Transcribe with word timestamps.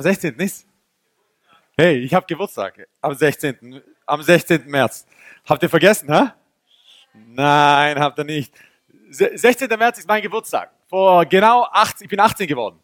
am 0.00 0.04
16. 0.04 0.34
ist? 0.36 0.66
Hey, 1.76 1.98
ich 1.98 2.14
habe 2.14 2.24
Geburtstag 2.26 2.86
am 3.02 3.14
16. 3.14 3.82
am 4.06 4.22
16. 4.22 4.66
März. 4.66 5.06
Habt 5.46 5.62
ihr 5.62 5.68
vergessen, 5.68 6.10
ha? 6.10 6.34
Nein, 7.12 7.98
habt 7.98 8.18
ihr 8.18 8.24
nicht. 8.24 8.54
16. 9.10 9.68
März 9.78 9.98
ist 9.98 10.08
mein 10.08 10.22
Geburtstag. 10.22 10.70
Vor 10.88 11.26
genau 11.26 11.64
18, 11.70 12.06
ich 12.06 12.08
bin 12.08 12.18
18 12.18 12.46
geworden. 12.46 12.78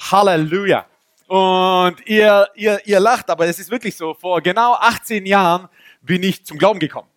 Halleluja. 0.00 0.86
Und 1.26 2.06
ihr, 2.06 2.48
ihr, 2.54 2.80
ihr 2.86 3.00
lacht, 3.00 3.28
aber 3.28 3.46
es 3.46 3.58
ist 3.58 3.70
wirklich 3.70 3.94
so. 3.94 4.14
Vor 4.14 4.40
genau 4.40 4.72
18 4.72 5.26
Jahren 5.26 5.68
bin 6.00 6.22
ich 6.22 6.42
zum 6.42 6.56
Glauben 6.56 6.80
gekommen. 6.80 7.08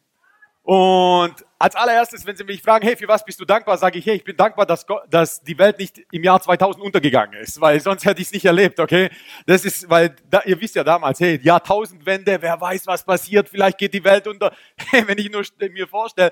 Und 0.66 1.36
als 1.60 1.76
allererstes, 1.76 2.26
wenn 2.26 2.36
Sie 2.36 2.44
mich 2.44 2.64
fragen, 2.64 2.88
hey, 2.88 2.98
für 2.98 3.08
was 3.08 3.24
bist 3.24 3.40
du 3.40 3.46
dankbar, 3.46 3.78
sage 3.78 4.00
ich, 4.00 4.06
hey, 4.08 4.16
ich 4.16 4.24
bin 4.24 4.36
dankbar, 4.36 4.66
dass, 4.66 4.88
Gott, 4.88 5.04
dass 5.12 5.44
die 5.44 5.60
Welt 5.60 5.78
nicht 5.78 6.02
im 6.12 6.24
Jahr 6.24 6.42
2000 6.42 6.84
untergegangen 6.84 7.40
ist, 7.40 7.62
weil 7.62 7.80
sonst 7.80 8.04
hätte 8.04 8.20
ich 8.20 8.30
es 8.30 8.34
nicht 8.34 8.46
erlebt, 8.46 8.80
okay? 8.80 9.12
Das 9.46 9.64
ist, 9.64 9.88
weil 9.92 10.16
da, 10.28 10.42
ihr 10.44 10.60
wisst 10.60 10.74
ja 10.74 10.84
damals, 10.84 11.20
hey, 11.20 11.40
Jahrtausendwende, 11.40 12.42
wer 12.42 12.60
weiß, 12.60 12.88
was 12.88 13.06
passiert, 13.06 13.48
vielleicht 13.48 13.78
geht 13.78 13.94
die 13.94 14.04
Welt 14.04 14.28
unter. 14.28 14.54
Hey, 14.90 15.08
wenn 15.08 15.18
ich 15.20 15.32
nur 15.32 15.44
mir 15.72 15.88
vorstelle, 15.88 16.32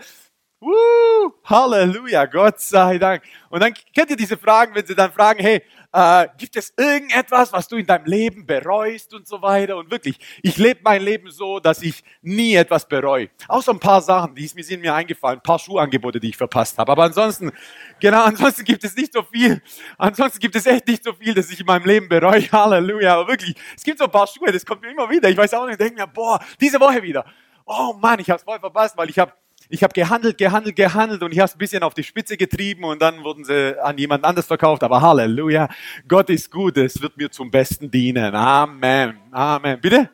Woo, 0.63 1.33
Halleluja, 1.43 2.25
Gott 2.25 2.61
sei 2.61 2.97
Dank. 2.97 3.23
Und 3.49 3.61
dann 3.61 3.73
kennt 3.93 4.09
ihr 4.11 4.15
diese 4.15 4.37
Fragen, 4.37 4.73
wenn 4.73 4.85
sie 4.85 4.95
dann 4.95 5.11
fragen, 5.11 5.43
hey, 5.43 5.61
äh, 5.91 6.27
gibt 6.37 6.55
es 6.55 6.73
irgendetwas, 6.77 7.51
was 7.51 7.67
du 7.67 7.75
in 7.75 7.85
deinem 7.85 8.05
Leben 8.05 8.45
bereust 8.45 9.13
und 9.13 9.27
so 9.27 9.41
weiter? 9.41 9.75
Und 9.75 9.91
wirklich, 9.91 10.17
ich 10.41 10.57
lebe 10.57 10.79
mein 10.81 11.01
Leben 11.01 11.29
so, 11.29 11.59
dass 11.59 11.81
ich 11.81 12.01
nie 12.21 12.55
etwas 12.55 12.87
bereue. 12.87 13.29
Außer 13.49 13.73
ein 13.73 13.79
paar 13.79 14.01
Sachen, 14.01 14.35
die 14.35 14.47
sind 14.47 14.81
mir 14.81 14.95
eingefallen, 14.95 15.39
ein 15.39 15.43
paar 15.43 15.59
Schuhangebote, 15.59 16.17
die 16.21 16.29
ich 16.29 16.37
verpasst 16.37 16.77
habe. 16.77 16.93
Aber 16.93 17.03
ansonsten, 17.03 17.51
genau, 17.99 18.23
ansonsten 18.25 18.63
gibt 18.63 18.85
es 18.85 18.95
nicht 18.95 19.11
so 19.11 19.21
viel. 19.21 19.61
Ansonsten 19.97 20.39
gibt 20.39 20.55
es 20.55 20.65
echt 20.65 20.87
nicht 20.87 21.03
so 21.03 21.11
viel, 21.11 21.33
dass 21.33 21.51
ich 21.51 21.59
in 21.59 21.65
meinem 21.65 21.85
Leben 21.85 22.07
bereue. 22.07 22.41
Halleluja. 22.53 23.15
Aber 23.15 23.27
wirklich, 23.27 23.53
es 23.75 23.83
gibt 23.83 23.99
so 23.99 24.05
ein 24.05 24.11
paar 24.11 24.27
Schuhe, 24.27 24.49
das 24.49 24.65
kommt 24.65 24.81
mir 24.81 24.91
immer 24.91 25.09
wieder. 25.09 25.29
Ich 25.29 25.35
weiß 25.35 25.53
auch 25.55 25.65
nicht, 25.65 25.73
ich 25.73 25.77
denke 25.77 25.95
mir, 25.95 26.07
boah, 26.07 26.39
diese 26.61 26.79
Woche 26.79 27.03
wieder. 27.03 27.25
Oh 27.65 27.93
Mann, 28.01 28.19
ich 28.19 28.29
habe 28.29 28.37
es 28.37 28.43
voll 28.43 28.59
verpasst, 28.59 28.97
weil 28.97 29.09
ich 29.09 29.19
habe 29.19 29.33
ich 29.69 29.83
habe 29.83 29.93
gehandelt, 29.93 30.37
gehandelt, 30.37 30.75
gehandelt 30.75 31.23
und 31.23 31.31
ich 31.31 31.39
habe 31.39 31.45
es 31.45 31.55
ein 31.55 31.59
bisschen 31.59 31.83
auf 31.83 31.93
die 31.93 32.03
Spitze 32.03 32.37
getrieben 32.37 32.83
und 32.83 33.01
dann 33.01 33.23
wurden 33.23 33.43
sie 33.45 33.81
an 33.81 33.97
jemand 33.97 34.23
anders 34.23 34.45
verkauft. 34.45 34.83
Aber 34.83 35.01
Halleluja, 35.01 35.69
Gott 36.07 36.29
ist 36.29 36.51
gut, 36.51 36.77
es 36.77 37.01
wird 37.01 37.17
mir 37.17 37.31
zum 37.31 37.49
Besten 37.49 37.89
dienen. 37.89 38.35
Amen, 38.35 39.17
Amen. 39.31 39.79
Bitte? 39.79 40.09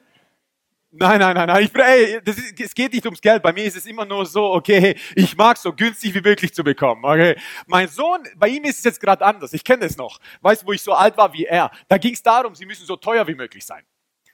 Nein, 0.92 1.20
nein, 1.20 1.36
nein, 1.36 1.48
nein. 1.48 1.64
Ich, 1.64 1.76
ey, 1.76 2.20
das 2.24 2.38
ist, 2.38 2.60
es 2.60 2.74
geht 2.74 2.94
nicht 2.94 3.06
ums 3.06 3.22
Geld. 3.22 3.44
Bei 3.44 3.54
mir 3.54 3.64
ist 3.64 3.78
es 3.78 3.86
immer 3.86 4.06
nur 4.06 4.26
so, 4.26 4.54
okay, 4.54 4.96
ich 5.16 5.38
mag 5.38 5.56
so 5.58 5.72
günstig 5.72 6.16
wie 6.16 6.22
möglich 6.22 6.52
zu 6.52 6.64
bekommen. 6.64 7.06
Okay, 7.06 7.36
mein 7.68 7.88
Sohn, 7.88 8.24
bei 8.36 8.48
ihm 8.48 8.64
ist 8.64 8.80
es 8.80 8.84
jetzt 8.86 9.00
gerade 9.00 9.24
anders. 9.24 9.54
Ich 9.54 9.64
kenne 9.64 9.86
es 9.86 9.98
noch. 9.98 10.20
Weißt, 10.42 10.64
du, 10.64 10.68
wo 10.68 10.72
ich 10.72 10.82
so 10.82 10.94
alt 10.94 11.16
war 11.16 11.32
wie 11.32 11.46
er, 11.46 11.70
da 11.88 12.00
ging 12.00 12.14
es 12.14 12.24
darum, 12.24 12.56
sie 12.56 12.66
müssen 12.66 12.88
so 12.88 12.96
teuer 12.96 13.28
wie 13.28 13.36
möglich 13.36 13.64
sein. 13.64 13.84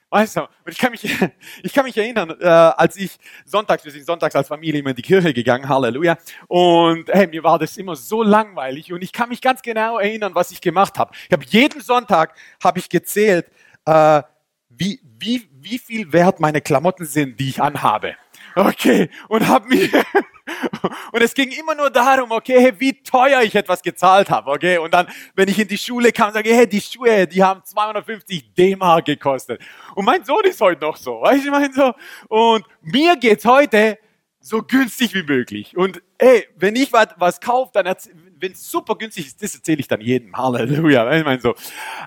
Weißt 0.08 0.36
du, 0.36 0.42
und 0.42 0.48
ich 0.70 0.78
kann 0.78 0.92
mich, 0.92 1.04
ich 1.62 1.72
kann 1.72 1.84
mich 1.84 1.96
erinnern, 1.96 2.34
äh, 2.40 2.46
als 2.46 2.96
ich 2.96 3.18
sonntags, 3.44 3.84
wir 3.84 3.90
sind 3.90 4.06
sonntags 4.06 4.36
als 4.36 4.48
Familie 4.48 4.80
immer 4.80 4.90
in 4.90 4.96
die 4.96 5.02
Kirche 5.02 5.34
gegangen, 5.34 5.68
Halleluja. 5.68 6.16
Und 6.46 7.08
hey, 7.08 7.26
mir 7.26 7.42
war 7.42 7.58
das 7.58 7.76
immer 7.76 7.96
so 7.96 8.22
langweilig 8.22 8.92
und 8.92 9.02
ich 9.02 9.12
kann 9.12 9.28
mich 9.28 9.40
ganz 9.40 9.62
genau 9.62 9.98
erinnern, 9.98 10.34
was 10.34 10.52
ich 10.52 10.60
gemacht 10.60 10.98
habe. 10.98 11.12
Ich 11.26 11.32
habe 11.32 11.44
jeden 11.48 11.80
Sonntag 11.80 12.34
habe 12.62 12.78
ich 12.78 12.88
gezählt, 12.88 13.50
äh, 13.84 14.22
wie, 14.68 15.00
wie, 15.18 15.48
wie 15.52 15.78
viel 15.78 16.12
wert 16.12 16.38
meine 16.38 16.60
Klamotten 16.60 17.06
sind, 17.06 17.40
die 17.40 17.48
ich 17.48 17.60
anhabe. 17.60 18.14
Okay, 18.56 19.10
und 19.28 19.46
habe 19.46 19.68
mir 19.68 19.90
und 21.12 21.20
es 21.20 21.34
ging 21.34 21.50
immer 21.50 21.74
nur 21.74 21.90
darum, 21.90 22.30
okay, 22.30 22.72
wie 22.78 22.94
teuer 23.02 23.42
ich 23.42 23.54
etwas 23.54 23.82
gezahlt 23.82 24.30
habe, 24.30 24.50
okay? 24.50 24.78
Und 24.78 24.94
dann, 24.94 25.08
wenn 25.34 25.48
ich 25.48 25.58
in 25.58 25.68
die 25.68 25.76
Schule 25.76 26.10
kam, 26.10 26.32
sage 26.32 26.48
ich, 26.48 26.56
hey, 26.56 26.66
die 26.66 26.80
Schuhe, 26.80 27.26
die 27.26 27.44
haben 27.44 27.62
250 27.62 28.54
D-Mark 28.54 29.04
gekostet. 29.04 29.60
Und 29.94 30.06
mein 30.06 30.24
Sohn 30.24 30.42
ist 30.44 30.58
heute 30.62 30.80
noch 30.80 30.96
so, 30.96 31.20
weißt 31.20 31.42
du, 31.42 31.48
ich 31.48 31.50
meine 31.50 31.74
so. 31.74 31.92
Und 32.28 32.64
mir 32.80 33.16
geht's 33.16 33.44
heute 33.44 33.98
so 34.40 34.62
günstig 34.62 35.12
wie 35.12 35.24
möglich. 35.24 35.76
Und 35.76 36.00
ey, 36.16 36.46
wenn 36.56 36.76
ich 36.76 36.92
was, 36.94 37.08
was 37.18 37.40
kaufe, 37.40 37.72
dann 37.74 37.94
wenn 38.38 38.52
es 38.52 38.70
super 38.70 38.96
günstig 38.96 39.26
ist, 39.26 39.42
das 39.42 39.54
erzähle 39.54 39.80
ich 39.80 39.88
dann 39.88 40.00
jedem. 40.00 40.34
Halleluja. 40.34 41.12
Ich 41.14 41.24
meine 41.24 41.40
so, 41.42 41.54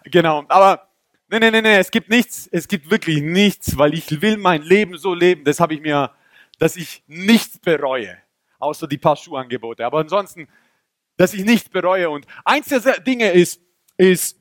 genau. 0.06 0.46
Aber 0.48 0.88
nee, 1.30 1.40
nee, 1.40 1.52
nee, 1.52 1.62
nee, 1.62 1.78
es 1.78 1.92
gibt 1.92 2.10
nichts, 2.10 2.48
es 2.52 2.68
gibt 2.68 2.90
wirklich 2.90 3.22
nichts, 3.22 3.78
weil 3.78 3.94
ich 3.94 4.22
will 4.22 4.38
mein 4.38 4.64
Leben 4.64 4.98
so 4.98 5.14
leben. 5.14 5.44
Das 5.44 5.60
habe 5.60 5.74
ich 5.74 5.82
mir, 5.82 6.12
dass 6.60 6.76
ich 6.76 7.04
nichts 7.08 7.58
bereue 7.58 8.18
außer 8.60 8.88
die 8.88 8.98
paar 8.98 9.16
Schuhangebote. 9.16 9.86
Aber 9.86 10.00
ansonsten, 10.00 10.48
dass 11.18 11.34
ich 11.34 11.44
nichts 11.44 11.70
bereue. 11.70 12.10
Und 12.10 12.28
eins 12.46 12.68
der 12.68 13.00
Dinge 13.00 13.32
ist, 13.32 13.62
ist, 13.98 14.40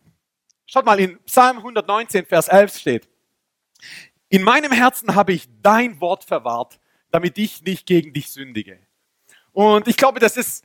schaut 0.66 0.84
mal, 0.84 1.00
in 1.00 1.18
Psalm 1.24 1.58
119, 1.58 2.26
Vers 2.26 2.48
11 2.48 2.76
steht, 2.76 3.08
in 4.28 4.42
meinem 4.42 4.72
Herzen 4.72 5.14
habe 5.14 5.32
ich 5.32 5.48
dein 5.62 6.00
Wort 6.00 6.24
verwahrt, 6.24 6.78
damit 7.10 7.38
ich 7.38 7.62
nicht 7.62 7.86
gegen 7.86 8.12
dich 8.12 8.30
sündige. 8.30 8.78
Und 9.52 9.88
ich 9.88 9.96
glaube, 9.96 10.20
das 10.20 10.36
ist, 10.36 10.64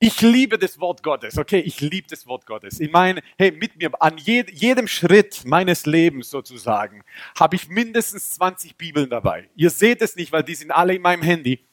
ich 0.00 0.20
liebe 0.20 0.58
das 0.58 0.78
Wort 0.78 1.02
Gottes, 1.02 1.38
okay? 1.38 1.60
Ich 1.60 1.80
liebe 1.80 2.06
das 2.08 2.26
Wort 2.26 2.46
Gottes. 2.46 2.80
Ich 2.80 2.90
meine, 2.90 3.20
hey, 3.36 3.50
mit 3.50 3.76
mir, 3.76 3.90
an 4.00 4.18
jed, 4.18 4.50
jedem 4.50 4.86
Schritt 4.86 5.44
meines 5.44 5.86
Lebens 5.86 6.30
sozusagen, 6.30 7.02
habe 7.38 7.56
ich 7.56 7.68
mindestens 7.68 8.30
20 8.34 8.76
Bibeln 8.76 9.10
dabei. 9.10 9.48
Ihr 9.56 9.70
seht 9.70 10.02
es 10.02 10.16
nicht, 10.16 10.32
weil 10.32 10.42
die 10.44 10.54
sind 10.54 10.70
alle 10.70 10.94
in 10.94 11.02
meinem 11.02 11.22
Handy 11.22 11.64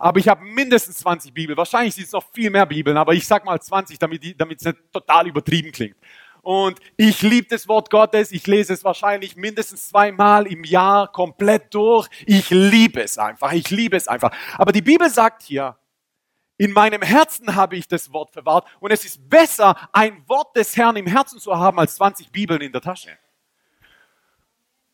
aber 0.00 0.18
ich 0.18 0.28
habe 0.28 0.42
mindestens 0.44 0.96
20 0.98 1.34
Bibeln. 1.34 1.56
Wahrscheinlich 1.58 1.94
sind 1.94 2.06
es 2.06 2.12
noch 2.12 2.24
viel 2.32 2.50
mehr 2.50 2.64
Bibeln, 2.64 2.96
aber 2.96 3.12
ich 3.12 3.26
sag 3.26 3.44
mal 3.44 3.60
20, 3.60 3.98
damit 3.98 4.24
es 4.24 4.64
nicht 4.64 4.78
total 4.92 5.28
übertrieben 5.28 5.72
klingt. 5.72 5.96
Und 6.42 6.78
ich 6.96 7.20
liebe 7.20 7.48
das 7.48 7.68
Wort 7.68 7.90
Gottes. 7.90 8.32
Ich 8.32 8.46
lese 8.46 8.72
es 8.72 8.82
wahrscheinlich 8.82 9.36
mindestens 9.36 9.88
zweimal 9.88 10.46
im 10.46 10.64
Jahr 10.64 11.12
komplett 11.12 11.74
durch. 11.74 12.08
Ich 12.24 12.48
liebe 12.48 13.02
es 13.02 13.18
einfach. 13.18 13.52
Ich 13.52 13.68
liebe 13.68 13.94
es 13.94 14.08
einfach. 14.08 14.32
Aber 14.56 14.72
die 14.72 14.80
Bibel 14.80 15.10
sagt 15.10 15.42
hier, 15.42 15.76
in 16.60 16.72
meinem 16.72 17.00
Herzen 17.00 17.56
habe 17.56 17.76
ich 17.76 17.88
das 17.88 18.12
Wort 18.12 18.32
verwahrt. 18.32 18.66
Und 18.80 18.90
es 18.90 19.02
ist 19.06 19.30
besser, 19.30 19.74
ein 19.92 20.22
Wort 20.28 20.54
des 20.54 20.76
Herrn 20.76 20.94
im 20.94 21.06
Herzen 21.06 21.40
zu 21.40 21.56
haben, 21.56 21.78
als 21.78 21.94
20 21.94 22.30
Bibeln 22.30 22.60
in 22.60 22.70
der 22.70 22.82
Tasche. 22.82 23.16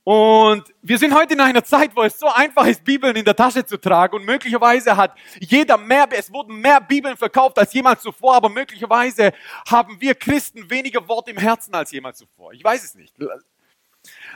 Und 0.04 0.62
wir 0.80 0.96
sind 0.96 1.12
heute 1.12 1.34
in 1.34 1.40
einer 1.40 1.64
Zeit, 1.64 1.90
wo 1.96 2.04
es 2.04 2.20
so 2.20 2.28
einfach 2.28 2.66
ist, 2.66 2.84
Bibeln 2.84 3.16
in 3.16 3.24
der 3.24 3.34
Tasche 3.34 3.66
zu 3.66 3.78
tragen. 3.78 4.14
Und 4.14 4.24
möglicherweise 4.24 4.96
hat 4.96 5.16
jeder 5.40 5.76
mehr, 5.76 6.06
es 6.12 6.32
wurden 6.32 6.54
mehr 6.60 6.80
Bibeln 6.80 7.16
verkauft 7.16 7.58
als 7.58 7.72
jemals 7.72 8.00
zuvor, 8.00 8.36
aber 8.36 8.48
möglicherweise 8.48 9.32
haben 9.68 10.00
wir 10.00 10.14
Christen 10.14 10.70
weniger 10.70 11.08
Wort 11.08 11.28
im 11.28 11.36
Herzen 11.36 11.74
als 11.74 11.90
jemals 11.90 12.18
zuvor. 12.18 12.52
Ich 12.52 12.62
weiß 12.62 12.84
es 12.84 12.94
nicht. 12.94 13.12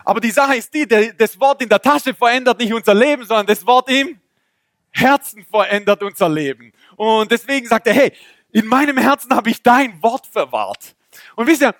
Aber 0.05 0.19
die 0.19 0.33
Sache 0.33 0.57
ist 0.57 0.75
die, 0.75 0.85
das 1.17 1.39
Wort 1.39 1.63
in 1.63 1.69
der 1.69 1.81
Tasche 1.81 2.13
verändert 2.13 2.59
nicht 2.59 2.75
unser 2.75 2.93
Leben, 2.93 3.25
sondern 3.25 3.47
das 3.47 3.65
Wort 3.65 3.89
im 3.89 4.19
Herzen 4.91 5.45
verändert 5.45 6.03
unser 6.03 6.29
Leben. 6.29 6.73
Und 7.01 7.31
deswegen 7.31 7.67
sagt 7.67 7.87
er, 7.87 7.95
hey, 7.95 8.13
in 8.53 8.67
meinem 8.67 8.99
Herzen 8.99 9.35
habe 9.35 9.49
ich 9.49 9.63
dein 9.63 10.03
Wort 10.03 10.27
verwahrt. 10.27 10.95
Und 11.35 11.47
wisst 11.47 11.63
ihr, 11.63 11.75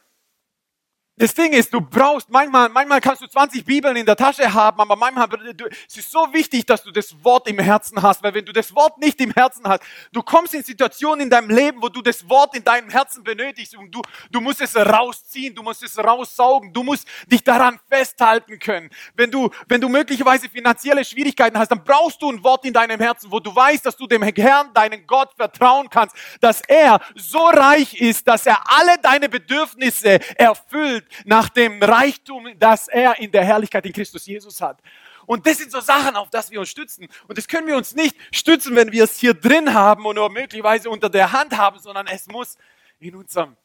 das 1.21 1.35
Ding 1.35 1.53
ist, 1.53 1.73
du 1.75 1.83
brauchst 1.83 2.31
manchmal, 2.31 2.71
manchmal 2.71 2.99
kannst 2.99 3.21
du 3.21 3.27
20 3.27 3.63
Bibeln 3.63 3.95
in 3.95 4.07
der 4.07 4.17
Tasche 4.17 4.51
haben, 4.55 4.81
aber 4.81 4.97
manchmal, 4.97 5.29
du, 5.29 5.67
es 5.87 5.99
ist 5.99 6.11
so 6.11 6.27
wichtig, 6.33 6.65
dass 6.65 6.83
du 6.83 6.91
das 6.91 7.15
Wort 7.23 7.47
im 7.47 7.59
Herzen 7.59 8.01
hast, 8.01 8.23
weil 8.23 8.33
wenn 8.33 8.47
du 8.47 8.53
das 8.53 8.75
Wort 8.75 8.97
nicht 8.97 9.21
im 9.21 9.31
Herzen 9.31 9.69
hast, 9.69 9.83
du 10.13 10.23
kommst 10.23 10.55
in 10.55 10.63
Situationen 10.63 11.25
in 11.25 11.31
deinem 11.31 11.51
Leben, 11.51 11.83
wo 11.83 11.91
du 11.91 12.01
das 12.01 12.27
Wort 12.27 12.57
in 12.57 12.65
deinem 12.65 12.89
Herzen 12.89 13.23
benötigst 13.23 13.77
und 13.77 13.95
du, 13.95 14.01
du 14.31 14.41
musst 14.41 14.63
es 14.63 14.75
rausziehen, 14.75 15.55
du 15.55 15.63
musst 15.63 15.83
es 15.83 15.99
raussaugen, 15.99 16.73
du 16.73 16.83
musst 16.83 17.07
dich 17.27 17.45
daran 17.45 17.79
festhalten 17.91 18.59
können. 18.59 18.89
Wenn 19.15 19.31
du, 19.31 19.51
wenn 19.69 19.83
du 19.83 19.91
möglicherweise 19.91 20.49
finanzielle 20.49 21.05
Schwierigkeiten 21.05 21.59
hast, 21.59 21.71
dann 21.71 21.85
brauchst 21.85 22.23
du 22.23 22.31
ein 22.31 22.43
Wort 22.43 22.65
in 22.65 22.73
deinem 22.73 22.99
Herzen, 22.99 23.31
wo 23.31 23.41
du 23.41 23.55
weißt, 23.55 23.85
dass 23.85 23.95
du 23.95 24.07
dem 24.07 24.23
Herrn, 24.23 24.73
deinen 24.73 25.07
Gott 25.07 25.35
vertrauen 25.37 25.91
kannst, 25.91 26.17
dass 26.41 26.63
er 26.63 26.99
so 27.15 27.45
reich 27.45 28.01
ist, 28.01 28.27
dass 28.27 28.47
er 28.47 28.59
alle 28.65 28.97
deine 29.03 29.29
Bedürfnisse 29.29 30.19
erfüllt 30.39 31.10
nach 31.25 31.49
dem 31.49 31.83
Reichtum, 31.83 32.49
das 32.59 32.89
er 32.89 33.19
in 33.19 33.31
der 33.31 33.45
Herrlichkeit 33.45 33.87
in 33.87 33.93
Christus 33.93 34.27
Jesus 34.27 34.61
hat. 34.61 34.81
Und 35.27 35.47
das 35.47 35.59
sind 35.59 35.71
so 35.71 35.81
Sachen, 35.81 36.17
auf 36.17 36.31
das 36.31 36.51
wir 36.51 36.61
uns 36.61 36.71
stützen. 36.71 37.07
Und 37.29 37.39
das 37.39 37.47
können 37.47 37.67
wir 37.67 37.77
uns 37.77 37.95
nicht 37.95 38.17
stützen, 38.33 38.75
wenn 38.75 38.91
wir 38.91 39.05
es 39.05 39.19
hier 39.19 39.35
drin 39.35 39.73
haben 39.75 40.05
und 40.07 40.17
nur 40.17 40.31
möglicherweise 40.31 40.91
unter 40.91 41.09
der 41.09 41.33
Hand 41.33 41.57
haben, 41.57 41.79
sondern 41.79 42.07
es 42.09 42.27
muss 42.27 42.57
in 42.99 43.15
unserem 43.15 43.57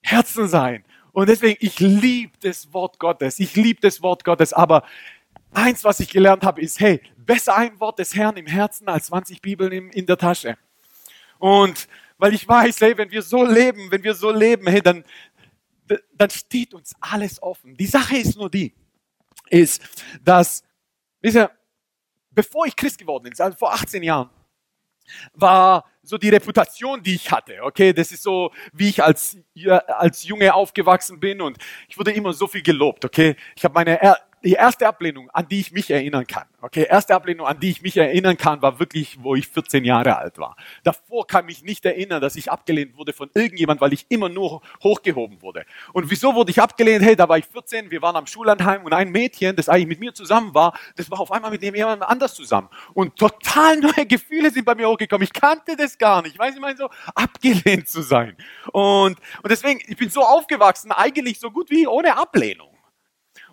Herzen 0.00 0.48
sein. 0.48 0.84
Und 1.12 1.28
deswegen, 1.28 1.58
ich 1.60 1.78
liebe 1.78 2.32
das 2.40 2.72
Wort 2.72 2.98
Gottes. 2.98 3.38
Ich 3.38 3.54
liebe 3.54 3.80
das 3.80 4.02
Wort 4.02 4.24
Gottes. 4.24 4.52
Aber 4.52 4.84
eins, 5.52 5.84
was 5.84 6.00
ich 6.00 6.08
gelernt 6.08 6.44
habe, 6.44 6.60
ist, 6.60 6.80
hey, 6.80 7.02
besser 7.16 7.56
ein 7.56 7.78
Wort 7.78 7.98
des 7.98 8.14
Herrn 8.14 8.36
im 8.36 8.46
Herzen 8.46 8.88
als 8.88 9.06
20 9.06 9.42
Bibeln 9.42 9.90
in 9.90 10.06
der 10.06 10.16
Tasche. 10.16 10.56
Und 11.38 11.88
weil 12.18 12.34
ich 12.34 12.46
weiß, 12.46 12.80
hey, 12.80 12.96
wenn 12.96 13.10
wir 13.10 13.20
so 13.20 13.44
leben, 13.44 13.90
wenn 13.90 14.04
wir 14.04 14.14
so 14.14 14.30
leben, 14.30 14.66
hey, 14.68 14.80
dann, 14.80 15.04
dann 16.14 16.30
steht 16.30 16.74
uns 16.74 16.94
alles 17.00 17.42
offen. 17.42 17.76
Die 17.76 17.86
Sache 17.86 18.16
ist 18.16 18.36
nur 18.36 18.50
die, 18.50 18.74
ist, 19.50 19.82
dass, 20.22 20.62
wisst 21.20 21.36
ihr, 21.36 21.50
bevor 22.30 22.66
ich 22.66 22.76
Christ 22.76 22.98
geworden 22.98 23.24
bin, 23.24 23.32
also 23.38 23.56
vor 23.56 23.72
18 23.72 24.02
Jahren, 24.02 24.30
war 25.34 25.84
so 26.02 26.18
die 26.18 26.28
Reputation, 26.28 27.02
die 27.02 27.14
ich 27.14 27.30
hatte. 27.30 27.62
Okay, 27.62 27.92
das 27.92 28.12
ist 28.12 28.22
so, 28.22 28.52
wie 28.72 28.88
ich 28.88 29.02
als, 29.02 29.36
als 29.86 30.24
Junge 30.24 30.54
aufgewachsen 30.54 31.20
bin 31.20 31.40
und 31.40 31.58
ich 31.88 31.98
wurde 31.98 32.12
immer 32.12 32.32
so 32.32 32.46
viel 32.46 32.62
gelobt. 32.62 33.04
Okay, 33.04 33.36
ich 33.56 33.64
habe 33.64 33.74
meine 33.74 34.00
die 34.44 34.52
erste 34.52 34.86
Ablehnung, 34.86 35.30
an 35.30 35.48
die 35.48 35.60
ich 35.60 35.72
mich 35.72 35.90
erinnern 35.90 36.26
kann, 36.26 36.46
okay, 36.60 36.86
erste 36.88 37.14
Ablehnung, 37.14 37.46
an 37.46 37.60
die 37.60 37.70
ich 37.70 37.82
mich 37.82 37.96
erinnern 37.96 38.36
kann, 38.36 38.62
war 38.62 38.78
wirklich, 38.78 39.18
wo 39.22 39.34
ich 39.34 39.48
14 39.48 39.84
Jahre 39.84 40.16
alt 40.16 40.38
war. 40.38 40.56
Davor 40.84 41.26
kann 41.26 41.48
ich 41.48 41.58
mich 41.58 41.64
nicht 41.64 41.84
erinnern, 41.84 42.20
dass 42.20 42.36
ich 42.36 42.50
abgelehnt 42.50 42.96
wurde 42.96 43.12
von 43.12 43.30
irgendjemand, 43.34 43.80
weil 43.80 43.92
ich 43.92 44.06
immer 44.08 44.28
nur 44.28 44.62
hochgehoben 44.82 45.42
wurde. 45.42 45.64
Und 45.92 46.10
wieso 46.10 46.34
wurde 46.34 46.50
ich 46.50 46.60
abgelehnt? 46.60 47.04
Hey, 47.04 47.16
da 47.16 47.28
war 47.28 47.38
ich 47.38 47.46
14, 47.46 47.90
wir 47.90 48.02
waren 48.02 48.16
am 48.16 48.26
Schullandheim 48.26 48.84
und 48.84 48.92
ein 48.92 49.10
Mädchen, 49.10 49.56
das 49.56 49.68
eigentlich 49.68 49.88
mit 49.88 50.00
mir 50.00 50.14
zusammen 50.14 50.54
war, 50.54 50.78
das 50.96 51.10
war 51.10 51.20
auf 51.20 51.30
einmal 51.30 51.50
mit 51.50 51.62
jemandem 51.62 52.02
anders 52.08 52.34
zusammen. 52.34 52.68
Und 52.94 53.16
total 53.16 53.78
neue 53.78 54.06
Gefühle 54.06 54.50
sind 54.50 54.64
bei 54.64 54.74
mir 54.74 54.88
hochgekommen. 54.88 55.24
Ich 55.24 55.32
kannte 55.32 55.76
das 55.76 55.98
gar 55.98 56.22
nicht. 56.22 56.38
Weiß 56.38 56.54
ich 56.54 56.60
meine, 56.60 56.76
so 56.76 56.88
abgelehnt 57.14 57.88
zu 57.88 58.02
sein. 58.02 58.36
Und, 58.72 59.18
und 59.42 59.50
deswegen, 59.50 59.80
ich 59.86 59.96
bin 59.96 60.10
so 60.10 60.22
aufgewachsen, 60.22 60.92
eigentlich 60.92 61.38
so 61.38 61.50
gut 61.50 61.70
wie 61.70 61.86
ohne 61.86 62.16
Ablehnung. 62.16 62.71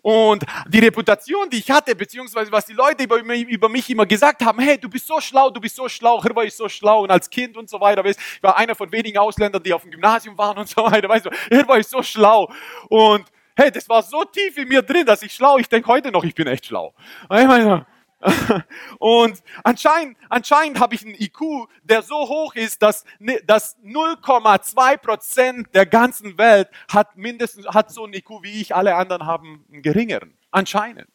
Und 0.02 0.44
die 0.68 0.80
Reputation, 0.80 1.50
die 1.50 1.58
ich 1.58 1.70
hatte, 1.70 1.96
beziehungsweise 1.96 2.52
was 2.52 2.66
die 2.66 2.74
Leute 2.74 3.04
über 3.04 3.22
mich, 3.24 3.48
über 3.48 3.70
mich 3.70 3.90
immer 3.90 4.06
gesagt 4.06 4.44
haben, 4.44 4.60
hey, 4.60 4.78
du 4.78 4.90
bist 4.90 5.08
so 5.08 5.20
schlau, 5.20 5.50
du 5.50 5.60
bist 5.60 5.76
so 5.76 5.90
schlau, 5.90 6.22
Hirwa 6.22 6.44
ist 6.44 6.58
so 6.58 6.70
schlau 6.70 7.04
und 7.04 7.12
als 7.12 7.30
Kind 7.30 7.58
und 7.58 7.70
so 7.70 7.80
weiter, 7.80 8.04
weißt, 8.04 8.20
ich 8.36 8.44
war 8.44 8.58
einer 8.58 8.76
von 8.76 8.92
wenigen 8.92 9.18
Ausländern, 9.18 9.62
die 9.62 9.74
auf 9.74 9.82
dem 9.82 9.92
Gymnasium 9.92 10.38
waren 10.38 10.58
und 10.58 10.70
so 10.70 10.84
weiter, 10.84 11.10
weißt 11.10 11.26
du, 11.26 11.30
Hirwa 11.50 11.78
ist 11.78 11.90
so 11.90 12.02
schlau 12.02 12.52
und 12.90 13.26
hey, 13.56 13.72
das 13.72 13.88
war 13.90 14.02
so 14.02 14.24
tief 14.24 14.58
in 14.58 14.68
mir 14.68 14.82
drin, 14.82 15.06
dass 15.06 15.22
ich 15.22 15.34
schlau, 15.34 15.58
ich 15.58 15.68
denke 15.68 15.88
heute 15.90 16.12
noch, 16.12 16.24
ich 16.24 16.34
bin 16.34 16.48
echt 16.48 16.66
schlau. 16.66 16.94
Ich 17.24 17.48
meine, 17.48 17.86
und 19.00 19.42
anscheinend, 19.64 20.18
anscheinend 20.30 20.80
habe 20.80 20.96
ich 20.96 21.06
einen 21.06 21.16
IQ, 21.16 21.70
der 21.84 22.02
so 22.02 22.16
hoch 22.16 22.54
ist, 22.56 22.82
dass, 22.82 23.06
dass 23.46 23.78
0,2 23.80 24.98
Prozent 24.98 25.74
der 25.74 25.86
ganzen 25.86 26.38
Welt 26.38 26.70
hat 26.92 27.16
mindestens, 27.16 27.66
hat 27.68 27.92
so 27.92 28.04
einen 28.04 28.14
IQ 28.14 28.44
wie 28.44 28.62
ich, 28.62 28.76
alle 28.76 28.96
anderen 28.96 29.26
haben 29.26 29.66
einen 29.72 29.82
geringeren. 29.82 30.38
Anscheinend. 30.52 31.10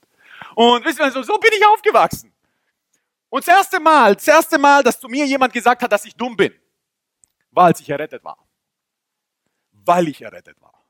Und 0.54 0.84
wissen 0.84 1.00
wir, 1.00 1.10
so, 1.10 1.22
so 1.22 1.38
bin 1.38 1.50
ich 1.52 1.66
aufgewachsen. 1.66 2.32
Und 3.28 3.46
das 3.46 3.54
erste 3.54 3.80
Mal, 3.80 4.14
das 4.14 4.28
erste 4.28 4.58
Mal, 4.58 4.82
dass 4.82 4.98
zu 4.98 5.08
mir 5.08 5.26
jemand 5.26 5.52
gesagt 5.52 5.82
hat, 5.82 5.92
dass 5.92 6.04
ich 6.04 6.14
dumm 6.14 6.36
bin, 6.36 6.54
war, 7.50 7.66
als 7.66 7.80
ich 7.80 7.90
errettet 7.90 8.24
war. 8.24 8.38
Weil 9.72 10.08
ich 10.08 10.22
errettet 10.22 10.60
war. 10.60 10.83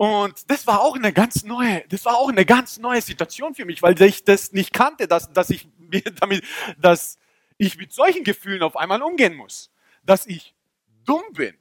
Und 0.00 0.50
das 0.50 0.66
war 0.66 0.80
auch 0.80 0.96
eine 0.96 1.12
ganz 1.12 1.44
neue, 1.44 1.84
das 1.88 2.06
war 2.06 2.16
auch 2.16 2.30
eine 2.30 2.46
ganz 2.46 2.78
neue 2.78 3.02
Situation 3.02 3.54
für 3.54 3.66
mich, 3.66 3.82
weil 3.82 4.00
ich 4.00 4.24
das 4.24 4.50
nicht 4.50 4.72
kannte, 4.72 5.06
dass, 5.06 5.30
dass 5.30 5.50
ich 5.50 5.68
mir 5.76 6.00
damit, 6.20 6.42
dass 6.78 7.18
ich 7.58 7.76
mit 7.76 7.92
solchen 7.92 8.24
Gefühlen 8.24 8.62
auf 8.62 8.78
einmal 8.78 9.02
umgehen 9.02 9.34
muss, 9.34 9.70
dass 10.02 10.26
ich 10.26 10.54
dumm 11.04 11.20
bin. 11.34 11.54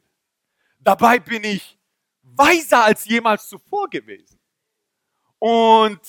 Dabei 0.79 1.19
bin 1.19 1.43
ich 1.43 1.77
weiser 2.21 2.85
als 2.85 3.03
jemals 3.03 3.49
zuvor 3.49 3.89
gewesen. 3.89 4.39
Und 5.37 5.99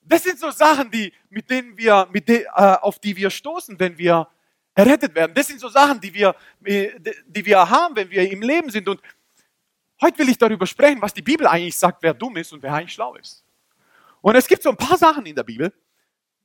das 0.00 0.22
sind 0.22 0.38
so 0.38 0.50
Sachen, 0.50 0.90
die, 0.90 1.12
mit 1.28 1.50
denen 1.50 1.76
wir, 1.76 2.08
mit 2.10 2.26
de, 2.26 2.44
äh, 2.44 2.76
auf 2.80 2.98
die 3.00 3.14
wir 3.14 3.28
stoßen, 3.28 3.78
wenn 3.78 3.98
wir 3.98 4.26
errettet 4.74 5.14
werden. 5.14 5.34
Das 5.34 5.48
sind 5.48 5.60
so 5.60 5.68
Sachen, 5.68 6.00
die 6.00 6.14
wir, 6.14 6.34
äh, 6.64 6.98
die 7.26 7.44
wir 7.44 7.68
haben, 7.68 7.96
wenn 7.96 8.08
wir 8.08 8.30
im 8.30 8.40
Leben 8.40 8.70
sind. 8.70 8.88
Und 8.88 9.02
Heute 10.00 10.18
will 10.18 10.28
ich 10.28 10.38
darüber 10.38 10.66
sprechen, 10.66 11.00
was 11.00 11.14
die 11.14 11.22
Bibel 11.22 11.46
eigentlich 11.46 11.76
sagt, 11.76 12.02
wer 12.02 12.12
dumm 12.12 12.36
ist 12.36 12.52
und 12.52 12.62
wer 12.62 12.74
eigentlich 12.74 12.92
schlau 12.92 13.14
ist. 13.14 13.44
Und 14.20 14.34
es 14.34 14.46
gibt 14.46 14.62
so 14.62 14.70
ein 14.70 14.76
paar 14.76 14.98
Sachen 14.98 15.24
in 15.24 15.34
der 15.34 15.42
Bibel, 15.42 15.72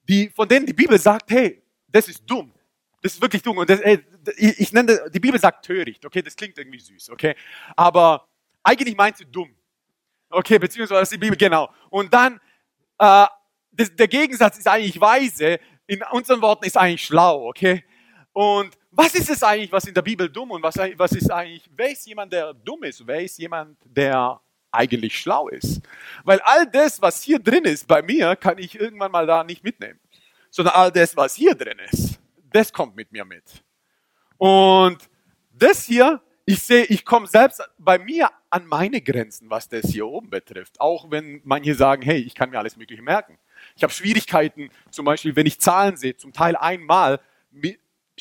die, 0.08 0.30
von 0.30 0.48
denen 0.48 0.66
die 0.66 0.74
Bibel 0.74 0.98
sagt, 0.98 1.30
hey, 1.32 1.62
das 1.88 2.08
ist 2.08 2.24
dumm. 2.26 2.54
Das 3.02 3.14
ist 3.14 3.22
wirklich 3.22 3.42
dumm. 3.42 3.58
Und 3.58 3.70
das, 3.70 3.80
ey, 3.80 4.06
ich, 4.38 4.60
ich 4.60 4.74
nenne, 4.74 5.10
die 5.14 5.20
Bibel 5.20 5.40
sagt 5.40 5.66
töricht, 5.66 6.06
okay, 6.06 6.22
das 6.22 6.36
klingt 6.36 6.58
irgendwie 6.58 6.80
süß, 6.80 7.10
okay. 7.10 7.36
Aber 7.76 8.28
eigentlich 8.64 8.96
meint 8.96 9.18
sie 9.18 9.26
dumm. 9.26 9.54
Okay, 10.30 10.60
beziehungsweise 10.60 11.16
die 11.16 11.18
Bibel, 11.18 11.36
genau. 11.36 11.70
Und 11.90 12.14
dann, 12.14 12.40
äh, 13.00 13.26
das, 13.72 13.96
der 13.96 14.08
Gegensatz 14.08 14.58
ist 14.58 14.68
eigentlich 14.68 15.00
weise, 15.02 15.60
in 15.88 16.04
unseren 16.12 16.42
Worten 16.42 16.66
ist 16.66 16.78
eigentlich 16.78 17.04
schlau, 17.04 17.48
okay. 17.48 17.84
Und 18.32 18.78
was 18.92 19.16
ist 19.16 19.30
es 19.30 19.42
eigentlich, 19.42 19.72
was 19.72 19.86
in 19.86 19.94
der 19.94 20.02
Bibel 20.02 20.30
dumm 20.30 20.52
und 20.52 20.62
was, 20.62 20.76
was 20.76 21.14
ist 21.14 21.32
eigentlich, 21.32 21.70
wer 21.76 21.92
ist 21.92 22.06
jemand, 22.06 22.34
der 22.34 22.54
dumm 22.54 22.84
ist? 22.84 23.06
Wer 23.08 23.22
ist 23.24 23.38
jemand, 23.38 23.78
der 23.86 24.40
eigentlich 24.70 25.18
schlau 25.18 25.48
ist? 25.48 25.82
Weil 26.24 26.42
all 26.42 26.70
das, 26.70 27.02
was 27.02 27.24
hier 27.24 27.40
drin 27.40 27.64
ist, 27.64 27.88
bei 27.88 28.02
mir, 28.02 28.36
kann 28.36 28.58
ich 28.58 28.78
irgendwann 28.80 29.12
mal 29.12 29.26
da 29.26 29.44
nicht 29.44 29.64
mitnehmen. 29.64 30.00
Sondern 30.50 30.76
all 30.76 30.92
das, 30.92 31.16
was 31.16 31.36
hier 31.36 31.56
drin 31.56 31.80
ist, 31.90 32.20
das 32.52 32.74
kommt 32.74 32.96
mit 32.96 33.12
mir 33.14 33.24
mit. 33.24 33.64
Und 34.38 34.98
das 35.54 35.86
hier, 35.86 36.22
ich 36.46 36.62
sehe, 36.62 36.84
ich 36.86 37.06
komme 37.06 37.28
selbst 37.28 37.62
bei 37.78 37.98
mir 37.98 38.30
an 38.50 38.66
meine 38.66 39.00
Grenzen, 39.02 39.50
was 39.50 39.70
das 39.70 39.86
hier 39.86 40.06
oben 40.06 40.30
betrifft. 40.30 40.82
Auch 40.82 41.10
wenn 41.10 41.40
manche 41.46 41.76
sagen, 41.76 42.02
hey, 42.02 42.18
ich 42.18 42.36
kann 42.36 42.50
mir 42.50 42.60
alles 42.60 42.76
Mögliche 42.76 43.02
merken. 43.02 43.38
Ich 43.78 43.84
habe 43.84 43.94
Schwierigkeiten, 43.94 44.70
zum 44.90 45.06
Beispiel, 45.06 45.36
wenn 45.38 45.46
ich 45.46 45.62
Zahlen 45.62 45.96
sehe, 45.96 46.18
zum 46.18 46.34
Teil 46.34 46.58
einmal 46.58 47.22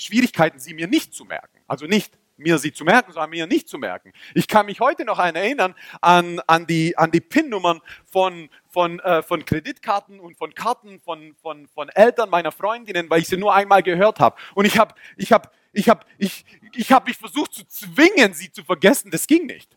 Schwierigkeiten, 0.01 0.59
sie 0.59 0.75
mir 0.75 0.87
nicht 0.87 1.15
zu 1.15 1.25
merken. 1.25 1.59
Also 1.67 1.87
nicht 1.87 2.19
mir 2.41 2.59
sie 2.59 2.73
zu 2.73 2.85
merken, 2.85 3.13
sondern 3.13 3.31
mir 3.31 3.47
nicht 3.47 3.69
zu 3.69 3.79
merken. 3.79 4.13
Ich 4.35 4.49
kann 4.49 4.67
mich 4.67 4.81
heute 4.81 5.05
noch 5.05 5.19
erinnern 5.19 5.75
an, 6.01 6.41
an 6.47 6.67
die, 6.67 6.97
an 6.97 7.11
die 7.11 7.21
PIN-Nummern 7.21 7.81
von, 8.05 8.49
von, 8.69 8.99
äh, 9.01 9.23
von 9.23 9.45
Kreditkarten 9.45 10.19
und 10.19 10.37
von 10.37 10.55
Karten 10.55 11.01
von, 11.01 11.35
von, 11.41 11.69
von 11.69 11.89
Eltern 11.91 12.31
meiner 12.31 12.51
Freundinnen, 12.51 13.09
weil 13.11 13.21
ich 13.21 13.29
sie 13.29 13.37
nur 13.37 13.55
einmal 13.55 13.83
gehört 13.83 14.21
habe. 14.21 14.37
Und 14.55 14.65
ich 14.65 14.79
habe 14.79 14.95
ich 15.17 15.33
hab, 15.33 15.53
ich 15.73 15.89
hab, 15.89 16.07
ich, 16.19 16.45
ich 16.75 16.91
hab 16.91 17.07
mich 17.07 17.17
versucht 17.17 17.53
zu 17.53 17.65
zwingen, 17.67 18.33
sie 18.33 18.51
zu 18.51 18.65
vergessen. 18.65 19.11
Das 19.11 19.27
ging 19.27 19.47
nicht. 19.47 19.77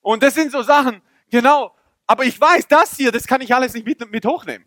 Und 0.00 0.22
das 0.22 0.34
sind 0.34 0.52
so 0.52 0.62
Sachen, 0.62 1.00
genau. 1.30 1.74
Aber 2.06 2.24
ich 2.24 2.40
weiß, 2.40 2.66
das 2.68 2.96
hier, 2.96 3.12
das 3.12 3.26
kann 3.26 3.40
ich 3.40 3.54
alles 3.54 3.74
nicht 3.74 3.86
mit, 3.86 4.10
mit 4.10 4.24
hochnehmen. 4.24 4.66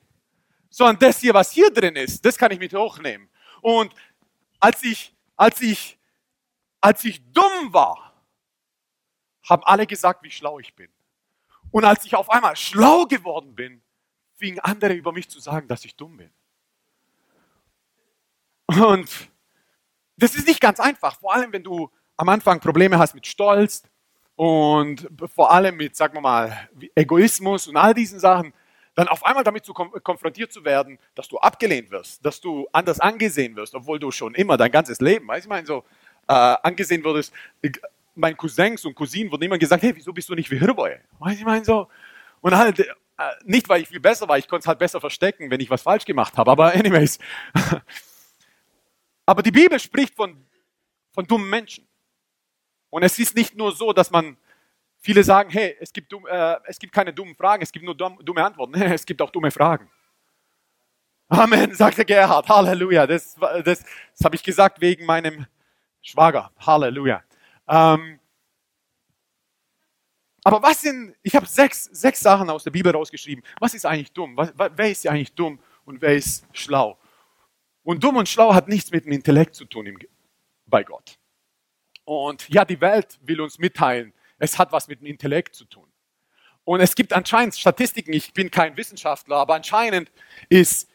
Sondern 0.69 0.99
das 0.99 1.19
hier, 1.19 1.33
was 1.33 1.51
hier 1.51 1.71
drin 1.71 1.95
ist, 1.95 2.23
das 2.23 2.37
kann 2.37 2.51
ich 2.51 2.59
mit 2.59 2.73
hochnehmen. 2.73 3.29
Und 3.61 3.93
als 4.61 4.81
ich, 4.83 5.13
als 5.35 5.59
ich, 5.59 5.99
als 6.79 7.03
ich 7.03 7.21
dumm 7.33 7.73
war, 7.73 8.13
haben 9.49 9.63
alle 9.65 9.85
gesagt, 9.85 10.23
wie 10.23 10.31
schlau 10.31 10.59
ich 10.59 10.73
bin. 10.75 10.89
Und 11.71 11.83
als 11.83 12.05
ich 12.05 12.15
auf 12.15 12.29
einmal 12.29 12.55
schlau 12.55 13.05
geworden 13.05 13.55
bin, 13.55 13.81
fingen 14.35 14.59
andere 14.59 14.93
über 14.93 15.11
mich 15.11 15.29
zu 15.29 15.39
sagen, 15.39 15.67
dass 15.67 15.83
ich 15.83 15.95
dumm 15.95 16.17
bin. 16.17 16.31
Und 18.67 19.29
das 20.15 20.35
ist 20.35 20.47
nicht 20.47 20.61
ganz 20.61 20.79
einfach, 20.79 21.19
vor 21.19 21.33
allem 21.33 21.51
wenn 21.51 21.63
du 21.63 21.91
am 22.15 22.29
Anfang 22.29 22.59
Probleme 22.59 22.99
hast 22.99 23.15
mit 23.15 23.25
Stolz 23.25 23.83
und 24.35 25.09
vor 25.33 25.51
allem 25.51 25.75
mit, 25.75 25.95
sagen 25.95 26.13
wir 26.13 26.21
mal, 26.21 26.69
Egoismus 26.95 27.67
und 27.67 27.77
all 27.77 27.93
diesen 27.93 28.19
Sachen 28.19 28.53
dann 28.95 29.07
auf 29.07 29.25
einmal 29.25 29.43
damit 29.43 29.65
zu 29.65 29.73
konfrontiert 29.73 30.51
zu 30.51 30.65
werden, 30.65 30.99
dass 31.15 31.27
du 31.27 31.37
abgelehnt 31.37 31.91
wirst, 31.91 32.25
dass 32.25 32.41
du 32.41 32.67
anders 32.73 32.99
angesehen 32.99 33.55
wirst, 33.55 33.73
obwohl 33.73 33.99
du 33.99 34.11
schon 34.11 34.35
immer 34.35 34.57
dein 34.57 34.71
ganzes 34.71 34.99
Leben, 34.99 35.27
weißt 35.27 35.45
ich 35.45 35.49
meine, 35.49 35.65
so 35.65 35.83
äh, 36.27 36.33
angesehen 36.33 37.03
wurdest. 37.03 37.33
Mein 38.15 38.35
Cousins 38.35 38.83
und 38.83 38.93
Cousinen 38.95 39.31
wurden 39.31 39.43
immer 39.43 39.57
gesagt, 39.57 39.83
hey, 39.83 39.95
wieso 39.95 40.11
bist 40.11 40.27
du 40.27 40.35
nicht 40.35 40.51
wie 40.51 40.59
Hirboy? 40.59 40.97
Weißt 41.19 41.37
du, 41.37 41.39
ich 41.39 41.45
meine, 41.45 41.63
so. 41.63 41.87
Und 42.41 42.55
halt, 42.55 42.79
äh, 42.79 42.85
nicht, 43.43 43.69
weil 43.69 43.81
ich 43.81 43.87
viel 43.87 43.99
besser 43.99 44.27
war, 44.27 44.37
ich 44.37 44.47
konnte 44.47 44.63
es 44.63 44.67
halt 44.67 44.79
besser 44.79 44.99
verstecken, 44.99 45.49
wenn 45.49 45.61
ich 45.61 45.69
was 45.69 45.83
falsch 45.83 46.05
gemacht 46.05 46.37
habe, 46.37 46.51
aber 46.51 46.73
anyways. 46.73 47.19
aber 49.25 49.41
die 49.41 49.51
Bibel 49.51 49.79
spricht 49.79 50.15
von, 50.15 50.45
von 51.13 51.25
dummen 51.25 51.49
Menschen. 51.49 51.87
Und 52.89 53.03
es 53.03 53.17
ist 53.19 53.35
nicht 53.35 53.55
nur 53.55 53.71
so, 53.71 53.93
dass 53.93 54.11
man 54.11 54.37
Viele 55.03 55.23
sagen, 55.23 55.49
hey, 55.49 55.75
es 55.79 55.91
gibt, 55.91 56.11
dumm, 56.11 56.27
äh, 56.27 56.57
es 56.65 56.77
gibt 56.77 56.93
keine 56.93 57.11
dummen 57.11 57.35
Fragen, 57.35 57.63
es 57.63 57.71
gibt 57.71 57.83
nur 57.83 57.95
dumm, 57.95 58.19
dumme 58.23 58.45
Antworten. 58.45 58.75
es 58.81 59.03
gibt 59.03 59.19
auch 59.21 59.31
dumme 59.31 59.49
Fragen. 59.49 59.89
Amen, 61.27 61.73
sagte 61.75 62.05
Gerhard. 62.05 62.47
Halleluja. 62.47 63.07
Das, 63.07 63.35
das, 63.35 63.63
das 63.63 63.85
habe 64.23 64.35
ich 64.35 64.43
gesagt 64.43 64.79
wegen 64.79 65.05
meinem 65.05 65.47
Schwager. 66.03 66.51
Halleluja. 66.59 67.23
Ähm, 67.67 68.19
aber 70.43 70.61
was 70.61 70.81
sind, 70.81 71.15
ich 71.23 71.35
habe 71.35 71.47
sechs, 71.47 71.85
sechs 71.85 72.19
Sachen 72.19 72.49
aus 72.51 72.63
der 72.63 72.71
Bibel 72.71 72.91
rausgeschrieben. 72.91 73.43
Was 73.59 73.73
ist 73.73 73.85
eigentlich 73.85 74.11
dumm? 74.11 74.37
Was, 74.37 74.53
wer 74.55 74.91
ist 74.91 75.07
eigentlich 75.07 75.33
dumm 75.33 75.59
und 75.85 75.99
wer 76.01 76.15
ist 76.15 76.45
schlau? 76.53 76.99
Und 77.83 78.03
dumm 78.03 78.17
und 78.17 78.29
schlau 78.29 78.53
hat 78.53 78.67
nichts 78.67 78.91
mit 78.91 79.05
dem 79.05 79.13
Intellekt 79.13 79.55
zu 79.55 79.65
tun 79.65 79.87
im, 79.87 79.97
bei 80.67 80.83
Gott. 80.83 81.17
Und 82.05 82.47
ja, 82.49 82.65
die 82.65 82.79
Welt 82.81 83.19
will 83.23 83.41
uns 83.41 83.57
mitteilen, 83.57 84.13
es 84.41 84.57
hat 84.57 84.71
was 84.71 84.87
mit 84.87 84.99
dem 85.01 85.05
Intellekt 85.05 85.55
zu 85.55 85.65
tun. 85.65 85.87
Und 86.63 86.81
es 86.81 86.95
gibt 86.95 87.13
anscheinend 87.13 87.55
Statistiken, 87.55 88.11
ich 88.11 88.33
bin 88.33 88.49
kein 88.49 88.75
Wissenschaftler, 88.75 89.37
aber 89.37 89.53
anscheinend 89.53 90.11
ist, 90.49 90.89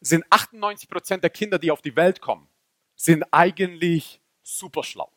sind 0.00 0.24
98 0.30 0.88
Prozent 0.88 1.22
der 1.22 1.30
Kinder, 1.30 1.58
die 1.58 1.70
auf 1.70 1.82
die 1.82 1.94
Welt 1.94 2.20
kommen, 2.20 2.48
sind 2.94 3.22
eigentlich 3.32 4.20
super 4.42 4.82
schlau. 4.82 5.10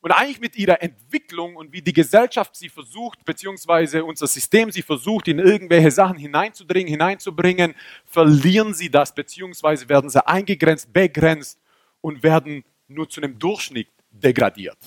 Und 0.00 0.12
eigentlich 0.12 0.40
mit 0.40 0.56
ihrer 0.56 0.82
Entwicklung 0.82 1.56
und 1.56 1.72
wie 1.72 1.80
die 1.80 1.94
Gesellschaft 1.94 2.54
sie 2.54 2.68
versucht, 2.68 3.24
beziehungsweise 3.24 4.04
unser 4.04 4.26
System 4.26 4.70
sie 4.70 4.82
versucht, 4.82 5.28
in 5.28 5.38
irgendwelche 5.38 5.90
Sachen 5.90 6.18
hineinzudringen, 6.18 6.88
hineinzubringen, 6.88 7.74
verlieren 8.04 8.74
sie 8.74 8.90
das, 8.90 9.14
beziehungsweise 9.14 9.88
werden 9.88 10.10
sie 10.10 10.24
eingegrenzt, 10.26 10.92
begrenzt 10.92 11.58
und 12.02 12.22
werden 12.22 12.64
nur 12.86 13.08
zu 13.08 13.20
einem 13.20 13.38
Durchschnitt 13.38 13.88
degradiert. 14.10 14.78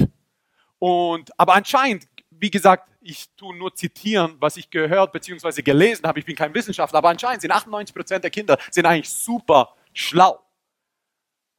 Und, 0.79 1.37
aber 1.37 1.53
anscheinend, 1.53 2.07
wie 2.31 2.49
gesagt, 2.49 2.89
ich 3.01 3.29
tue 3.35 3.55
nur 3.55 3.75
zitieren, 3.75 4.35
was 4.39 4.57
ich 4.57 4.69
gehört 4.69 5.11
bzw. 5.11 5.61
gelesen 5.61 6.05
habe. 6.05 6.19
Ich 6.19 6.25
bin 6.25 6.35
kein 6.35 6.53
Wissenschaftler, 6.53 6.99
aber 6.99 7.09
anscheinend 7.09 7.41
sind 7.41 7.51
98 7.51 7.95
Prozent 7.95 8.23
der 8.23 8.31
Kinder 8.31 8.57
sind 8.71 8.85
eigentlich 8.85 9.09
super 9.09 9.75
schlau 9.93 10.39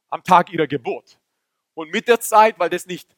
am 0.09 0.23
Tag 0.23 0.51
ihrer 0.51 0.67
Geburt. 0.67 1.17
Und 1.73 1.91
mit 1.91 2.07
der 2.07 2.19
Zeit, 2.19 2.59
weil 2.59 2.69
das 2.69 2.85
nicht 2.85 3.15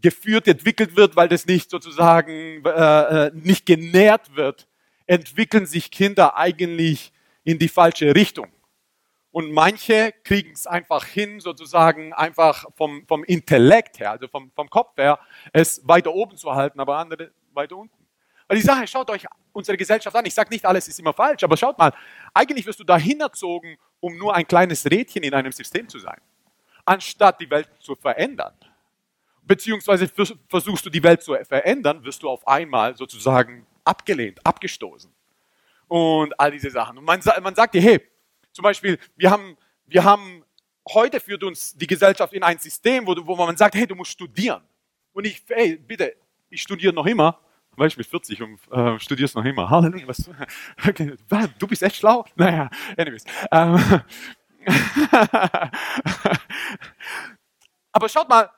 geführt, 0.00 0.48
entwickelt 0.48 0.96
wird, 0.96 1.16
weil 1.16 1.28
das 1.28 1.46
nicht 1.46 1.70
sozusagen 1.70 2.64
äh, 2.64 3.26
äh 3.26 3.30
nicht 3.34 3.66
genährt 3.66 4.34
wird, 4.36 4.66
entwickeln 5.06 5.66
sich 5.66 5.90
Kinder 5.90 6.36
eigentlich 6.36 7.12
in 7.44 7.58
die 7.58 7.68
falsche 7.68 8.14
Richtung. 8.14 8.50
Und 9.32 9.52
manche 9.52 10.12
kriegen 10.24 10.52
es 10.52 10.66
einfach 10.66 11.04
hin, 11.04 11.38
sozusagen 11.38 12.12
einfach 12.12 12.66
vom, 12.76 13.06
vom 13.06 13.22
Intellekt 13.24 14.00
her, 14.00 14.10
also 14.10 14.26
vom, 14.26 14.50
vom 14.56 14.68
Kopf 14.68 14.96
her, 14.96 15.20
es 15.52 15.86
weiter 15.86 16.12
oben 16.12 16.36
zu 16.36 16.52
halten, 16.52 16.80
aber 16.80 16.98
andere 16.98 17.30
weiter 17.52 17.76
unten. 17.76 17.94
Weil 18.48 18.56
die 18.56 18.64
Sache, 18.64 18.86
schaut 18.88 19.08
euch 19.10 19.24
unsere 19.52 19.76
Gesellschaft 19.76 20.16
an. 20.16 20.26
Ich 20.26 20.34
sage 20.34 20.50
nicht, 20.50 20.66
alles 20.66 20.88
ist 20.88 20.98
immer 20.98 21.12
falsch, 21.12 21.44
aber 21.44 21.56
schaut 21.56 21.78
mal, 21.78 21.92
eigentlich 22.34 22.66
wirst 22.66 22.80
du 22.80 22.84
dahin 22.84 23.20
erzogen, 23.20 23.78
um 24.00 24.16
nur 24.16 24.34
ein 24.34 24.46
kleines 24.46 24.84
Rädchen 24.86 25.22
in 25.22 25.32
einem 25.32 25.52
System 25.52 25.88
zu 25.88 26.00
sein, 26.00 26.20
anstatt 26.84 27.40
die 27.40 27.48
Welt 27.48 27.68
zu 27.78 27.94
verändern. 27.94 28.54
Beziehungsweise 29.42 30.08
versuchst 30.48 30.84
du 30.84 30.90
die 30.90 31.02
Welt 31.02 31.22
zu 31.22 31.36
verändern, 31.44 32.02
wirst 32.02 32.24
du 32.24 32.28
auf 32.28 32.46
einmal 32.48 32.96
sozusagen 32.96 33.66
abgelehnt, 33.84 34.44
abgestoßen. 34.44 35.12
Und 35.86 36.38
all 36.38 36.50
diese 36.52 36.70
Sachen. 36.70 36.98
Und 36.98 37.04
man, 37.04 37.20
man 37.42 37.54
sagt 37.54 37.74
dir, 37.74 37.82
hey, 37.82 38.09
zum 38.52 38.62
Beispiel, 38.62 38.98
wir 39.16 39.30
haben, 39.30 39.56
wir 39.86 40.04
haben, 40.04 40.44
heute 40.88 41.20
führt 41.20 41.44
uns 41.44 41.76
die 41.76 41.86
Gesellschaft 41.86 42.32
in 42.32 42.42
ein 42.42 42.58
System, 42.58 43.06
wo, 43.06 43.14
wo 43.26 43.36
man 43.36 43.56
sagt, 43.56 43.74
hey, 43.74 43.86
du 43.86 43.94
musst 43.94 44.12
studieren. 44.12 44.62
Und 45.12 45.26
ich, 45.26 45.42
hey, 45.48 45.76
bitte, 45.76 46.16
ich 46.48 46.62
studiere 46.62 46.92
noch 46.92 47.06
immer. 47.06 47.38
Weil 47.76 47.88
ich 47.88 47.96
bin 47.96 48.04
40 48.04 48.42
und 48.42 48.58
äh, 48.72 48.98
studierst 48.98 49.36
noch 49.36 49.44
immer. 49.44 49.70
Halleluja, 49.70 50.06
was, 50.08 50.28
okay, 50.86 51.14
du 51.58 51.66
bist 51.66 51.82
echt 51.82 51.96
schlau? 51.96 52.24
Naja, 52.36 52.68
anyways. 52.96 53.24
Ähm, 53.50 54.02
aber 57.92 58.08
schaut 58.08 58.28
mal, 58.28 58.50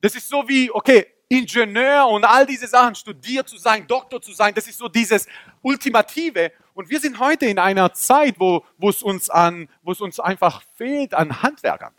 das 0.00 0.14
ist 0.14 0.28
so 0.28 0.46
wie, 0.48 0.70
okay, 0.70 1.06
Ingenieur 1.28 2.06
und 2.08 2.24
all 2.24 2.46
diese 2.46 2.66
Sachen, 2.66 2.94
studiert 2.94 3.48
zu 3.48 3.56
sein, 3.56 3.86
Doktor 3.86 4.20
zu 4.20 4.32
sein, 4.32 4.54
das 4.54 4.68
ist 4.68 4.78
so 4.78 4.88
dieses 4.88 5.26
Ultimative. 5.62 6.52
Und 6.76 6.90
wir 6.90 7.00
sind 7.00 7.18
heute 7.18 7.46
in 7.46 7.58
einer 7.58 7.94
Zeit, 7.94 8.38
wo, 8.38 8.62
wo, 8.76 8.90
es, 8.90 9.02
uns 9.02 9.30
an, 9.30 9.70
wo 9.80 9.92
es 9.92 10.02
uns 10.02 10.20
einfach 10.20 10.62
fehlt 10.74 11.14
an 11.14 11.42
Handwerkern. 11.42 11.94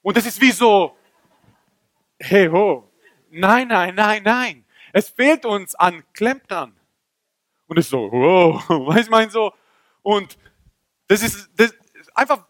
Und 0.00 0.16
das 0.16 0.26
ist 0.26 0.40
wie 0.40 0.52
so, 0.52 0.96
hey 2.20 2.46
ho, 2.46 2.88
nein, 3.28 3.66
nein, 3.66 3.96
nein, 3.96 4.22
nein. 4.22 4.64
Es 4.92 5.08
fehlt 5.08 5.44
uns 5.44 5.74
an 5.74 6.04
Klempnern. 6.12 6.78
Und 7.66 7.78
es 7.80 7.86
ist 7.86 7.90
so, 7.90 8.12
wow, 8.12 8.62
weißt 8.68 9.08
du, 9.08 9.10
mein 9.10 9.28
so. 9.28 9.52
Und 10.02 10.38
das 11.08 11.24
ist, 11.24 11.50
das 11.56 11.72
ist 11.94 12.16
einfach 12.16 12.46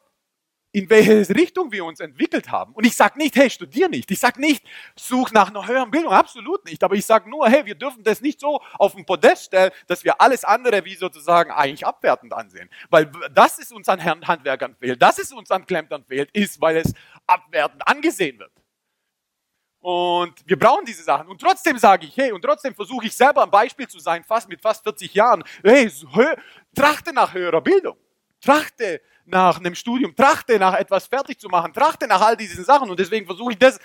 in 0.73 0.89
welche 0.89 1.29
Richtung 1.35 1.73
wir 1.73 1.85
uns 1.85 1.99
entwickelt 2.01 2.51
haben. 2.51 2.73
Und 2.75 2.85
ich 2.87 2.95
sage 2.95 3.19
nicht, 3.19 3.35
hey, 3.37 3.51
studier 3.51 3.89
nicht. 3.89 4.11
Ich 4.11 4.21
sage 4.21 4.41
nicht, 4.41 4.65
such 4.95 5.33
nach 5.33 5.49
einer 5.51 5.67
höheren 5.67 5.91
Bildung. 5.91 6.13
Absolut 6.13 6.65
nicht. 6.65 6.85
Aber 6.85 6.95
ich 6.95 7.05
sage 7.05 7.29
nur, 7.29 7.49
hey, 7.49 7.67
wir 7.67 7.75
dürfen 7.75 8.05
das 8.05 8.21
nicht 8.21 8.39
so 8.39 8.61
auf 8.79 8.95
den 8.95 9.05
Podest 9.05 9.47
stellen, 9.47 9.73
dass 9.89 10.05
wir 10.05 10.21
alles 10.21 10.45
andere 10.45 10.85
wie 10.85 10.95
sozusagen 10.95 11.51
eigentlich 11.51 11.85
abwertend 11.85 12.33
ansehen. 12.33 12.71
Weil 12.89 13.11
das 13.35 13.59
ist 13.59 13.73
uns 13.73 13.89
an 13.89 14.05
Handwerkern 14.05 14.77
fehlt, 14.77 15.03
das 15.03 15.19
ist 15.19 15.33
uns 15.33 15.51
an 15.51 15.67
Klempnern 15.67 16.05
fehlt, 16.05 16.31
ist, 16.33 16.61
weil 16.61 16.77
es 16.77 16.95
abwertend 17.27 17.87
angesehen 17.87 18.39
wird. 18.39 18.53
Und 19.81 20.35
wir 20.47 20.59
brauchen 20.59 20.85
diese 20.85 21.03
Sachen. 21.03 21.27
Und 21.27 21.41
trotzdem 21.41 21.79
sage 21.79 22.07
ich, 22.07 22.17
hey, 22.17 22.33
und 22.33 22.43
trotzdem 22.43 22.75
versuche 22.75 23.07
ich 23.07 23.17
selber 23.17 23.43
ein 23.43 23.51
Beispiel 23.51 23.89
zu 23.89 23.99
sein, 23.99 24.23
fast 24.23 24.49
mit 24.49 24.61
fast 24.61 24.83
40 24.85 25.15
Jahren. 25.15 25.43
Hey, 25.65 25.91
trachte 26.75 27.13
nach 27.13 27.33
höherer 27.33 27.63
Bildung. 27.63 27.97
Trachte 28.41 29.01
nach 29.25 29.59
einem 29.59 29.75
Studium, 29.75 30.15
trachte 30.15 30.59
nach 30.59 30.75
etwas 30.75 31.07
fertig 31.07 31.39
zu 31.39 31.49
machen, 31.49 31.73
trachte 31.73 32.07
nach 32.07 32.21
all 32.21 32.37
diesen 32.37 32.65
Sachen. 32.65 32.91
Und 32.91 32.99
deswegen 32.99 33.27
versuche 33.27 33.53
ich 33.53 33.59
das 33.59 33.79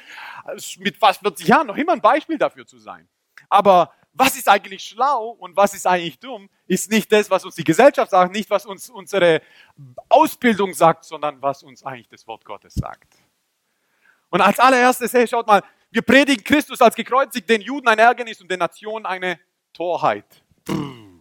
mit 0.80 0.98
fast 0.98 1.22
40 1.22 1.48
Jahren 1.48 1.68
noch 1.68 1.78
immer 1.78 1.94
ein 1.94 2.02
Beispiel 2.02 2.38
dafür 2.38 2.66
zu 2.66 2.78
sein. 2.80 3.08
Aber 3.50 3.94
was 4.14 4.36
ist 4.38 4.48
eigentlich 4.48 4.84
schlau 4.84 5.30
und 5.30 5.56
was 5.56 5.74
ist 5.74 5.86
eigentlich 5.86 6.20
dumm, 6.20 6.50
ist 6.68 6.90
nicht 6.90 7.12
das, 7.12 7.30
was 7.30 7.44
uns 7.44 7.56
die 7.56 7.64
Gesellschaft 7.64 8.12
sagt, 8.12 8.32
nicht 8.32 8.50
was 8.50 8.66
uns 8.66 8.90
unsere 8.90 9.42
Ausbildung 10.08 10.74
sagt, 10.74 11.04
sondern 11.04 11.42
was 11.42 11.64
uns 11.64 11.84
eigentlich 11.84 12.08
das 12.08 12.26
Wort 12.26 12.46
Gottes 12.46 12.74
sagt. 12.76 13.14
Und 14.30 14.42
als 14.42 14.60
allererstes, 14.60 15.14
hey, 15.14 15.28
schaut 15.28 15.48
mal, 15.48 15.62
wir 15.92 16.02
predigen 16.02 16.44
Christus 16.44 16.82
als 16.82 16.96
gekreuzigt, 16.96 17.50
den 17.50 17.62
Juden 17.62 17.88
ein 17.88 18.00
Ärgernis 18.00 18.42
und 18.42 18.50
den 18.50 18.60
Nationen 18.60 19.06
eine 19.06 19.40
Torheit. 19.74 20.44
Brrr. 20.66 21.15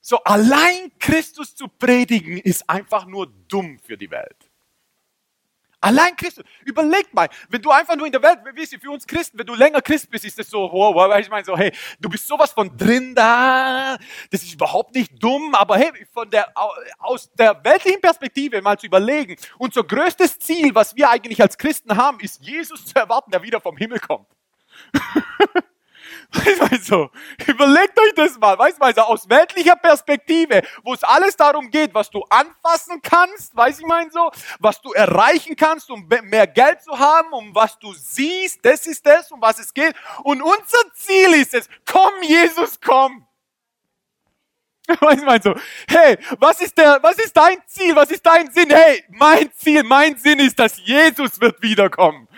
So 0.00 0.16
allein 0.24 0.92
Christus 0.98 1.54
zu 1.54 1.68
predigen 1.68 2.38
ist 2.38 2.68
einfach 2.68 3.04
nur 3.04 3.26
dumm 3.48 3.78
für 3.78 3.96
die 3.96 4.10
Welt. 4.10 4.50
Allein 5.82 6.14
Christus. 6.14 6.44
Überleg 6.66 7.12
mal, 7.14 7.28
wenn 7.48 7.62
du 7.62 7.70
einfach 7.70 7.96
nur 7.96 8.04
in 8.04 8.12
der 8.12 8.22
Welt, 8.22 8.40
ihr, 8.54 8.80
für 8.80 8.90
uns 8.90 9.06
Christen, 9.06 9.38
wenn 9.38 9.46
du 9.46 9.54
länger 9.54 9.80
Christ 9.80 10.10
bist, 10.10 10.26
ist 10.26 10.38
das 10.38 10.50
so, 10.50 10.70
wow, 10.70 10.94
wow, 10.94 11.18
ich 11.18 11.30
meine 11.30 11.44
so, 11.44 11.56
hey, 11.56 11.72
du 11.98 12.10
bist 12.10 12.28
sowas 12.28 12.52
von 12.52 12.76
drin 12.76 13.14
da, 13.14 13.96
das 14.30 14.42
ist 14.42 14.52
überhaupt 14.52 14.94
nicht 14.94 15.10
dumm, 15.22 15.54
aber 15.54 15.78
hey, 15.78 15.90
von 16.12 16.28
der, 16.28 16.52
aus 16.98 17.32
der 17.32 17.64
weltlichen 17.64 18.00
Perspektive 18.00 18.60
mal 18.60 18.78
zu 18.78 18.86
überlegen, 18.86 19.36
unser 19.56 19.82
größtes 19.82 20.38
Ziel, 20.38 20.74
was 20.74 20.94
wir 20.96 21.08
eigentlich 21.08 21.40
als 21.40 21.56
Christen 21.56 21.96
haben, 21.96 22.20
ist 22.20 22.44
Jesus 22.44 22.84
zu 22.84 22.94
erwarten, 22.96 23.30
der 23.30 23.42
wieder 23.42 23.60
vom 23.60 23.78
Himmel 23.78 24.00
kommt. 24.00 24.28
Weißt 26.32 26.72
du, 26.72 26.78
so, 26.78 27.10
überlegt 27.46 27.98
euch 27.98 28.14
das 28.14 28.38
mal, 28.38 28.58
weißt 28.58 28.78
du, 28.80 28.92
so, 28.94 29.00
aus 29.02 29.28
weltlicher 29.28 29.76
Perspektive, 29.76 30.62
wo 30.84 30.94
es 30.94 31.02
alles 31.02 31.36
darum 31.36 31.70
geht, 31.70 31.92
was 31.92 32.10
du 32.10 32.22
anfassen 32.28 33.00
kannst, 33.02 33.56
weiß 33.56 33.80
ich 33.80 33.86
mein 33.86 34.10
so, 34.10 34.30
was 34.58 34.80
du 34.80 34.92
erreichen 34.92 35.56
kannst, 35.56 35.90
um 35.90 36.08
mehr 36.22 36.46
Geld 36.46 36.82
zu 36.82 36.98
haben, 36.98 37.32
um 37.32 37.54
was 37.54 37.78
du 37.78 37.92
siehst, 37.92 38.64
das 38.64 38.86
ist 38.86 39.04
das, 39.04 39.30
um 39.32 39.40
was 39.40 39.58
es 39.58 39.74
geht. 39.74 39.94
Und 40.22 40.42
unser 40.42 40.94
Ziel 40.94 41.34
ist 41.34 41.54
es, 41.54 41.68
komm 41.84 42.12
Jesus, 42.22 42.80
komm. 42.80 43.26
Weißt 45.00 45.22
du, 45.22 45.26
mein 45.26 45.42
so, 45.42 45.54
hey, 45.88 46.18
was 46.38 46.60
ist 46.60 46.76
der, 46.76 46.98
was 47.02 47.18
ist 47.18 47.36
dein 47.36 47.58
Ziel, 47.66 47.94
was 47.94 48.10
ist 48.10 48.24
dein 48.24 48.50
Sinn? 48.50 48.70
Hey, 48.70 49.04
mein 49.08 49.52
Ziel, 49.52 49.82
mein 49.84 50.16
Sinn 50.16 50.40
ist, 50.40 50.58
dass 50.58 50.78
Jesus 50.84 51.40
wird 51.40 51.60
wiederkommen. 51.62 52.28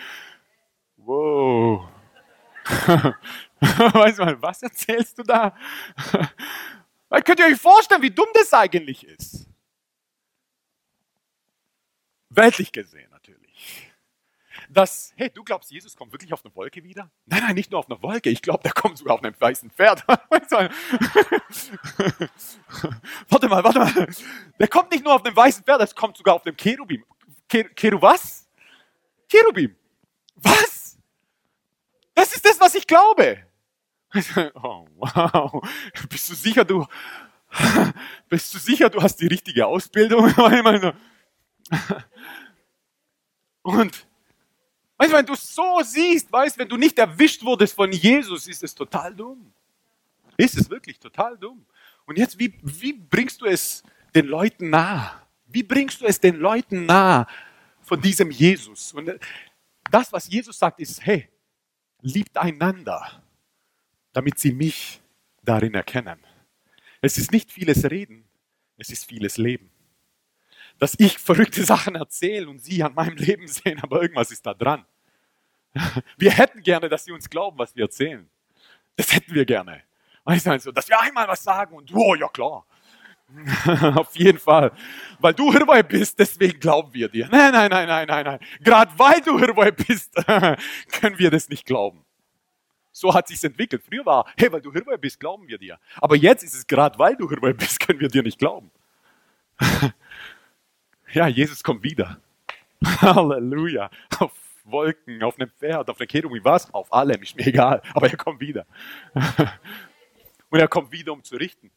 Wow. 0.97 1.87
weißt 3.93 4.19
du, 4.19 4.41
was 4.41 4.61
erzählst 4.61 5.17
du 5.17 5.23
da? 5.23 5.55
Könnt 7.25 7.39
ihr 7.39 7.45
euch 7.45 7.59
vorstellen, 7.59 8.01
wie 8.01 8.11
dumm 8.11 8.27
das 8.33 8.53
eigentlich 8.53 9.05
ist? 9.05 9.47
Weltlich 12.29 12.71
gesehen 12.71 13.09
natürlich. 13.11 13.91
Dass, 14.69 15.13
hey, 15.15 15.29
du 15.29 15.43
glaubst, 15.43 15.71
Jesus 15.71 15.95
kommt 15.95 16.11
wirklich 16.11 16.33
auf 16.33 16.43
eine 16.43 16.55
Wolke 16.55 16.83
wieder? 16.83 17.11
Nein, 17.25 17.43
nein, 17.43 17.55
nicht 17.55 17.71
nur 17.71 17.79
auf 17.79 17.89
eine 17.89 18.01
Wolke. 18.01 18.29
Ich 18.29 18.41
glaube, 18.41 18.63
der 18.63 18.71
kommt 18.71 18.97
sogar 18.97 19.15
auf 19.15 19.23
einem 19.23 19.39
weißen 19.39 19.69
Pferd. 19.71 20.03
warte 20.07 20.69
mal, 23.47 23.63
warte 23.63 23.79
mal. 23.79 24.07
Der 24.59 24.67
kommt 24.67 24.91
nicht 24.91 25.03
nur 25.03 25.13
auf 25.13 25.23
einem 25.23 25.35
weißen 25.35 25.63
Pferd, 25.63 25.81
das 25.81 25.93
kommt 25.93 26.17
sogar 26.17 26.35
auf 26.35 26.45
einem 26.45 26.57
Cherubim. 26.57 27.05
Keru 27.47 28.01
was? 28.01 28.47
Cherubim. 29.29 29.75
Was? 30.35 30.97
Das 32.15 32.35
ist 32.35 32.45
das, 32.45 32.59
was 32.59 32.75
ich 32.75 32.87
glaube. 32.87 33.43
Oh, 34.55 34.87
wow. 34.95 35.61
Bist 36.09 36.29
du 36.29 36.35
sicher, 36.35 36.63
du, 36.63 36.85
bist 38.29 38.53
du 38.53 38.59
sicher, 38.59 38.89
du 38.89 39.01
hast 39.01 39.17
die 39.17 39.27
richtige 39.27 39.65
Ausbildung? 39.65 40.25
Und, 43.63 44.05
weißt 44.97 45.11
du, 45.11 45.17
wenn 45.17 45.25
du 45.25 45.35
so 45.35 45.81
siehst, 45.83 46.31
weißt, 46.31 46.57
wenn 46.57 46.69
du 46.69 46.77
nicht 46.77 46.99
erwischt 46.99 47.43
wurdest 47.43 47.75
von 47.75 47.91
Jesus, 47.91 48.47
ist 48.47 48.63
es 48.63 48.75
total 48.75 49.15
dumm. 49.15 49.51
Ist 50.37 50.57
es 50.57 50.69
wirklich 50.69 50.99
total 50.99 51.37
dumm. 51.37 51.65
Und 52.05 52.17
jetzt, 52.17 52.37
wie, 52.37 52.59
wie 52.61 52.93
bringst 52.93 53.41
du 53.41 53.45
es 53.45 53.83
den 54.13 54.27
Leuten 54.27 54.69
nah? 54.69 55.21
Wie 55.45 55.63
bringst 55.63 56.01
du 56.01 56.05
es 56.05 56.19
den 56.19 56.35
Leuten 56.37 56.85
nah 56.85 57.27
von 57.81 58.01
diesem 58.01 58.29
Jesus? 58.31 58.93
Und 58.93 59.11
das, 59.89 60.11
was 60.11 60.29
Jesus 60.29 60.59
sagt, 60.59 60.79
ist, 60.79 61.03
hey, 61.05 61.29
liebt 62.01 62.37
einander 62.37 63.22
damit 64.13 64.39
sie 64.39 64.53
mich 64.53 65.01
darin 65.43 65.73
erkennen. 65.73 66.19
Es 67.01 67.17
ist 67.17 67.31
nicht 67.31 67.51
vieles 67.51 67.83
Reden, 67.89 68.23
es 68.77 68.89
ist 68.89 69.05
vieles 69.05 69.37
Leben. 69.37 69.69
Dass 70.79 70.95
ich 70.97 71.17
verrückte 71.17 71.63
Sachen 71.65 71.95
erzähle 71.95 72.47
und 72.49 72.59
sie 72.59 72.81
an 72.83 72.93
meinem 72.93 73.17
Leben 73.17 73.47
sehen, 73.47 73.79
aber 73.81 74.01
irgendwas 74.01 74.31
ist 74.31 74.45
da 74.45 74.53
dran. 74.53 74.85
Wir 76.17 76.31
hätten 76.31 76.61
gerne, 76.61 76.87
dass 76.87 77.05
sie 77.05 77.11
uns 77.11 77.29
glauben, 77.29 77.57
was 77.57 77.75
wir 77.75 77.85
erzählen. 77.85 78.29
Das 78.95 79.11
hätten 79.11 79.33
wir 79.33 79.43
gerne. 79.43 79.81
Weißt 80.23 80.45
du, 80.45 80.51
also, 80.51 80.71
dass 80.71 80.87
wir 80.87 81.01
einmal 81.01 81.27
was 81.27 81.43
sagen 81.43 81.75
und, 81.75 81.91
oh, 81.93 82.13
ja 82.13 82.27
klar. 82.27 82.65
Auf 83.95 84.15
jeden 84.15 84.37
Fall. 84.37 84.71
Weil 85.19 85.33
du 85.33 85.51
Hirwei 85.51 85.81
bist, 85.81 86.19
deswegen 86.19 86.59
glauben 86.59 86.93
wir 86.93 87.09
dir. 87.09 87.27
Nein, 87.31 87.51
nein, 87.51 87.71
nein, 87.71 87.87
nein, 87.87 88.07
nein, 88.07 88.25
nein. 88.25 88.39
Gerade 88.61 88.91
weil 88.97 89.19
du 89.21 89.39
Hirwei 89.39 89.71
bist, 89.71 90.13
können 90.91 91.17
wir 91.17 91.31
das 91.31 91.49
nicht 91.49 91.65
glauben. 91.65 92.02
So 92.93 93.11
hat 93.11 93.27
sich's 93.27 93.43
entwickelt. 93.43 93.83
Früher 93.83 94.05
war, 94.05 94.31
hey, 94.37 94.51
weil 94.51 94.61
du 94.61 94.71
Hirwei 94.71 94.97
bist, 94.97 95.19
glauben 95.19 95.47
wir 95.47 95.57
dir. 95.57 95.79
Aber 95.97 96.15
jetzt 96.15 96.43
ist 96.43 96.53
es 96.53 96.67
gerade, 96.67 96.97
weil 96.99 97.17
du 97.17 97.27
Hirwei 97.27 97.51
bist, 97.51 97.79
können 97.85 97.99
wir 97.99 98.07
dir 98.07 98.21
nicht 98.21 98.37
glauben. 98.37 98.71
ja, 101.11 101.27
Jesus 101.27 101.63
kommt 101.63 101.83
wieder. 101.83 102.21
Halleluja. 102.85 103.89
Auf 104.19 104.31
Wolken, 104.63 105.23
auf 105.23 105.39
einem 105.39 105.49
Pferd, 105.49 105.89
auf 105.89 105.99
einer 105.99 106.07
Cherubim, 106.07 106.43
was? 106.45 106.71
Auf 106.71 106.93
allem, 106.93 107.21
ist 107.23 107.35
mir 107.35 107.47
egal. 107.47 107.81
Aber 107.95 108.09
er 108.09 108.15
kommt 108.15 108.39
wieder. 108.39 108.65
Und 110.49 110.59
er 110.59 110.67
kommt 110.67 110.91
wieder, 110.91 111.13
um 111.13 111.23
zu 111.23 111.35
richten. 111.35 111.71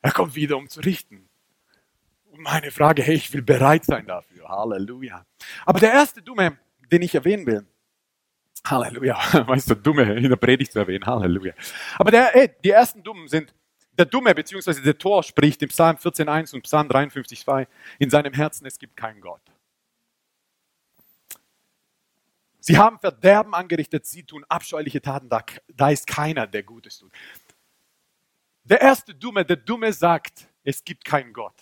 Er 0.00 0.10
kommt 0.10 0.34
wieder, 0.34 0.56
um 0.56 0.68
zu 0.68 0.80
richten. 0.80 1.28
Und 2.30 2.40
meine 2.40 2.70
Frage, 2.70 3.02
hey, 3.02 3.14
ich 3.14 3.32
will 3.34 3.42
bereit 3.42 3.84
sein 3.84 4.06
dafür. 4.06 4.48
Halleluja. 4.48 5.26
Aber 5.66 5.80
der 5.80 5.92
erste 5.92 6.22
Dumme, 6.22 6.56
den 6.90 7.02
ich 7.02 7.14
erwähnen 7.14 7.46
will, 7.46 7.66
Halleluja, 8.66 9.18
weißt 9.48 9.70
du, 9.70 9.74
Dumme 9.76 10.14
in 10.14 10.28
der 10.28 10.36
Predigt 10.36 10.72
zu 10.72 10.78
erwähnen, 10.78 11.04
Halleluja. 11.04 11.54
Aber 11.98 12.10
der, 12.10 12.26
hey, 12.32 12.50
die 12.62 12.70
ersten 12.70 13.02
Dummen 13.02 13.28
sind, 13.28 13.54
der 13.98 14.06
Dumme 14.06 14.34
bzw. 14.34 14.80
der 14.80 14.96
Tor 14.96 15.22
spricht 15.22 15.62
im 15.62 15.68
Psalm 15.68 15.96
14.1 15.96 16.54
und 16.54 16.62
Psalm 16.62 16.88
53.2, 16.88 17.66
in 17.98 18.10
seinem 18.10 18.32
Herzen, 18.32 18.66
es 18.66 18.78
gibt 18.78 18.96
keinen 18.96 19.20
Gott. 19.20 19.42
Sie 22.60 22.78
haben 22.78 22.98
Verderben 23.00 23.54
angerichtet, 23.54 24.06
sie 24.06 24.22
tun 24.22 24.44
abscheuliche 24.48 25.02
Taten, 25.02 25.28
da, 25.28 25.44
da 25.68 25.90
ist 25.90 26.06
keiner, 26.06 26.46
der 26.46 26.62
Gutes 26.62 26.98
tut. 26.98 27.12
Der 28.64 28.80
erste 28.80 29.12
Dumme, 29.12 29.44
der 29.44 29.56
Dumme 29.56 29.92
sagt, 29.92 30.46
es 30.62 30.84
gibt 30.84 31.04
keinen 31.04 31.32
Gott. 31.32 31.56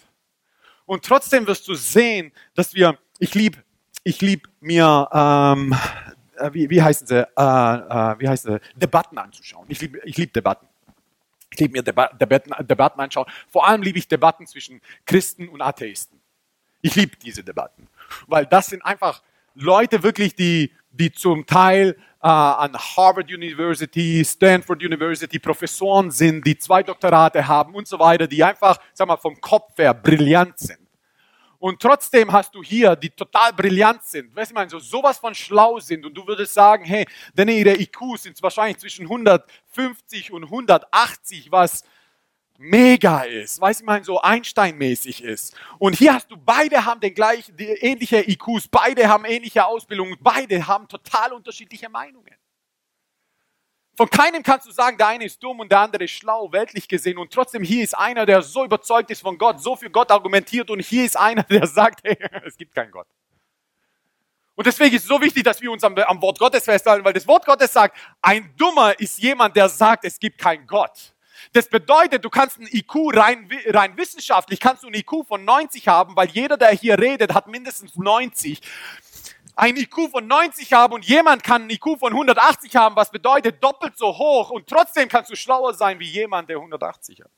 Und 0.85 1.05
trotzdem 1.05 1.47
wirst 1.47 1.67
du 1.67 1.75
sehen, 1.75 2.33
dass 2.55 2.75
wir, 2.75 2.99
ich 3.19 3.35
lieb, 3.35 3.63
ich 4.05 4.21
lieb 4.21 4.49
mir, 4.61 5.09
ähm, 5.13 5.75
äh, 6.41 6.53
wie, 6.53 6.71
wie 6.71 6.83
heißen 6.83 7.07
sie, 7.07 7.21
äh, 7.21 7.43
äh, 7.43 8.19
wie 8.19 8.29
heißen 8.29 8.55
sie, 8.55 8.79
Debatten 8.79 9.19
anzuschauen. 9.19 9.67
Ich 9.69 9.81
liebe 9.81 10.01
ich 10.05 10.17
lieb 10.17 10.33
Debatten. 10.33 10.67
Ich 11.53 11.59
liebe 11.59 11.73
mir 11.73 11.83
Deba 11.83 12.09
Debatten, 12.09 12.53
Debatten 12.67 13.01
anschauen. 13.01 13.27
Vor 13.49 13.67
allem 13.67 13.83
liebe 13.83 13.99
ich 13.99 14.09
Debatten 14.09 14.47
zwischen 14.47 14.81
Christen 15.05 15.49
und 15.49 15.61
Atheisten. 15.61 16.21
Ich 16.81 16.95
liebe 16.95 17.17
diese 17.17 17.45
Debatten, 17.45 17.89
weil 18.27 18.47
das 18.47 18.69
sind 18.69 18.85
einfach 18.85 19.23
Leute 19.55 20.03
wirklich, 20.03 20.35
die, 20.35 20.73
die 20.93 21.13
zum 21.13 21.45
Teil 21.45 21.97
äh, 22.23 22.27
an 22.29 22.77
Harvard 22.77 23.31
University, 23.31 24.25
Stanford 24.25 24.83
University 24.83 25.39
Professoren 25.39 26.11
sind, 26.11 26.47
die 26.47 26.57
zwei 26.57 26.83
Doktorate 26.83 27.47
haben 27.47 27.75
und 27.75 27.87
so 27.87 27.99
weiter, 27.99 28.27
die 28.27 28.43
einfach, 28.43 28.79
sag 28.95 29.09
mal, 29.09 29.17
vom 29.17 29.41
Kopf 29.41 29.77
her 29.79 29.93
brillant 29.93 30.59
sind. 30.59 30.79
Und 31.61 31.79
trotzdem 31.79 32.33
hast 32.33 32.55
du 32.55 32.63
hier, 32.63 32.97
die 32.97 33.11
total 33.11 33.53
brillant 33.53 34.03
sind, 34.03 34.35
weißt 34.35 34.51
du, 34.51 34.55
ich 34.55 34.57
meine, 34.57 34.71
so 34.71 34.79
sowas 34.79 35.19
von 35.19 35.35
schlau 35.35 35.79
sind 35.79 36.07
und 36.07 36.15
du 36.15 36.27
würdest 36.27 36.55
sagen, 36.55 36.87
hey, 36.87 37.07
denn 37.35 37.49
ihre 37.49 37.79
IQs 37.79 38.23
sind 38.23 38.43
wahrscheinlich 38.43 38.79
zwischen 38.79 39.03
150 39.03 40.33
und 40.33 40.45
180, 40.45 41.53
was 41.53 41.85
mega 42.57 43.25
ist, 43.25 43.61
weißt 43.61 43.81
du, 43.81 43.85
ich 43.85 43.87
meine, 43.87 44.05
so 44.05 44.23
Einstein-mäßig 44.23 45.23
ist. 45.23 45.55
Und 45.79 45.97
hier 45.97 46.15
hast 46.15 46.31
du, 46.31 46.39
beide 46.39 46.83
haben 46.87 47.01
den 47.01 47.15
gleichen, 47.15 47.55
ähnliche 47.59 48.27
IQs, 48.27 48.67
beide 48.69 49.07
haben 49.07 49.27
ähnliche 49.27 49.67
Ausbildung, 49.67 50.17
beide 50.19 50.67
haben 50.67 50.89
total 50.89 51.35
unterschiedliche 51.35 51.91
Meinungen. 51.91 52.40
Von 54.01 54.09
keinem 54.09 54.43
kannst 54.43 54.67
du 54.67 54.73
sagen, 54.73 54.97
der 54.97 55.09
eine 55.09 55.27
ist 55.27 55.43
dumm 55.43 55.61
und 55.61 55.71
der 55.71 55.81
andere 55.81 56.05
ist 56.05 56.13
schlau, 56.13 56.51
weltlich 56.53 56.89
gesehen. 56.89 57.19
Und 57.19 57.31
trotzdem 57.31 57.63
hier 57.63 57.85
ist 57.85 57.93
einer, 57.93 58.25
der 58.25 58.41
so 58.41 58.65
überzeugt 58.65 59.11
ist 59.11 59.21
von 59.21 59.37
Gott, 59.37 59.61
so 59.61 59.77
für 59.77 59.91
Gott 59.91 60.11
argumentiert. 60.11 60.71
Und 60.71 60.81
hier 60.81 61.05
ist 61.05 61.19
einer, 61.19 61.43
der 61.43 61.67
sagt, 61.67 62.01
hey, 62.03 62.17
es 62.47 62.57
gibt 62.57 62.75
keinen 62.75 62.93
Gott. 62.93 63.07
Und 64.55 64.67
deswegen 64.67 64.97
ist 64.97 65.03
es 65.03 65.09
so 65.09 65.21
wichtig, 65.21 65.45
dass 65.45 65.61
wir 65.61 65.71
uns 65.71 65.85
am, 65.85 65.95
am 65.99 66.23
Wort 66.23 66.39
Gottes 66.39 66.65
festhalten, 66.65 67.05
weil 67.05 67.13
das 67.13 67.29
Wort 67.29 67.45
Gottes 67.45 67.75
sagt, 67.75 67.95
ein 68.23 68.51
Dummer 68.57 68.99
ist 68.99 69.19
jemand, 69.19 69.55
der 69.55 69.69
sagt, 69.69 70.07
es 70.07 70.19
gibt 70.19 70.39
keinen 70.39 70.67
Gott. 70.67 71.13
Das 71.53 71.69
bedeutet, 71.69 72.25
du 72.25 72.31
kannst 72.31 72.59
ein 72.59 72.69
IQ 72.73 73.15
rein, 73.15 73.51
rein 73.67 73.99
wissenschaftlich, 73.99 74.61
kannst 74.61 74.83
du 74.83 74.87
ein 74.87 74.95
IQ 74.95 75.27
von 75.29 75.45
90 75.45 75.89
haben, 75.89 76.17
weil 76.17 76.31
jeder, 76.31 76.57
der 76.57 76.71
hier 76.71 76.99
redet, 76.99 77.35
hat 77.35 77.49
mindestens 77.49 77.97
90. 77.97 78.63
Ein 79.57 79.77
IQ 79.77 80.11
von 80.11 80.27
90 80.27 80.73
haben 80.73 80.95
und 80.95 81.05
jemand 81.05 81.43
kann 81.43 81.63
ein 81.63 81.71
IQ 81.71 81.99
von 81.99 82.13
180 82.13 82.75
haben, 82.77 82.97
was 82.97 83.11
bedeutet 83.11 83.63
doppelt 83.63 83.97
so 83.97 84.17
hoch 84.17 84.51
und 84.51 84.67
trotzdem 84.67 85.09
kannst 85.09 85.31
du 85.31 85.37
schlauer 85.37 85.75
sein 85.75 85.99
wie 85.99 86.09
jemand, 86.09 86.49
der 86.49 86.57
180 86.57 87.21
hat. 87.21 87.31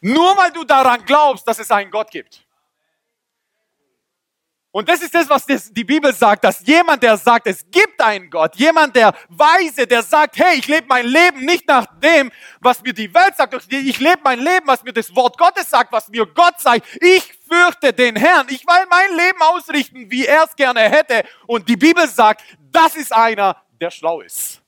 Nur 0.00 0.36
weil 0.36 0.50
du 0.50 0.64
daran 0.64 1.04
glaubst, 1.04 1.46
dass 1.46 1.58
es 1.58 1.70
einen 1.70 1.90
Gott 1.90 2.10
gibt. 2.10 2.44
Und 4.72 4.88
das 4.88 5.02
ist 5.02 5.14
das, 5.14 5.28
was 5.28 5.44
die 5.46 5.84
Bibel 5.84 6.14
sagt, 6.14 6.44
dass 6.44 6.66
jemand, 6.66 7.02
der 7.02 7.18
sagt, 7.18 7.46
es 7.46 7.62
gibt 7.70 8.00
einen 8.00 8.30
Gott, 8.30 8.56
jemand, 8.56 8.96
der 8.96 9.14
weise, 9.28 9.86
der 9.86 10.02
sagt, 10.02 10.38
hey, 10.38 10.58
ich 10.58 10.66
lebe 10.66 10.86
mein 10.88 11.06
Leben 11.06 11.44
nicht 11.44 11.68
nach 11.68 11.84
dem, 12.00 12.32
was 12.58 12.82
mir 12.82 12.94
die 12.94 13.12
Welt 13.12 13.36
sagt, 13.36 13.54
ich 13.70 14.00
lebe 14.00 14.20
mein 14.24 14.38
Leben, 14.38 14.66
was 14.66 14.82
mir 14.82 14.94
das 14.94 15.14
Wort 15.14 15.36
Gottes 15.36 15.68
sagt, 15.68 15.92
was 15.92 16.08
mir 16.08 16.24
Gott 16.24 16.58
sagt. 16.58 16.86
Ich 17.02 17.34
fürchte 17.46 17.92
den 17.92 18.16
Herrn, 18.16 18.46
ich 18.48 18.66
will 18.66 18.86
mein 18.88 19.14
Leben 19.14 19.42
ausrichten, 19.42 20.10
wie 20.10 20.24
er 20.24 20.44
es 20.44 20.56
gerne 20.56 20.80
hätte. 20.80 21.22
Und 21.46 21.68
die 21.68 21.76
Bibel 21.76 22.08
sagt, 22.08 22.42
das 22.58 22.96
ist 22.96 23.12
einer, 23.12 23.62
der 23.78 23.90
schlau 23.90 24.22
ist. 24.22 24.61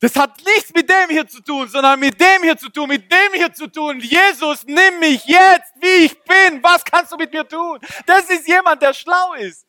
Das 0.00 0.14
hat 0.14 0.38
nichts 0.44 0.72
mit 0.72 0.88
dem 0.88 1.10
hier 1.10 1.26
zu 1.26 1.40
tun, 1.42 1.66
sondern 1.68 1.98
mit 1.98 2.20
dem 2.20 2.42
hier 2.42 2.56
zu 2.56 2.68
tun, 2.68 2.88
mit 2.88 3.10
dem 3.10 3.32
hier 3.34 3.52
zu 3.52 3.66
tun. 3.66 3.98
Jesus, 4.00 4.64
nimm 4.64 5.00
mich 5.00 5.24
jetzt, 5.24 5.74
wie 5.80 6.04
ich 6.04 6.22
bin. 6.22 6.62
Was 6.62 6.84
kannst 6.84 7.10
du 7.10 7.16
mit 7.16 7.32
mir 7.32 7.46
tun? 7.46 7.80
Das 8.06 8.30
ist 8.30 8.46
jemand, 8.46 8.80
der 8.80 8.94
schlau 8.94 9.34
ist. 9.34 9.66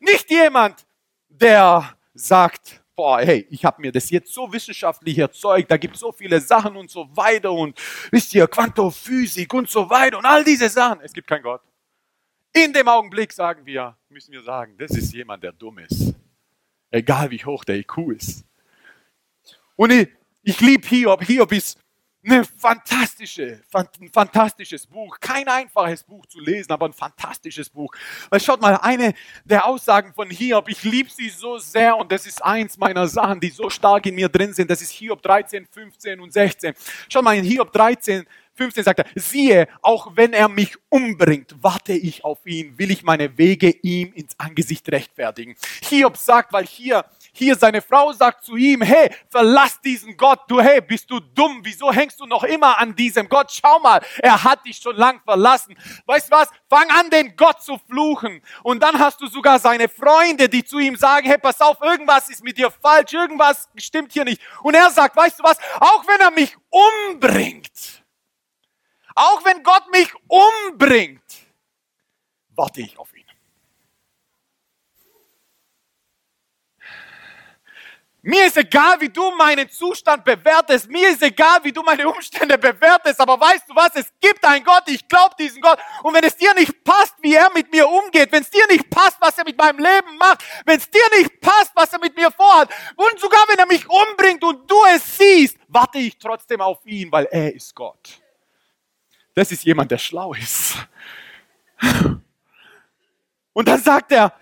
Nicht 0.00 0.30
jemand, 0.30 0.86
der 1.28 1.94
sagt, 2.14 2.82
boah, 2.94 3.20
hey, 3.20 3.46
ich 3.50 3.64
habe 3.66 3.82
mir 3.82 3.92
das 3.92 4.08
jetzt 4.08 4.32
so 4.32 4.50
wissenschaftlich 4.50 5.18
erzeugt, 5.18 5.70
da 5.70 5.76
gibt 5.76 5.96
so 5.98 6.10
viele 6.10 6.40
Sachen 6.40 6.74
und 6.76 6.90
so 6.90 7.06
weiter 7.14 7.52
und 7.52 7.78
wisst 8.10 8.34
ihr, 8.34 8.46
Quantophysik 8.48 9.52
und 9.52 9.68
so 9.68 9.90
weiter 9.90 10.16
und 10.16 10.24
all 10.24 10.42
diese 10.42 10.70
Sachen. 10.70 11.00
Es 11.02 11.12
gibt 11.12 11.28
keinen 11.28 11.42
Gott. 11.42 11.60
In 12.54 12.72
dem 12.72 12.88
Augenblick 12.88 13.34
sagen 13.34 13.66
wir, 13.66 13.94
müssen 14.08 14.32
wir 14.32 14.42
sagen, 14.42 14.74
das 14.78 14.92
ist 14.92 15.12
jemand, 15.12 15.42
der 15.42 15.52
dumm 15.52 15.78
ist. 15.80 16.14
Egal 16.90 17.30
wie 17.30 17.44
hoch 17.44 17.64
der 17.64 17.76
IQ 17.76 18.12
ist. 18.16 18.46
Und 19.76 19.92
ich, 19.92 20.08
ich 20.42 20.60
liebe 20.60 20.86
Hiob. 20.88 21.22
Hiob 21.22 21.52
ist 21.52 21.78
eine 22.24 22.44
fantastische, 22.44 23.60
ein 23.72 24.08
fantastisches 24.12 24.86
Buch. 24.86 25.18
Kein 25.20 25.46
einfaches 25.46 26.02
Buch 26.02 26.26
zu 26.26 26.40
lesen, 26.40 26.72
aber 26.72 26.86
ein 26.86 26.92
fantastisches 26.92 27.70
Buch. 27.70 27.94
Weil 28.30 28.40
schaut 28.40 28.60
mal, 28.60 28.74
eine 28.76 29.14
der 29.44 29.64
Aussagen 29.64 30.12
von 30.12 30.28
Hiob, 30.28 30.68
ich 30.68 30.82
liebe 30.82 31.08
sie 31.08 31.28
so 31.28 31.58
sehr 31.58 31.96
und 31.96 32.10
das 32.10 32.26
ist 32.26 32.44
eins 32.44 32.76
meiner 32.78 33.06
Sachen, 33.06 33.38
die 33.38 33.50
so 33.50 33.70
stark 33.70 34.06
in 34.06 34.16
mir 34.16 34.28
drin 34.28 34.52
sind. 34.54 34.70
Das 34.70 34.82
ist 34.82 34.90
Hiob 34.90 35.22
13, 35.22 35.66
15 35.66 36.20
und 36.20 36.32
16. 36.32 36.74
Schaut 37.08 37.22
mal, 37.22 37.36
in 37.36 37.44
Hiob 37.44 37.72
13, 37.72 38.26
15 38.54 38.84
sagt 38.84 39.00
er, 39.00 39.06
siehe, 39.14 39.68
auch 39.82 40.16
wenn 40.16 40.32
er 40.32 40.48
mich 40.48 40.74
umbringt, 40.88 41.54
warte 41.60 41.92
ich 41.92 42.24
auf 42.24 42.44
ihn, 42.46 42.76
will 42.78 42.90
ich 42.90 43.02
meine 43.02 43.38
Wege 43.38 43.70
ihm 43.82 44.12
ins 44.14 44.38
Angesicht 44.38 44.90
rechtfertigen. 44.90 45.54
Hiob 45.82 46.16
sagt, 46.16 46.52
weil 46.52 46.66
hier 46.66 47.04
hier 47.36 47.54
seine 47.54 47.82
Frau 47.82 48.12
sagt 48.12 48.44
zu 48.44 48.56
ihm, 48.56 48.80
hey, 48.80 49.14
verlass 49.28 49.80
diesen 49.82 50.16
Gott, 50.16 50.40
du, 50.48 50.60
hey, 50.60 50.80
bist 50.80 51.10
du 51.10 51.20
dumm, 51.20 51.60
wieso 51.62 51.92
hängst 51.92 52.18
du 52.18 52.24
noch 52.24 52.44
immer 52.44 52.78
an 52.78 52.96
diesem 52.96 53.28
Gott? 53.28 53.52
Schau 53.52 53.78
mal, 53.80 54.00
er 54.18 54.42
hat 54.42 54.64
dich 54.64 54.78
schon 54.78 54.96
lang 54.96 55.20
verlassen. 55.22 55.76
Weißt 56.06 56.30
was? 56.30 56.48
Fang 56.70 56.88
an, 56.90 57.10
den 57.10 57.36
Gott 57.36 57.62
zu 57.62 57.78
fluchen. 57.78 58.42
Und 58.62 58.82
dann 58.82 58.98
hast 58.98 59.20
du 59.20 59.26
sogar 59.26 59.58
seine 59.58 59.88
Freunde, 59.88 60.48
die 60.48 60.64
zu 60.64 60.78
ihm 60.78 60.96
sagen, 60.96 61.26
hey, 61.26 61.38
pass 61.38 61.60
auf, 61.60 61.80
irgendwas 61.82 62.30
ist 62.30 62.42
mit 62.42 62.56
dir 62.56 62.70
falsch, 62.70 63.12
irgendwas 63.12 63.68
stimmt 63.76 64.12
hier 64.12 64.24
nicht. 64.24 64.40
Und 64.62 64.74
er 64.74 64.90
sagt, 64.90 65.14
weißt 65.14 65.38
du 65.38 65.44
was? 65.44 65.58
Auch 65.78 66.06
wenn 66.06 66.20
er 66.20 66.30
mich 66.30 66.56
umbringt, 66.70 68.02
auch 69.14 69.44
wenn 69.44 69.62
Gott 69.62 69.84
mich 69.92 70.10
umbringt, 70.26 71.22
warte 72.54 72.80
ich 72.80 72.98
auf 72.98 73.14
ihn. 73.14 73.26
Mir 78.26 78.46
ist 78.46 78.56
egal, 78.56 79.00
wie 79.00 79.08
du 79.08 79.30
meinen 79.36 79.70
Zustand 79.70 80.24
bewertest. 80.24 80.90
Mir 80.90 81.10
ist 81.10 81.22
egal, 81.22 81.60
wie 81.62 81.70
du 81.70 81.80
meine 81.84 82.08
Umstände 82.08 82.58
bewertest. 82.58 83.20
Aber 83.20 83.38
weißt 83.38 83.68
du 83.68 83.76
was? 83.76 83.94
Es 83.94 84.12
gibt 84.20 84.44
einen 84.44 84.64
Gott. 84.64 84.82
Ich 84.88 85.06
glaube 85.06 85.36
diesen 85.38 85.62
Gott. 85.62 85.78
Und 86.02 86.12
wenn 86.12 86.24
es 86.24 86.36
dir 86.36 86.52
nicht 86.54 86.82
passt, 86.82 87.14
wie 87.22 87.34
er 87.36 87.48
mit 87.54 87.70
mir 87.70 87.88
umgeht, 87.88 88.32
wenn 88.32 88.42
es 88.42 88.50
dir 88.50 88.66
nicht 88.66 88.90
passt, 88.90 89.16
was 89.20 89.38
er 89.38 89.44
mit 89.44 89.56
meinem 89.56 89.78
Leben 89.78 90.16
macht, 90.18 90.42
wenn 90.64 90.76
es 90.76 90.90
dir 90.90 91.08
nicht 91.16 91.40
passt, 91.40 91.70
was 91.76 91.92
er 91.92 92.00
mit 92.00 92.16
mir 92.16 92.32
vorhat, 92.32 92.68
und 92.96 93.20
sogar 93.20 93.44
wenn 93.46 93.60
er 93.60 93.66
mich 93.66 93.88
umbringt 93.88 94.42
und 94.42 94.68
du 94.68 94.76
es 94.92 95.16
siehst, 95.16 95.56
warte 95.68 95.98
ich 95.98 96.18
trotzdem 96.18 96.60
auf 96.60 96.84
ihn, 96.84 97.12
weil 97.12 97.26
er 97.30 97.54
ist 97.54 97.76
Gott. 97.76 98.20
Das 99.34 99.52
ist 99.52 99.62
jemand, 99.62 99.92
der 99.92 99.98
schlau 99.98 100.34
ist. 100.34 100.74
Und 103.52 103.68
dann 103.68 103.80
sagt 103.80 104.10
er, 104.10 104.34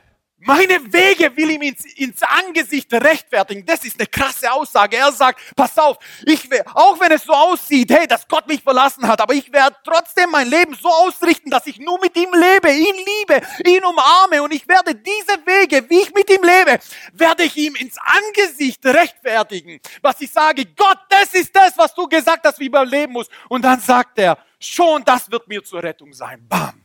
Meine 0.46 0.92
Wege 0.92 1.34
will 1.38 1.52
ihm 1.52 1.62
ins, 1.62 1.86
ins 1.96 2.22
Angesicht 2.22 2.92
rechtfertigen. 2.92 3.64
Das 3.64 3.82
ist 3.82 3.98
eine 3.98 4.06
krasse 4.06 4.52
Aussage. 4.52 4.98
Er 4.98 5.10
sagt, 5.10 5.40
pass 5.56 5.78
auf, 5.78 5.96
ich 6.26 6.50
will, 6.50 6.62
auch 6.74 7.00
wenn 7.00 7.12
es 7.12 7.24
so 7.24 7.32
aussieht, 7.32 7.90
hey, 7.90 8.06
dass 8.06 8.28
Gott 8.28 8.46
mich 8.46 8.62
verlassen 8.62 9.08
hat, 9.08 9.22
aber 9.22 9.32
ich 9.32 9.50
werde 9.50 9.74
trotzdem 9.82 10.30
mein 10.30 10.46
Leben 10.46 10.74
so 10.74 10.90
ausrichten, 10.90 11.48
dass 11.48 11.66
ich 11.66 11.78
nur 11.78 11.98
mit 11.98 12.14
ihm 12.14 12.28
lebe, 12.34 12.70
ihn 12.70 12.94
liebe, 12.94 13.40
ihn 13.64 13.82
umarme 13.86 14.42
und 14.42 14.52
ich 14.52 14.68
werde 14.68 14.94
diese 14.94 15.38
Wege, 15.46 15.88
wie 15.88 16.00
ich 16.02 16.12
mit 16.12 16.28
ihm 16.28 16.42
lebe, 16.42 16.78
werde 17.14 17.44
ich 17.44 17.56
ihm 17.56 17.74
ins 17.76 17.96
Angesicht 17.96 18.84
rechtfertigen. 18.84 19.80
Was 20.02 20.20
ich 20.20 20.30
sage, 20.30 20.66
Gott, 20.76 20.98
das 21.08 21.32
ist 21.32 21.56
das, 21.56 21.72
was 21.78 21.94
du 21.94 22.06
gesagt 22.06 22.44
hast, 22.44 22.60
wie 22.60 22.68
man 22.68 22.86
leben 22.86 23.14
muss. 23.14 23.28
Und 23.48 23.62
dann 23.62 23.80
sagt 23.80 24.18
er, 24.18 24.36
schon 24.60 25.02
das 25.04 25.30
wird 25.30 25.48
mir 25.48 25.64
zur 25.64 25.82
Rettung 25.82 26.12
sein. 26.12 26.46
Bam. 26.46 26.83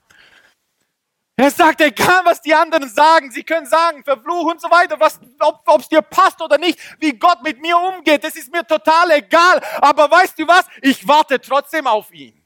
Er 1.40 1.52
sagt, 1.52 1.80
egal 1.80 2.26
was 2.26 2.42
die 2.42 2.54
anderen 2.54 2.90
sagen, 2.90 3.32
sie 3.32 3.44
können 3.44 3.66
sagen, 3.66 4.04
verfluch 4.04 4.52
und 4.52 4.60
so 4.60 4.70
weiter, 4.70 5.00
was, 5.00 5.22
ob 5.40 5.80
es 5.80 5.88
dir 5.88 6.02
passt 6.02 6.42
oder 6.42 6.58
nicht, 6.58 6.78
wie 7.00 7.14
Gott 7.14 7.42
mit 7.44 7.62
mir 7.62 7.78
umgeht, 7.78 8.26
das 8.26 8.36
ist 8.36 8.52
mir 8.52 8.68
total 8.68 9.10
egal. 9.12 9.62
Aber 9.80 10.12
weißt 10.12 10.38
du 10.38 10.46
was? 10.46 10.66
Ich 10.82 11.08
warte 11.08 11.40
trotzdem 11.40 11.88
auf 11.88 12.12
ihn. 12.12 12.44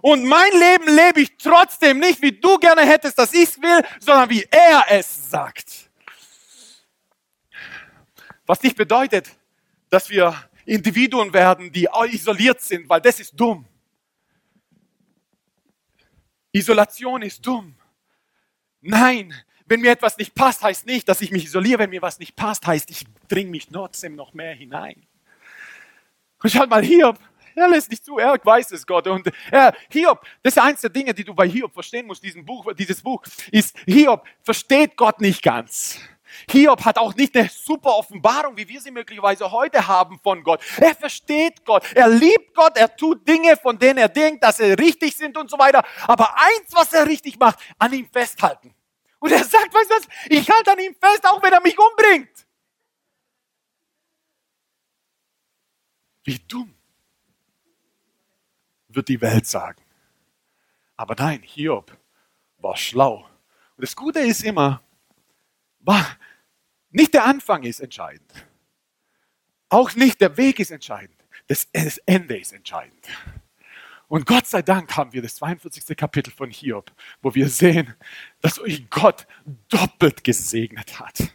Und 0.00 0.24
mein 0.26 0.52
Leben 0.52 0.94
lebe 0.94 1.22
ich 1.22 1.36
trotzdem 1.36 1.98
nicht, 1.98 2.22
wie 2.22 2.30
du 2.30 2.56
gerne 2.58 2.82
hättest, 2.82 3.18
dass 3.18 3.34
ich 3.34 3.48
es 3.48 3.60
will, 3.60 3.82
sondern 3.98 4.30
wie 4.30 4.46
er 4.48 4.84
es 4.90 5.28
sagt. 5.28 5.90
Was 8.46 8.62
nicht 8.62 8.76
bedeutet, 8.76 9.28
dass 9.90 10.08
wir 10.08 10.40
Individuen 10.66 11.32
werden, 11.32 11.72
die 11.72 11.88
isoliert 12.12 12.60
sind, 12.60 12.88
weil 12.88 13.00
das 13.00 13.18
ist 13.18 13.32
dumm. 13.34 13.66
Isolation 16.52 17.22
ist 17.22 17.44
dumm. 17.44 17.76
Nein, 18.80 19.34
wenn 19.66 19.80
mir 19.80 19.90
etwas 19.90 20.16
nicht 20.16 20.34
passt, 20.34 20.62
heißt 20.62 20.86
nicht, 20.86 21.08
dass 21.08 21.20
ich 21.20 21.30
mich 21.32 21.44
isoliere. 21.44 21.80
Wenn 21.80 21.90
mir 21.90 22.02
was 22.02 22.18
nicht 22.18 22.36
passt, 22.36 22.66
heißt, 22.66 22.90
ich 22.90 23.04
dringe 23.28 23.50
mich 23.50 23.66
trotzdem 23.68 24.14
noch 24.14 24.32
mehr 24.32 24.54
hinein. 24.54 25.06
Und 26.42 26.50
schaut 26.50 26.70
mal, 26.70 26.84
Hiob, 26.84 27.18
er 27.56 27.68
lässt 27.68 27.90
nicht 27.90 28.04
zu, 28.04 28.18
er 28.18 28.38
weiß 28.42 28.70
es, 28.72 28.86
Gott. 28.86 29.06
Und 29.08 29.32
er, 29.50 29.74
Hiob, 29.90 30.24
das 30.42 30.56
ist 30.56 30.62
eins 30.62 30.82
der 30.82 30.90
Dinge, 30.90 31.14
die 31.14 31.24
du 31.24 31.34
bei 31.34 31.48
Hiob 31.48 31.72
verstehen 31.72 32.06
musst, 32.06 32.22
diesen 32.22 32.44
Buch, 32.44 32.72
dieses 32.74 33.02
Buch, 33.02 33.24
ist, 33.50 33.76
Hiob 33.86 34.24
versteht 34.42 34.96
Gott 34.96 35.20
nicht 35.20 35.42
ganz. 35.42 36.00
Hiob 36.50 36.84
hat 36.84 36.98
auch 36.98 37.14
nicht 37.14 37.36
eine 37.36 37.48
super 37.48 37.96
Offenbarung, 37.96 38.56
wie 38.56 38.68
wir 38.68 38.80
sie 38.80 38.90
möglicherweise 38.90 39.50
heute 39.50 39.86
haben 39.86 40.18
von 40.22 40.42
Gott. 40.42 40.60
Er 40.78 40.94
versteht 40.94 41.64
Gott, 41.64 41.84
er 41.94 42.08
liebt 42.08 42.54
Gott, 42.54 42.76
er 42.76 42.94
tut 42.94 43.26
Dinge, 43.26 43.56
von 43.56 43.78
denen 43.78 43.98
er 43.98 44.08
denkt, 44.08 44.42
dass 44.44 44.58
sie 44.58 44.72
richtig 44.72 45.16
sind 45.16 45.36
und 45.36 45.50
so 45.50 45.58
weiter. 45.58 45.84
Aber 46.06 46.34
eins, 46.36 46.72
was 46.72 46.92
er 46.92 47.06
richtig 47.06 47.38
macht, 47.38 47.58
an 47.78 47.92
ihm 47.92 48.08
festhalten. 48.10 48.74
Und 49.18 49.32
er 49.32 49.44
sagt, 49.44 49.72
weißt 49.72 49.90
du 49.90 49.94
was, 49.94 50.08
ich 50.28 50.50
halte 50.50 50.72
an 50.72 50.78
ihm 50.78 50.94
fest, 50.94 51.24
auch 51.24 51.42
wenn 51.42 51.52
er 51.52 51.60
mich 51.60 51.78
umbringt. 51.78 52.46
Wie 56.24 56.38
dumm, 56.40 56.74
wird 58.88 59.08
die 59.08 59.20
Welt 59.20 59.46
sagen. 59.46 59.82
Aber 60.96 61.14
nein, 61.16 61.42
Hiob 61.42 61.96
war 62.58 62.76
schlau. 62.76 63.28
Und 63.76 63.82
das 63.82 63.94
Gute 63.94 64.20
ist 64.20 64.42
immer, 64.42 64.82
nicht 66.90 67.14
der 67.14 67.24
Anfang 67.24 67.62
ist 67.62 67.80
entscheidend. 67.80 68.32
Auch 69.68 69.94
nicht 69.94 70.20
der 70.20 70.36
Weg 70.36 70.60
ist 70.60 70.70
entscheidend. 70.70 71.16
Das 71.48 71.68
Ende 72.06 72.38
ist 72.38 72.52
entscheidend. 72.52 73.06
Und 74.08 74.24
Gott 74.24 74.46
sei 74.46 74.62
Dank 74.62 74.96
haben 74.96 75.12
wir 75.12 75.22
das 75.22 75.34
42. 75.36 75.96
Kapitel 75.96 76.30
von 76.30 76.50
Hiob, 76.50 76.92
wo 77.22 77.34
wir 77.34 77.48
sehen, 77.48 77.94
dass 78.40 78.60
euch 78.60 78.88
Gott 78.88 79.26
doppelt 79.68 80.22
gesegnet 80.22 81.00
hat. 81.00 81.34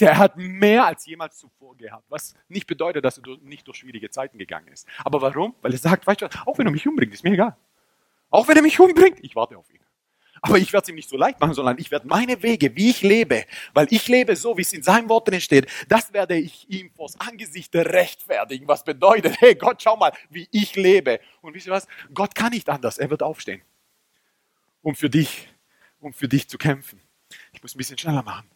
Er 0.00 0.18
hat 0.18 0.36
mehr 0.36 0.84
als 0.84 1.06
jemals 1.06 1.38
zuvor 1.38 1.76
gehabt, 1.76 2.04
was 2.08 2.34
nicht 2.48 2.66
bedeutet, 2.66 3.04
dass 3.04 3.18
er 3.18 3.38
nicht 3.38 3.66
durch 3.66 3.78
schwierige 3.78 4.10
Zeiten 4.10 4.38
gegangen 4.38 4.68
ist. 4.68 4.86
Aber 4.98 5.20
warum? 5.22 5.54
Weil 5.62 5.72
er 5.72 5.78
sagt, 5.78 6.06
weißt 6.06 6.22
du, 6.22 6.26
auch 6.46 6.58
wenn 6.58 6.66
er 6.66 6.72
mich 6.72 6.86
umbringt, 6.86 7.14
ist 7.14 7.24
mir 7.24 7.32
egal. 7.32 7.56
Auch 8.30 8.46
wenn 8.46 8.56
er 8.56 8.62
mich 8.62 8.78
umbringt, 8.78 9.18
ich 9.22 9.34
warte 9.34 9.56
auf 9.56 9.68
ihn. 9.72 9.80
Aber 10.42 10.58
ich 10.58 10.72
werde 10.72 10.84
es 10.84 10.88
ihm 10.88 10.94
nicht 10.94 11.08
so 11.08 11.16
leicht 11.16 11.40
machen, 11.40 11.54
sondern 11.54 11.78
ich 11.78 11.90
werde 11.90 12.06
meine 12.06 12.42
Wege, 12.42 12.74
wie 12.76 12.90
ich 12.90 13.02
lebe, 13.02 13.44
weil 13.74 13.86
ich 13.90 14.08
lebe 14.08 14.36
so, 14.36 14.56
wie 14.56 14.62
es 14.62 14.72
in 14.72 14.82
seinem 14.82 15.08
Wort 15.08 15.28
drin 15.28 15.40
steht, 15.40 15.66
das 15.88 16.12
werde 16.12 16.36
ich 16.36 16.68
ihm 16.70 16.90
vors 16.90 17.18
Angesicht 17.20 17.74
rechtfertigen. 17.74 18.68
Was 18.68 18.84
bedeutet, 18.84 19.40
hey 19.40 19.54
Gott, 19.54 19.82
schau 19.82 19.96
mal, 19.96 20.12
wie 20.30 20.48
ich 20.50 20.76
lebe. 20.76 21.20
Und 21.40 21.54
wisst 21.54 21.66
ihr 21.66 21.72
was? 21.72 21.86
Gott 22.14 22.34
kann 22.34 22.52
nicht 22.52 22.68
anders. 22.68 22.98
Er 22.98 23.10
wird 23.10 23.22
aufstehen, 23.22 23.62
um 24.82 24.94
für 24.94 25.10
dich, 25.10 25.48
um 26.00 26.12
für 26.12 26.28
dich 26.28 26.48
zu 26.48 26.58
kämpfen. 26.58 27.00
Ich 27.52 27.62
muss 27.62 27.74
ein 27.74 27.78
bisschen 27.78 27.98
schneller 27.98 28.22
machen. 28.22 28.48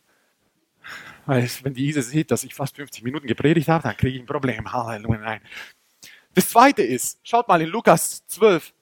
Weil 1.27 1.49
wenn 1.63 1.75
die 1.75 1.93
sieht, 1.93 2.31
dass 2.31 2.45
ich 2.45 2.55
fast 2.55 2.77
50 2.77 3.05
Minuten 3.05 3.27
gepredigt 3.27 3.69
habe, 3.69 3.83
dann 3.85 3.97
kriege 3.97 4.17
ich 4.17 4.23
ein 4.23 4.27
Problem. 4.27 4.73
Halleluja, 4.73 5.19
nein. 5.19 5.41
Das 6.35 6.49
zweite 6.49 6.83
ist, 6.83 7.21
schaut 7.23 7.47
mal 7.47 7.61
in 7.61 7.69
Lukas 7.69 8.27
12, 8.27 8.73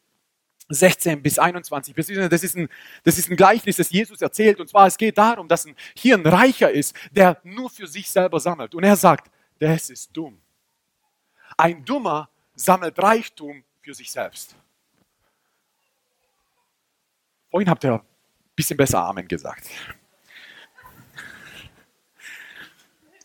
16 0.70 1.22
bis 1.22 1.38
21. 1.38 1.94
Das 1.94 2.08
ist, 2.08 2.56
ein, 2.56 2.68
das 3.02 3.18
ist 3.18 3.28
ein 3.28 3.36
Gleichnis, 3.36 3.76
das 3.76 3.90
Jesus 3.90 4.22
erzählt. 4.22 4.60
Und 4.60 4.68
zwar, 4.68 4.86
es 4.86 4.96
geht 4.96 5.18
darum, 5.18 5.48
dass 5.48 5.66
ein, 5.66 5.74
hier 5.94 6.16
ein 6.16 6.26
Reicher 6.26 6.70
ist, 6.70 6.94
der 7.10 7.40
nur 7.42 7.68
für 7.68 7.86
sich 7.86 8.10
selber 8.10 8.40
sammelt. 8.40 8.74
Und 8.74 8.84
er 8.84 8.96
sagt, 8.96 9.30
das 9.58 9.90
ist 9.90 10.10
dumm. 10.16 10.40
Ein 11.56 11.84
Dummer 11.84 12.30
sammelt 12.54 12.98
Reichtum 12.98 13.64
für 13.82 13.94
sich 13.94 14.10
selbst. 14.10 14.56
Vorhin 17.50 17.68
habt 17.68 17.84
ihr 17.84 17.94
ein 17.94 18.00
bisschen 18.54 18.76
besser 18.76 19.02
Amen 19.02 19.26
gesagt. 19.26 19.68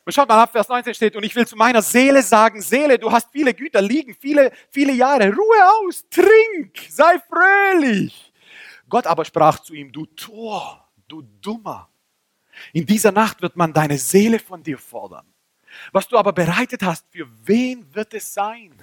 Und 0.05 0.13
schaut 0.13 0.29
mal 0.29 0.41
ab, 0.41 0.51
Vers 0.51 0.69
19 0.69 0.93
steht, 0.93 1.15
und 1.15 1.23
ich 1.23 1.35
will 1.35 1.47
zu 1.47 1.55
meiner 1.55 1.81
Seele 1.81 2.21
sagen, 2.21 2.61
Seele, 2.61 2.99
du 2.99 3.11
hast 3.11 3.31
viele 3.31 3.55
Güter 3.55 3.81
liegen, 3.81 4.13
viele, 4.13 4.51
viele 4.69 4.93
Jahre, 4.93 5.33
Ruhe 5.33 5.69
aus, 5.79 6.05
trink, 6.09 6.77
sei 6.89 7.19
fröhlich. 7.27 8.31
Gott 8.87 9.07
aber 9.07 9.25
sprach 9.25 9.59
zu 9.59 9.73
ihm, 9.73 9.91
du 9.91 10.05
Tor, 10.05 10.87
du 11.07 11.23
Dummer, 11.41 11.89
in 12.71 12.85
dieser 12.85 13.11
Nacht 13.11 13.41
wird 13.41 13.55
man 13.55 13.73
deine 13.73 13.97
Seele 13.97 14.39
von 14.39 14.61
dir 14.63 14.77
fordern. 14.77 15.25
Was 15.91 16.07
du 16.07 16.17
aber 16.17 16.33
bereitet 16.33 16.83
hast, 16.83 17.05
für 17.09 17.27
wen 17.43 17.93
wird 17.93 18.13
es 18.13 18.33
sein? 18.33 18.73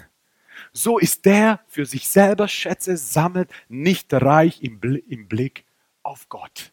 So 0.73 0.99
ist 0.99 1.25
der 1.25 1.61
für 1.69 1.87
sich 1.87 2.09
selber 2.09 2.49
Schätze 2.49 2.97
sammelt, 2.97 3.51
nicht 3.69 4.13
reich 4.13 4.63
im, 4.63 4.79
Blick 5.29 5.65
auf 6.03 6.29
Gott. 6.29 6.73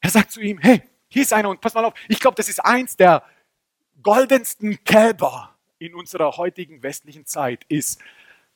Er 0.00 0.10
sagt 0.10 0.30
zu 0.30 0.40
ihm, 0.40 0.58
hey, 0.58 0.82
hier 1.08 1.22
ist 1.22 1.32
einer 1.32 1.48
und 1.48 1.60
pass 1.60 1.74
mal 1.74 1.84
auf, 1.84 1.94
ich 2.08 2.20
glaube, 2.20 2.36
das 2.36 2.48
ist 2.48 2.64
eins 2.64 2.96
der 2.96 3.24
goldensten 4.02 4.82
Kälber 4.84 5.54
in 5.78 5.94
unserer 5.94 6.36
heutigen 6.36 6.82
westlichen 6.82 7.26
Zeit 7.26 7.64
ist, 7.68 8.00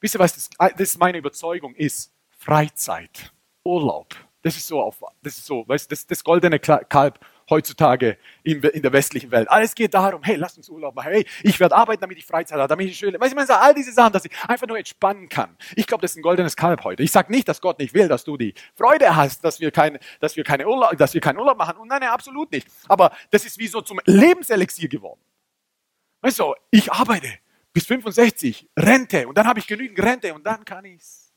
wisst 0.00 0.14
ihr 0.16 0.18
was, 0.18 0.34
das, 0.34 0.50
das 0.58 0.80
ist 0.80 0.98
meine 0.98 1.18
Überzeugung, 1.18 1.74
ist 1.74 2.12
Freizeit, 2.30 3.32
Urlaub. 3.64 4.14
Das 4.42 4.56
ist 4.56 4.66
so, 4.66 4.82
auf, 4.82 4.96
das 5.22 5.38
ist 5.38 5.46
so, 5.46 5.66
weißt, 5.68 5.90
das, 5.90 6.04
das 6.04 6.24
goldene 6.24 6.58
Kalb 6.58 7.20
heutzutage 7.48 8.18
in, 8.42 8.60
in, 8.62 8.82
der 8.82 8.92
westlichen 8.92 9.30
Welt. 9.30 9.48
Alles 9.48 9.74
geht 9.74 9.94
darum, 9.94 10.22
hey, 10.22 10.36
lass 10.36 10.56
uns 10.56 10.68
Urlaub 10.68 10.94
machen. 10.96 11.12
Hey, 11.12 11.26
ich 11.42 11.60
werde 11.60 11.76
arbeiten, 11.76 12.00
damit 12.00 12.18
ich 12.18 12.26
Freizeit 12.26 12.58
habe, 12.58 12.68
damit 12.68 12.88
ich 12.88 12.98
schön, 12.98 13.14
weißt 13.18 13.34
du, 13.34 13.60
all 13.60 13.74
diese 13.74 13.92
Sachen, 13.92 14.12
dass 14.12 14.24
ich 14.24 14.32
einfach 14.48 14.66
nur 14.66 14.78
entspannen 14.78 15.28
kann. 15.28 15.56
Ich 15.76 15.86
glaube, 15.86 16.02
das 16.02 16.12
ist 16.12 16.16
ein 16.16 16.22
goldenes 16.22 16.56
Kalb 16.56 16.82
heute. 16.82 17.02
Ich 17.02 17.12
sage 17.12 17.30
nicht, 17.30 17.48
dass 17.48 17.60
Gott 17.60 17.78
nicht 17.78 17.94
will, 17.94 18.08
dass 18.08 18.24
du 18.24 18.36
die 18.36 18.54
Freude 18.74 19.14
hast, 19.14 19.44
dass 19.44 19.60
wir 19.60 19.70
keine, 19.70 20.00
dass 20.18 20.36
wir 20.36 20.42
keine 20.42 20.66
Urlaub, 20.66 20.96
dass 20.96 21.14
wir 21.14 21.20
keinen 21.20 21.38
Urlaub 21.38 21.58
machen. 21.58 21.76
Und 21.76 21.88
nein, 21.88 22.00
nein, 22.00 22.10
absolut 22.10 22.50
nicht. 22.50 22.66
Aber 22.88 23.12
das 23.30 23.44
ist 23.44 23.58
wie 23.58 23.68
so 23.68 23.80
zum 23.80 24.00
Lebenselixier 24.06 24.88
geworden. 24.88 25.20
Weißt 26.22 26.38
du, 26.38 26.54
ich 26.70 26.90
arbeite 26.90 27.40
bis 27.72 27.86
65, 27.86 28.70
Rente 28.76 29.26
und 29.26 29.36
dann 29.36 29.46
habe 29.46 29.58
ich 29.58 29.66
genügend 29.66 29.98
Rente 29.98 30.32
und 30.32 30.44
dann 30.44 30.64
kann 30.64 30.84
ich 30.84 31.00
es 31.02 31.32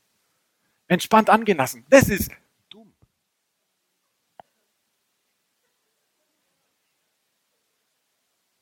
entspannt 0.86 1.28
angehen 1.28 1.58
lassen. 1.58 1.84
Das 1.90 2.08
ist 2.08 2.30
dumm. 2.70 2.94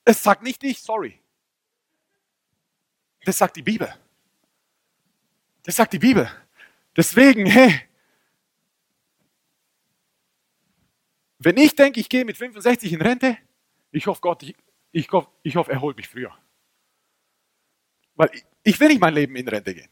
Es 0.04 0.22
sagt 0.22 0.42
nicht 0.42 0.64
ich, 0.64 0.80
sorry. 0.80 1.20
Das 3.24 3.38
sagt 3.38 3.56
die 3.56 3.62
Bibel. 3.62 3.94
Das 5.62 5.76
sagt 5.76 5.92
die 5.92 5.98
Bibel. 5.98 6.30
Deswegen, 6.96 7.46
hey, 7.46 7.82
wenn 11.38 11.58
ich 11.58 11.74
denke, 11.74 12.00
ich 12.00 12.08
gehe 12.08 12.24
mit 12.24 12.38
65 12.38 12.92
in 12.92 13.02
Rente, 13.02 13.36
ich 13.90 14.06
hoffe, 14.06 14.20
Gott, 14.20 14.42
ich, 14.42 14.56
ich 14.94 15.10
hoffe, 15.10 15.28
ich 15.42 15.56
hoffe, 15.56 15.72
er 15.72 15.80
holt 15.80 15.96
mich 15.96 16.08
früher. 16.08 16.32
Weil 18.14 18.30
ich, 18.32 18.44
ich 18.62 18.78
will 18.78 18.88
nicht 18.88 19.00
mein 19.00 19.12
Leben 19.12 19.34
in 19.34 19.48
Rente 19.48 19.74
gehen. 19.74 19.90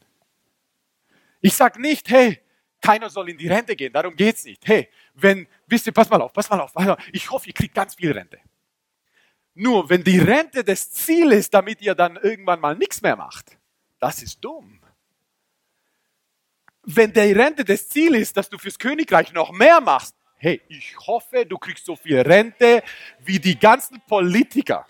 Ich 1.41 1.53
sage 1.53 1.81
nicht, 1.81 2.09
hey, 2.09 2.39
keiner 2.79 3.09
soll 3.09 3.29
in 3.29 3.37
die 3.37 3.49
Rente 3.49 3.75
gehen, 3.75 3.91
darum 3.91 4.15
geht 4.15 4.37
es 4.37 4.45
nicht. 4.45 4.65
Hey, 4.65 4.89
wenn, 5.13 5.45
wisst 5.67 5.87
ihr, 5.87 5.93
pass 5.93 6.09
mal 6.09 6.21
auf, 6.21 6.31
pass 6.31 6.49
mal 6.49 6.61
auf. 6.61 6.71
Ich 7.11 7.29
hoffe, 7.29 7.47
ihr 7.47 7.53
kriegt 7.53 7.75
ganz 7.75 7.95
viel 7.95 8.13
Rente. 8.13 8.39
Nur, 9.53 9.89
wenn 9.89 10.05
die 10.05 10.19
Rente 10.19 10.63
das 10.63 10.89
Ziel 10.89 11.33
ist, 11.33 11.53
damit 11.53 11.81
ihr 11.81 11.95
dann 11.95 12.15
irgendwann 12.15 12.61
mal 12.61 12.75
nichts 12.75 13.01
mehr 13.01 13.17
macht, 13.17 13.57
das 13.99 14.23
ist 14.23 14.39
dumm. 14.39 14.79
Wenn 16.83 17.11
die 17.11 17.33
Rente 17.33 17.65
das 17.65 17.89
Ziel 17.89 18.15
ist, 18.15 18.37
dass 18.37 18.49
du 18.49 18.57
fürs 18.57 18.79
Königreich 18.79 19.33
noch 19.33 19.51
mehr 19.51 19.81
machst, 19.81 20.15
hey, 20.43 20.61
ich 20.67 20.97
hoffe, 21.07 21.45
du 21.45 21.57
kriegst 21.57 21.85
so 21.85 21.95
viel 21.95 22.19
Rente 22.19 22.83
wie 23.19 23.39
die 23.39 23.57
ganzen 23.57 24.01
Politiker. 24.01 24.85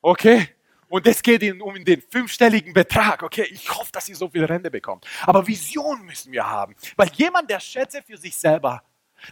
Okay? 0.00 0.48
Und 0.88 1.06
es 1.06 1.22
geht 1.22 1.42
um 1.62 1.84
den 1.84 2.02
fünfstelligen 2.02 2.72
Betrag. 2.72 3.22
Okay, 3.22 3.46
ich 3.50 3.70
hoffe, 3.72 3.92
dass 3.92 4.08
ihr 4.08 4.16
so 4.16 4.28
viel 4.28 4.44
Rente 4.44 4.68
bekommt. 4.68 5.06
Aber 5.22 5.46
Vision 5.46 6.04
müssen 6.04 6.32
wir 6.32 6.44
haben. 6.44 6.74
Weil 6.96 7.08
jemand, 7.14 7.48
der 7.48 7.60
Schätze 7.60 8.02
für 8.02 8.16
sich 8.16 8.36
selber, 8.36 8.82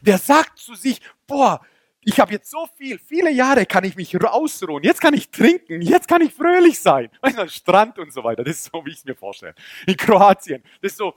der 0.00 0.16
sagt 0.16 0.58
zu 0.58 0.76
sich, 0.76 1.00
boah, 1.26 1.60
ich 2.02 2.20
habe 2.20 2.32
jetzt 2.32 2.48
so 2.48 2.68
viel, 2.76 2.98
viele 2.98 3.32
Jahre 3.32 3.66
kann 3.66 3.82
ich 3.82 3.96
mich 3.96 4.16
ausruhen, 4.24 4.84
jetzt 4.84 5.00
kann 5.00 5.12
ich 5.12 5.28
trinken, 5.28 5.82
jetzt 5.82 6.06
kann 6.06 6.22
ich 6.22 6.32
fröhlich 6.32 6.78
sein. 6.78 7.10
Weißt 7.20 7.36
du, 7.36 7.48
Strand 7.48 7.98
und 7.98 8.12
so 8.12 8.22
weiter, 8.22 8.44
das 8.44 8.56
ist 8.56 8.70
so, 8.72 8.86
wie 8.86 8.90
ich 8.90 8.98
es 8.98 9.04
mir 9.04 9.16
vorstelle. 9.16 9.54
In 9.86 9.96
Kroatien, 9.96 10.62
das 10.80 10.92
ist 10.92 10.98
so, 10.98 11.14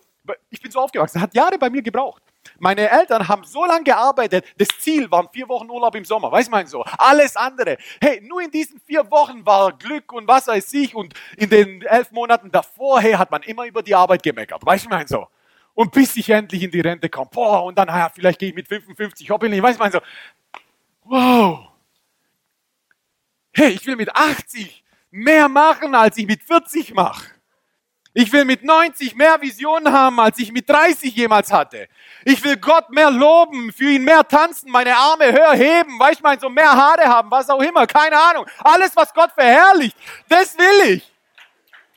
ich 0.49 0.59
bin 0.59 0.71
so 0.71 0.79
aufgewachsen, 0.79 1.21
hat 1.21 1.33
Jahre 1.35 1.59
bei 1.59 1.69
mir 1.69 1.83
gebraucht. 1.83 2.23
Meine 2.59 2.89
Eltern 2.89 3.27
haben 3.27 3.43
so 3.43 3.65
lange 3.65 3.83
gearbeitet, 3.83 4.45
das 4.57 4.67
Ziel 4.79 5.09
waren 5.11 5.27
vier 5.31 5.47
Wochen 5.49 5.69
Urlaub 5.69 5.95
im 5.95 6.05
Sommer, 6.05 6.31
weiß 6.31 6.49
man 6.49 6.67
so. 6.67 6.83
Alles 6.97 7.35
andere. 7.35 7.77
Hey, 8.01 8.21
nur 8.21 8.41
in 8.41 8.51
diesen 8.51 8.79
vier 8.81 9.09
Wochen 9.09 9.45
war 9.45 9.71
Glück 9.73 10.11
und 10.13 10.27
was 10.27 10.47
weiß 10.47 10.73
ich 10.73 10.95
und 10.95 11.13
in 11.37 11.49
den 11.49 11.81
elf 11.83 12.11
Monaten 12.11 12.51
davor, 12.51 13.01
hey, 13.01 13.13
hat 13.13 13.31
man 13.31 13.43
immer 13.43 13.65
über 13.65 13.81
die 13.81 13.95
Arbeit 13.95 14.23
gemeckert, 14.23 14.65
weiß 14.65 14.87
man 14.89 15.07
so. 15.07 15.27
Und 15.73 15.91
bis 15.91 16.15
ich 16.17 16.29
endlich 16.29 16.63
in 16.63 16.71
die 16.71 16.81
Rente 16.81 17.09
komme, 17.09 17.29
boah, 17.31 17.63
und 17.63 17.77
dann, 17.77 17.87
ja, 17.87 18.09
vielleicht 18.13 18.39
gehe 18.39 18.49
ich 18.49 18.55
mit 18.55 18.67
55 18.67 19.29
hoppeln, 19.29 19.61
weiß 19.61 19.79
man 19.79 19.91
so. 19.91 19.99
Wow. 21.03 21.69
Hey, 23.51 23.71
ich 23.71 23.85
will 23.85 23.95
mit 23.95 24.15
80 24.15 24.83
mehr 25.11 25.47
machen, 25.47 25.93
als 25.95 26.17
ich 26.17 26.25
mit 26.25 26.43
40 26.43 26.93
mache. 26.93 27.32
Ich 28.13 28.31
will 28.31 28.45
mit 28.45 28.63
90 28.63 29.15
mehr 29.15 29.41
Visionen 29.41 29.91
haben, 29.91 30.19
als 30.19 30.37
ich 30.37 30.51
mit 30.51 30.69
30 30.69 31.15
jemals 31.15 31.51
hatte. 31.51 31.87
Ich 32.23 32.43
will 32.43 32.57
Gott 32.57 32.89
mehr 32.91 33.09
loben, 33.09 33.73
für 33.73 33.89
ihn 33.89 34.03
mehr 34.03 34.27
tanzen, 34.27 34.69
meine 34.69 34.95
Arme 34.95 35.31
höher 35.31 35.53
heben, 35.53 35.99
weißt 35.99 36.21
du, 36.23 36.39
so 36.41 36.49
mehr 36.49 36.71
Haare 36.71 37.05
haben, 37.05 37.31
was 37.31 37.49
auch 37.49 37.61
immer, 37.61 37.87
keine 37.87 38.19
Ahnung. 38.19 38.45
Alles, 38.63 38.95
was 38.95 39.13
Gott 39.13 39.31
verherrlicht, 39.31 39.97
das 40.29 40.57
will 40.57 40.91
ich. 40.95 41.11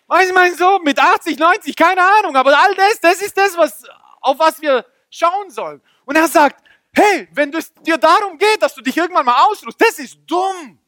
Weißt 0.06 0.30
du, 0.30 0.56
so, 0.56 0.78
mit 0.78 0.98
80, 0.98 1.38
90, 1.38 1.76
keine 1.76 2.00
Ahnung, 2.02 2.34
aber 2.36 2.56
all 2.56 2.74
das, 2.74 3.00
das 3.00 3.20
ist 3.20 3.36
das, 3.36 3.56
was, 3.56 3.84
auf 4.20 4.38
was 4.38 4.60
wir 4.62 4.86
schauen 5.10 5.50
sollen. 5.50 5.82
Und 6.04 6.16
er 6.16 6.28
sagt, 6.28 6.62
Hey, 6.98 7.28
wenn 7.32 7.52
es 7.52 7.74
dir 7.74 7.98
darum 7.98 8.38
geht, 8.38 8.62
dass 8.62 8.74
du 8.74 8.80
dich 8.80 8.96
irgendwann 8.96 9.26
mal 9.26 9.44
ausruhst, 9.46 9.78
das 9.78 9.98
ist 9.98 10.18
dumm. 10.26 10.78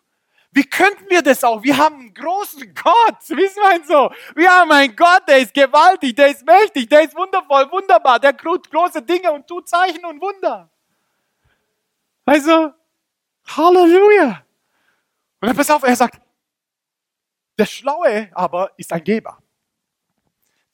Wie 0.51 0.65
könnten 0.65 1.09
wir 1.11 1.23
das 1.23 1.45
auch? 1.45 1.63
Wir 1.63 1.77
haben 1.77 1.97
einen 1.97 2.15
großen 2.15 2.75
Gott, 2.75 3.21
wissen 3.29 3.63
wir 3.63 3.85
so? 3.85 4.11
Wir 4.35 4.51
haben 4.51 4.73
einen 4.73 4.97
Gott, 4.97 5.23
der 5.29 5.39
ist 5.39 5.53
gewaltig, 5.53 6.17
der 6.17 6.29
ist 6.29 6.45
mächtig, 6.45 6.89
der 6.89 7.03
ist 7.03 7.15
wundervoll, 7.15 7.71
wunderbar, 7.71 8.19
der 8.19 8.37
tut 8.37 8.71
große 8.71 9.03
Dinge 9.03 9.31
und 9.33 9.47
tut 9.47 9.69
Zeichen 9.69 10.05
und 10.05 10.21
Wunder. 10.21 10.71
Also, 12.25 12.73
Halleluja. 13.47 14.43
Und 15.41 15.49
dann 15.49 15.57
pass 15.57 15.71
auf, 15.71 15.83
er 15.83 15.97
sagt, 15.97 16.21
der 17.59 17.67
Schlaue 17.67 18.31
aber 18.33 18.71
ist 18.77 18.93
ein 18.93 19.03
Geber. 19.03 19.39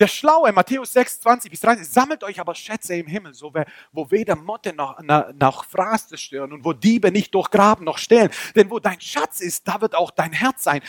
Der 0.04 0.08
Schlaue, 0.08 0.52
Matthäus 0.52 0.92
6, 0.92 1.20
20 1.20 1.50
bis 1.50 1.60
30, 1.60 1.88
sammelt 1.88 2.22
euch 2.24 2.38
aber 2.38 2.54
Schätze 2.54 2.94
im 2.94 3.06
Himmel, 3.06 3.32
so, 3.32 3.50
wo 3.90 4.10
weder 4.10 4.36
Motte 4.36 4.74
noch, 4.74 5.00
noch 5.00 5.64
Fraße 5.64 6.18
stören 6.18 6.52
und 6.52 6.62
wo 6.62 6.74
Diebe 6.74 7.10
nicht 7.10 7.34
durchgraben 7.34 7.86
noch 7.86 7.96
stehlen. 7.96 8.28
Denn 8.54 8.70
wo 8.70 8.78
dein 8.78 9.00
Schatz 9.00 9.40
ist, 9.40 9.66
da 9.66 9.80
wird 9.80 9.94
auch 9.94 10.10
dein 10.10 10.34
Herz 10.34 10.62
sein. 10.62 10.82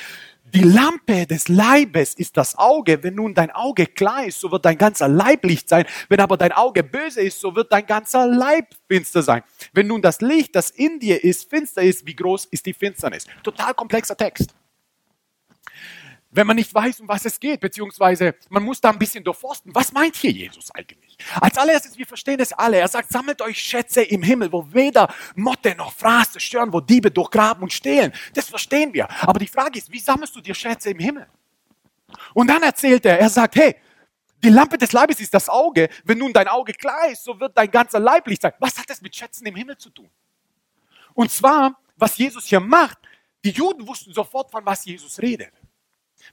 Die 0.43 0.63
Lampe 0.63 1.25
des 1.27 1.47
Leibes 1.47 2.13
ist 2.15 2.35
das 2.35 2.57
Auge. 2.57 3.03
Wenn 3.03 3.15
nun 3.15 3.33
dein 3.33 3.51
Auge 3.51 3.85
klar 3.85 4.25
ist, 4.25 4.41
so 4.41 4.51
wird 4.51 4.65
dein 4.65 4.77
ganzer 4.77 5.07
Leib 5.07 5.45
Licht 5.45 5.69
sein. 5.69 5.85
Wenn 6.09 6.19
aber 6.19 6.35
dein 6.35 6.51
Auge 6.51 6.83
böse 6.83 7.21
ist, 7.21 7.39
so 7.39 7.55
wird 7.55 7.71
dein 7.71 7.85
ganzer 7.85 8.27
Leib 8.27 8.67
finster 8.89 9.23
sein. 9.23 9.43
Wenn 9.71 9.87
nun 9.87 10.01
das 10.01 10.19
Licht, 10.19 10.53
das 10.57 10.71
in 10.71 10.99
dir 10.99 11.23
ist, 11.23 11.49
finster 11.49 11.83
ist, 11.83 12.05
wie 12.05 12.17
groß 12.17 12.47
ist 12.47 12.65
die 12.65 12.73
Finsternis? 12.73 13.27
Total 13.43 13.73
komplexer 13.73 14.17
Text 14.17 14.53
wenn 16.35 16.47
man 16.47 16.55
nicht 16.55 16.73
weiß, 16.73 16.99
um 16.99 17.07
was 17.07 17.25
es 17.25 17.39
geht, 17.39 17.59
beziehungsweise 17.59 18.35
man 18.49 18.63
muss 18.63 18.81
da 18.81 18.89
ein 18.89 18.99
bisschen 18.99 19.23
durchforsten. 19.23 19.73
Was 19.73 19.91
meint 19.91 20.15
hier 20.15 20.31
Jesus 20.31 20.69
eigentlich? 20.71 21.17
Als 21.39 21.57
allererstes, 21.57 21.97
wir 21.97 22.05
verstehen 22.05 22.39
es 22.39 22.51
alle. 22.53 22.77
Er 22.77 22.87
sagt, 22.87 23.11
sammelt 23.11 23.41
euch 23.41 23.59
Schätze 23.59 24.01
im 24.01 24.21
Himmel, 24.21 24.51
wo 24.51 24.67
weder 24.71 25.13
Motte 25.35 25.75
noch 25.75 25.93
Fraße 25.93 26.39
stören, 26.39 26.73
wo 26.73 26.81
Diebe 26.81 27.11
durchgraben 27.11 27.63
und 27.63 27.71
stehlen. 27.71 28.13
Das 28.33 28.49
verstehen 28.49 28.93
wir. 28.93 29.09
Aber 29.21 29.39
die 29.39 29.47
Frage 29.47 29.79
ist, 29.79 29.91
wie 29.91 29.99
sammelst 29.99 30.35
du 30.35 30.41
dir 30.41 30.53
Schätze 30.53 30.89
im 30.89 30.99
Himmel? 30.99 31.27
Und 32.33 32.47
dann 32.47 32.63
erzählt 32.63 33.05
er, 33.05 33.19
er 33.19 33.29
sagt, 33.29 33.55
hey, 33.55 33.75
die 34.43 34.49
Lampe 34.49 34.77
des 34.77 34.91
Leibes 34.91 35.19
ist 35.19 35.33
das 35.33 35.49
Auge. 35.49 35.89
Wenn 36.03 36.17
nun 36.17 36.33
dein 36.33 36.47
Auge 36.47 36.73
klar 36.73 37.09
ist, 37.09 37.23
so 37.23 37.39
wird 37.39 37.57
dein 37.57 37.71
ganzer 37.71 37.99
Leib 37.99 38.27
Licht 38.27 38.41
sein. 38.41 38.53
Was 38.59 38.77
hat 38.77 38.89
das 38.89 39.01
mit 39.01 39.15
Schätzen 39.15 39.45
im 39.47 39.55
Himmel 39.55 39.77
zu 39.77 39.89
tun? 39.89 40.09
Und 41.13 41.31
zwar, 41.31 41.79
was 41.95 42.17
Jesus 42.17 42.45
hier 42.45 42.59
macht, 42.59 42.97
die 43.43 43.51
Juden 43.51 43.87
wussten 43.87 44.13
sofort, 44.13 44.51
von 44.51 44.65
was 44.65 44.85
Jesus 44.85 45.19
redet. 45.19 45.53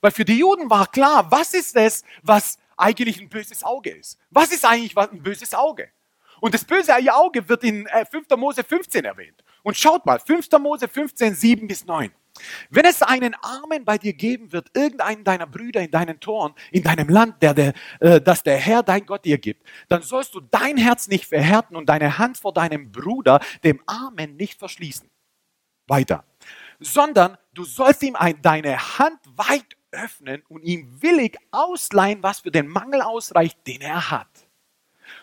Weil 0.00 0.10
für 0.10 0.24
die 0.24 0.38
Juden 0.38 0.70
war 0.70 0.86
klar, 0.86 1.30
was 1.30 1.54
ist 1.54 1.76
es, 1.76 2.02
was 2.22 2.58
eigentlich 2.76 3.20
ein 3.20 3.28
böses 3.28 3.62
Auge 3.62 3.90
ist? 3.90 4.18
Was 4.30 4.52
ist 4.52 4.64
eigentlich 4.64 4.96
ein 4.96 5.22
böses 5.22 5.54
Auge? 5.54 5.90
Und 6.40 6.54
das 6.54 6.64
böse 6.64 6.92
Auge 7.14 7.48
wird 7.48 7.62
in 7.62 7.86
5. 7.86 8.30
Äh, 8.30 8.36
Mose 8.36 8.64
15 8.64 9.04
erwähnt. 9.04 9.44
Und 9.62 9.76
schaut 9.76 10.04
mal, 10.04 10.18
5. 10.18 10.50
Mose 10.58 10.88
15, 10.88 11.34
7 11.34 11.68
bis 11.68 11.86
9. 11.86 12.10
Wenn 12.70 12.84
es 12.84 13.02
einen 13.02 13.34
Armen 13.34 13.84
bei 13.84 13.98
dir 13.98 14.12
geben 14.12 14.52
wird, 14.52 14.68
irgendeinen 14.74 15.22
deiner 15.22 15.46
Brüder 15.46 15.82
in 15.82 15.90
deinen 15.90 16.18
Toren, 16.18 16.54
in 16.70 16.82
deinem 16.82 17.08
Land, 17.08 17.42
der, 17.42 17.54
der, 17.54 17.74
äh, 18.00 18.20
das 18.20 18.42
der 18.42 18.56
Herr, 18.56 18.82
dein 18.82 19.06
Gott, 19.06 19.24
dir 19.24 19.38
gibt, 19.38 19.64
dann 19.88 20.02
sollst 20.02 20.34
du 20.34 20.40
dein 20.40 20.76
Herz 20.78 21.08
nicht 21.08 21.26
verhärten 21.26 21.76
und 21.76 21.88
deine 21.88 22.18
Hand 22.18 22.38
vor 22.38 22.52
deinem 22.52 22.90
Bruder, 22.90 23.40
dem 23.62 23.80
Armen, 23.86 24.36
nicht 24.36 24.58
verschließen. 24.58 25.08
Weiter. 25.86 26.24
Sondern 26.80 27.36
du 27.54 27.64
sollst 27.64 28.02
ihm 28.02 28.16
ein, 28.16 28.40
deine 28.42 28.98
Hand 28.98 29.20
weit 29.36 29.76
öffnen 29.90 30.42
und 30.48 30.62
ihm 30.62 31.02
willig 31.02 31.38
ausleihen, 31.50 32.22
was 32.22 32.40
für 32.40 32.50
den 32.50 32.68
Mangel 32.68 33.02
ausreicht, 33.02 33.58
den 33.66 33.80
er 33.80 34.10
hat. 34.10 34.28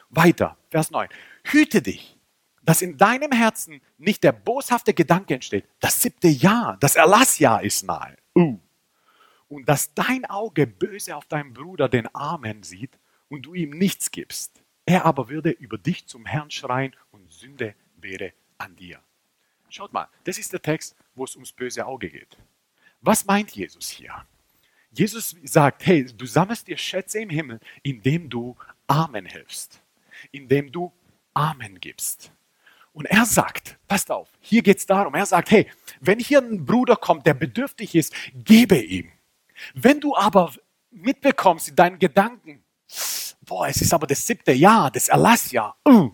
Weiter, 0.09 0.57
Vers 0.69 0.91
9. 0.91 1.09
Hüte 1.43 1.81
dich, 1.81 2.17
dass 2.61 2.81
in 2.81 2.97
deinem 2.97 3.31
Herzen 3.31 3.81
nicht 3.97 4.23
der 4.23 4.31
boshafte 4.31 4.93
Gedanke 4.93 5.35
entsteht, 5.35 5.65
das 5.79 6.01
siebte 6.01 6.27
Jahr, 6.27 6.77
das 6.79 6.95
Erlassjahr 6.95 7.63
ist 7.63 7.83
nahe. 7.83 8.15
Uh. 8.35 8.59
Und 9.47 9.67
dass 9.67 9.93
dein 9.95 10.25
Auge 10.25 10.67
böse 10.67 11.15
auf 11.15 11.25
deinen 11.25 11.53
Bruder, 11.53 11.89
den 11.89 12.13
Armen, 12.13 12.61
sieht 12.61 12.99
und 13.27 13.43
du 13.43 13.55
ihm 13.55 13.71
nichts 13.71 14.11
gibst. 14.11 14.63
Er 14.85 15.05
aber 15.05 15.29
würde 15.29 15.49
über 15.49 15.77
dich 15.77 16.07
zum 16.07 16.25
Herrn 16.25 16.51
schreien 16.51 16.95
und 17.11 17.31
Sünde 17.31 17.75
wäre 17.95 18.33
an 18.59 18.75
dir. 18.75 18.99
Schaut 19.69 19.93
mal, 19.93 20.07
das 20.23 20.37
ist 20.37 20.51
der 20.53 20.61
Text, 20.61 20.95
wo 21.19 21.25
es 21.25 21.35
ums 21.35 21.51
böse 21.51 21.85
Auge 21.85 22.09
geht. 22.09 22.37
Was 23.01 23.25
meint 23.25 23.51
Jesus 23.51 23.89
hier? 23.89 24.25
Jesus 24.91 25.35
sagt, 25.43 25.85
hey, 25.85 26.05
du 26.05 26.25
sammelst 26.25 26.67
dir 26.67 26.77
Schätze 26.77 27.19
im 27.19 27.29
Himmel, 27.29 27.59
indem 27.83 28.29
du 28.29 28.55
Amen 28.87 29.25
hilfst, 29.25 29.81
indem 30.31 30.71
du 30.71 30.91
Amen 31.33 31.79
gibst. 31.79 32.31
Und 32.93 33.05
er 33.05 33.25
sagt, 33.25 33.77
passt 33.87 34.09
auf, 34.09 34.29
hier 34.39 34.63
geht 34.63 34.79
es 34.79 34.85
darum, 34.85 35.13
er 35.13 35.25
sagt, 35.25 35.51
hey, 35.51 35.69
wenn 35.99 36.19
hier 36.19 36.39
ein 36.39 36.65
Bruder 36.65 36.95
kommt, 36.95 37.27
der 37.27 37.35
bedürftig 37.35 37.93
ist, 37.93 38.13
gebe 38.33 38.77
ihm. 38.77 39.11
Wenn 39.75 39.99
du 39.99 40.15
aber 40.15 40.53
mitbekommst 40.89 41.69
in 41.69 41.75
deinen 41.75 41.99
Gedanken, 41.99 42.63
boah, 43.41 43.67
es 43.67 43.81
ist 43.81 43.93
aber 43.93 44.07
das 44.07 44.25
siebte 44.25 44.53
Jahr, 44.53 44.89
das 44.89 45.09
Erlassjahr, 45.09 45.77
uh, 45.87 46.11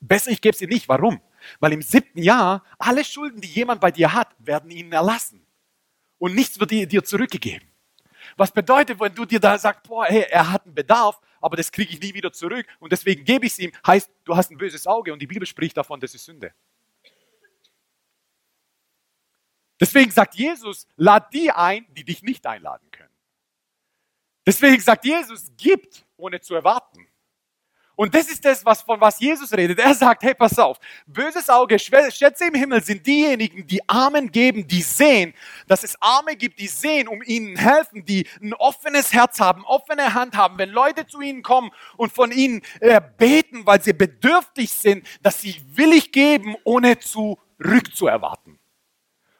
besser 0.00 0.30
ich 0.30 0.40
gebe 0.40 0.56
sie 0.56 0.66
nicht. 0.66 0.88
Warum? 0.88 1.20
Weil 1.60 1.72
im 1.72 1.82
siebten 1.82 2.22
Jahr 2.22 2.64
alle 2.78 3.04
Schulden, 3.04 3.40
die 3.40 3.48
jemand 3.48 3.80
bei 3.80 3.90
dir 3.90 4.12
hat, 4.12 4.34
werden 4.38 4.70
ihnen 4.70 4.92
erlassen 4.92 5.46
und 6.18 6.34
nichts 6.34 6.58
wird 6.60 6.70
dir 6.70 7.04
zurückgegeben. 7.04 7.68
Was 8.36 8.50
bedeutet, 8.50 8.98
wenn 9.00 9.14
du 9.14 9.24
dir 9.24 9.40
da 9.40 9.58
sagst, 9.58 9.82
boah, 9.84 10.06
hey, 10.06 10.26
er 10.30 10.50
hat 10.50 10.64
einen 10.64 10.74
Bedarf, 10.74 11.20
aber 11.40 11.56
das 11.56 11.70
kriege 11.70 11.92
ich 11.92 12.00
nie 12.00 12.14
wieder 12.14 12.32
zurück 12.32 12.66
und 12.80 12.90
deswegen 12.90 13.24
gebe 13.24 13.46
ich 13.46 13.52
es 13.52 13.58
ihm, 13.58 13.72
heißt, 13.86 14.10
du 14.24 14.36
hast 14.36 14.50
ein 14.50 14.58
böses 14.58 14.86
Auge 14.86 15.12
und 15.12 15.20
die 15.20 15.26
Bibel 15.26 15.46
spricht 15.46 15.76
davon, 15.76 16.00
das 16.00 16.14
ist 16.14 16.24
Sünde. 16.24 16.52
Deswegen 19.80 20.10
sagt 20.10 20.34
Jesus, 20.34 20.86
lad 20.96 21.32
die 21.34 21.50
ein, 21.50 21.86
die 21.94 22.04
dich 22.04 22.22
nicht 22.22 22.46
einladen 22.46 22.90
können. 22.90 23.14
Deswegen 24.46 24.80
sagt 24.80 25.04
Jesus, 25.04 25.52
gibt, 25.56 26.04
ohne 26.16 26.40
zu 26.40 26.54
erwarten. 26.54 27.06
Und 27.96 28.14
das 28.14 28.28
ist 28.28 28.44
das, 28.44 28.64
was, 28.64 28.82
von 28.82 29.00
was 29.00 29.20
Jesus 29.20 29.52
redet. 29.52 29.78
Er 29.78 29.94
sagt, 29.94 30.22
hey, 30.22 30.34
pass 30.34 30.58
auf, 30.58 30.78
böses 31.06 31.48
Auge, 31.48 31.78
Schätze 31.78 32.46
im 32.46 32.54
Himmel 32.54 32.82
sind 32.82 33.06
diejenigen, 33.06 33.66
die 33.66 33.88
Armen 33.88 34.30
geben, 34.32 34.66
die 34.66 34.82
sehen, 34.82 35.32
dass 35.68 35.84
es 35.84 36.00
Arme 36.00 36.36
gibt, 36.36 36.58
die 36.58 36.66
sehen, 36.66 37.06
um 37.06 37.22
ihnen 37.22 37.56
helfen, 37.56 38.04
die 38.04 38.26
ein 38.42 38.52
offenes 38.54 39.12
Herz 39.12 39.38
haben, 39.38 39.64
offene 39.64 40.14
Hand 40.14 40.36
haben. 40.36 40.58
Wenn 40.58 40.70
Leute 40.70 41.06
zu 41.06 41.20
ihnen 41.20 41.42
kommen 41.42 41.70
und 41.96 42.12
von 42.12 42.32
ihnen 42.32 42.62
äh, 42.80 43.00
beten, 43.16 43.64
weil 43.64 43.80
sie 43.80 43.92
bedürftig 43.92 44.70
sind, 44.72 45.06
dass 45.22 45.40
sie 45.40 45.62
willig 45.74 46.10
geben, 46.10 46.56
ohne 46.64 46.98
zurückzuerwarten. 46.98 48.58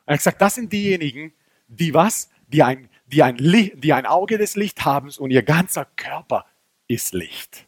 Er 0.06 0.14
hat 0.14 0.20
gesagt, 0.20 0.40
das 0.40 0.54
sind 0.54 0.72
diejenigen, 0.72 1.32
die 1.66 1.92
was? 1.94 2.28
Die 2.46 2.62
ein, 2.62 2.88
die 3.06 3.22
ein, 3.22 3.36
die 3.36 3.92
ein 3.92 4.06
Auge 4.06 4.38
des 4.38 4.54
Licht 4.54 4.84
haben 4.84 5.10
und 5.18 5.30
ihr 5.30 5.42
ganzer 5.42 5.86
Körper 5.96 6.46
ist 6.86 7.14
Licht. 7.14 7.66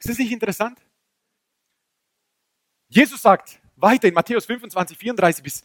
Ist 0.00 0.08
das 0.08 0.18
nicht 0.18 0.32
interessant? 0.32 0.80
Jesus 2.88 3.22
sagt 3.22 3.60
weiter 3.76 4.08
in 4.08 4.14
Matthäus 4.14 4.46
25, 4.46 4.98
34 4.98 5.44
bis 5.44 5.62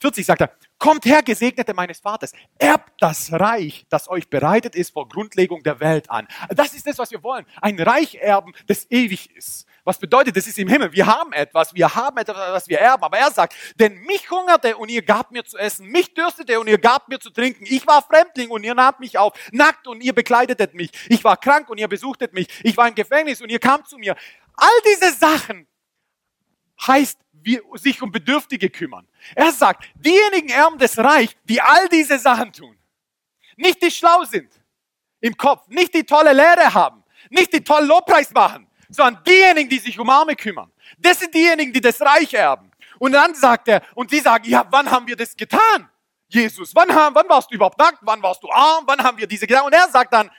40 0.00 0.26
sagt 0.26 0.40
er, 0.42 0.50
kommt 0.78 1.06
her, 1.06 1.22
Gesegnete 1.22 1.72
meines 1.72 2.00
Vaters, 2.00 2.32
erbt 2.58 2.92
das 3.00 3.32
Reich, 3.32 3.86
das 3.88 4.08
euch 4.10 4.28
bereitet 4.28 4.74
ist 4.74 4.90
vor 4.92 5.08
Grundlegung 5.08 5.62
der 5.62 5.80
Welt 5.80 6.10
an. 6.10 6.28
Das 6.50 6.74
ist 6.74 6.86
das, 6.86 6.98
was 6.98 7.10
wir 7.10 7.22
wollen. 7.22 7.46
Ein 7.62 7.80
Reich 7.80 8.16
erben, 8.16 8.52
das 8.66 8.90
ewig 8.90 9.34
ist. 9.34 9.66
Was 9.86 10.00
bedeutet, 10.00 10.36
das 10.36 10.48
ist 10.48 10.58
im 10.58 10.66
Himmel. 10.66 10.90
Wir 10.90 11.06
haben 11.06 11.32
etwas, 11.32 11.72
wir 11.72 11.94
haben 11.94 12.16
etwas, 12.16 12.36
was 12.36 12.68
wir 12.68 12.80
erben. 12.80 13.04
Aber 13.04 13.18
er 13.18 13.30
sagt, 13.30 13.54
denn 13.76 13.94
mich 14.00 14.28
hungerte 14.28 14.76
und 14.76 14.88
ihr 14.88 15.00
gabt 15.00 15.30
mir 15.30 15.44
zu 15.44 15.56
essen, 15.56 15.86
mich 15.86 16.12
dürstete 16.12 16.58
und 16.58 16.66
ihr 16.66 16.76
gabt 16.76 17.08
mir 17.08 17.20
zu 17.20 17.30
trinken. 17.30 17.64
Ich 17.68 17.86
war 17.86 18.02
Fremdling 18.02 18.50
und 18.50 18.64
ihr 18.64 18.74
nahmt 18.74 18.98
mich 18.98 19.16
auf, 19.16 19.32
nackt 19.52 19.86
und 19.86 20.02
ihr 20.02 20.12
bekleidetet 20.12 20.74
mich. 20.74 20.90
Ich 21.08 21.22
war 21.22 21.36
krank 21.36 21.68
und 21.68 21.78
ihr 21.78 21.86
besuchtet 21.86 22.32
mich. 22.32 22.48
Ich 22.64 22.76
war 22.76 22.88
im 22.88 22.96
Gefängnis 22.96 23.40
und 23.40 23.48
ihr 23.48 23.60
kamt 23.60 23.86
zu 23.86 23.96
mir. 23.96 24.16
All 24.56 24.68
diese 24.84 25.12
Sachen 25.12 25.68
heißt, 26.84 27.20
wir 27.30 27.62
sich 27.74 28.02
um 28.02 28.10
Bedürftige 28.10 28.68
kümmern. 28.68 29.06
Er 29.36 29.52
sagt, 29.52 29.84
diejenigen 29.94 30.48
erben 30.48 30.78
das 30.78 30.98
Reich, 30.98 31.36
die 31.44 31.60
all 31.60 31.88
diese 31.90 32.18
Sachen 32.18 32.52
tun. 32.52 32.76
Nicht 33.54 33.80
die 33.80 33.92
schlau 33.92 34.24
sind 34.24 34.52
im 35.20 35.36
Kopf, 35.36 35.68
nicht 35.68 35.94
die 35.94 36.02
tolle 36.02 36.32
Lehre 36.32 36.74
haben, 36.74 37.04
nicht 37.30 37.52
die 37.52 37.62
tollen 37.62 37.86
Lobpreis 37.86 38.32
machen, 38.32 38.66
sondern 38.88 39.22
diejenigen, 39.24 39.68
die 39.68 39.78
sich 39.78 39.98
um 39.98 40.08
Arme 40.08 40.36
kümmern. 40.36 40.70
Das 40.98 41.20
sind 41.20 41.34
diejenigen, 41.34 41.72
die 41.72 41.80
das 41.80 42.00
Reich 42.00 42.32
erben. 42.34 42.70
Und 42.98 43.12
dann 43.12 43.34
sagt 43.34 43.68
er, 43.68 43.82
und 43.94 44.10
sie 44.10 44.20
sagen, 44.20 44.48
ja, 44.48 44.66
wann 44.70 44.90
haben 44.90 45.06
wir 45.06 45.16
das 45.16 45.36
getan? 45.36 45.88
Jesus, 46.28 46.74
wann, 46.74 46.92
haben, 46.92 47.14
wann 47.14 47.28
warst 47.28 47.50
du 47.50 47.54
überhaupt 47.54 47.78
nackt? 47.78 47.98
Wann 48.02 48.22
warst 48.22 48.42
du 48.42 48.50
arm? 48.50 48.84
Wann 48.86 48.98
haben 49.02 49.18
wir 49.18 49.26
diese 49.26 49.46
getan? 49.46 49.64
Und 49.64 49.74
er 49.74 49.88
sagt 49.88 50.12
dann, 50.12 50.30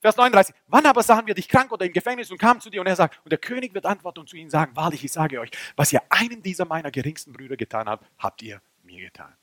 Vers 0.00 0.16
39. 0.16 0.54
Wann 0.66 0.86
aber 0.86 1.02
sahen 1.02 1.26
wir 1.26 1.34
dich 1.34 1.48
krank 1.48 1.70
oder 1.72 1.84
im 1.84 1.92
Gefängnis 1.92 2.30
und 2.30 2.38
kamen 2.38 2.60
zu 2.60 2.70
dir? 2.70 2.80
Und 2.80 2.86
er 2.86 2.96
sagt, 2.96 3.20
und 3.22 3.30
der 3.30 3.38
König 3.38 3.74
wird 3.74 3.84
antworten 3.84 4.20
und 4.20 4.28
zu 4.28 4.36
ihnen 4.36 4.50
sagen, 4.50 4.74
wahrlich, 4.74 5.04
ich 5.04 5.12
sage 5.12 5.40
euch, 5.40 5.50
was 5.76 5.92
ihr 5.92 6.02
einem 6.08 6.42
dieser 6.42 6.64
meiner 6.64 6.90
geringsten 6.90 7.32
Brüder 7.32 7.56
getan 7.56 7.88
habt, 7.88 8.06
habt 8.18 8.42
ihr 8.42 8.62
mir 8.82 9.00
getan. 9.00 9.34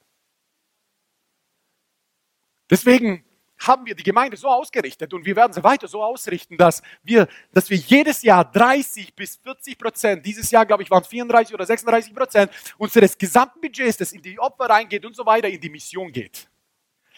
Deswegen 2.70 3.24
haben 3.60 3.86
wir 3.86 3.96
die 3.96 4.04
Gemeinde 4.04 4.38
so 4.38 4.48
ausgerichtet 4.48 5.14
und 5.14 5.26
wir 5.26 5.36
werden 5.36 5.54
sie 5.54 5.64
weiter 5.64 5.88
so 5.88 6.04
ausrichten, 6.04 6.58
dass 6.58 6.82
wir, 7.04 7.28
dass 7.52 7.70
wir 7.70 7.78
jedes 7.78 8.22
Jahr 8.22 8.46
30 8.46 9.14
bis 9.16 9.38
40 9.38 9.78
Prozent, 9.78 10.26
dieses 10.26 10.52
Jahr 10.52 10.66
glaube 10.66 10.84
ich 10.84 10.92
waren 10.92 11.02
es 11.02 11.08
34 11.08 11.54
oder 11.54 11.66
36 11.66 12.14
Prozent 12.14 12.52
unseres 12.78 13.18
gesamten 13.18 13.62
Budgets, 13.62 13.98
das 13.98 14.12
in 14.12 14.22
die 14.22 14.40
Opfer 14.40 14.70
reingeht 14.70 15.06
und 15.06 15.16
so 15.16 15.26
weiter, 15.26 15.48
in 15.48 15.60
die 15.60 15.70
Mission 15.70 16.12
geht. 16.12 16.48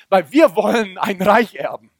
Weil 0.08 0.32
wir 0.32 0.56
wollen 0.56 0.97
ein 0.97 1.21
Reich 1.21 1.56
erben. 1.56 1.91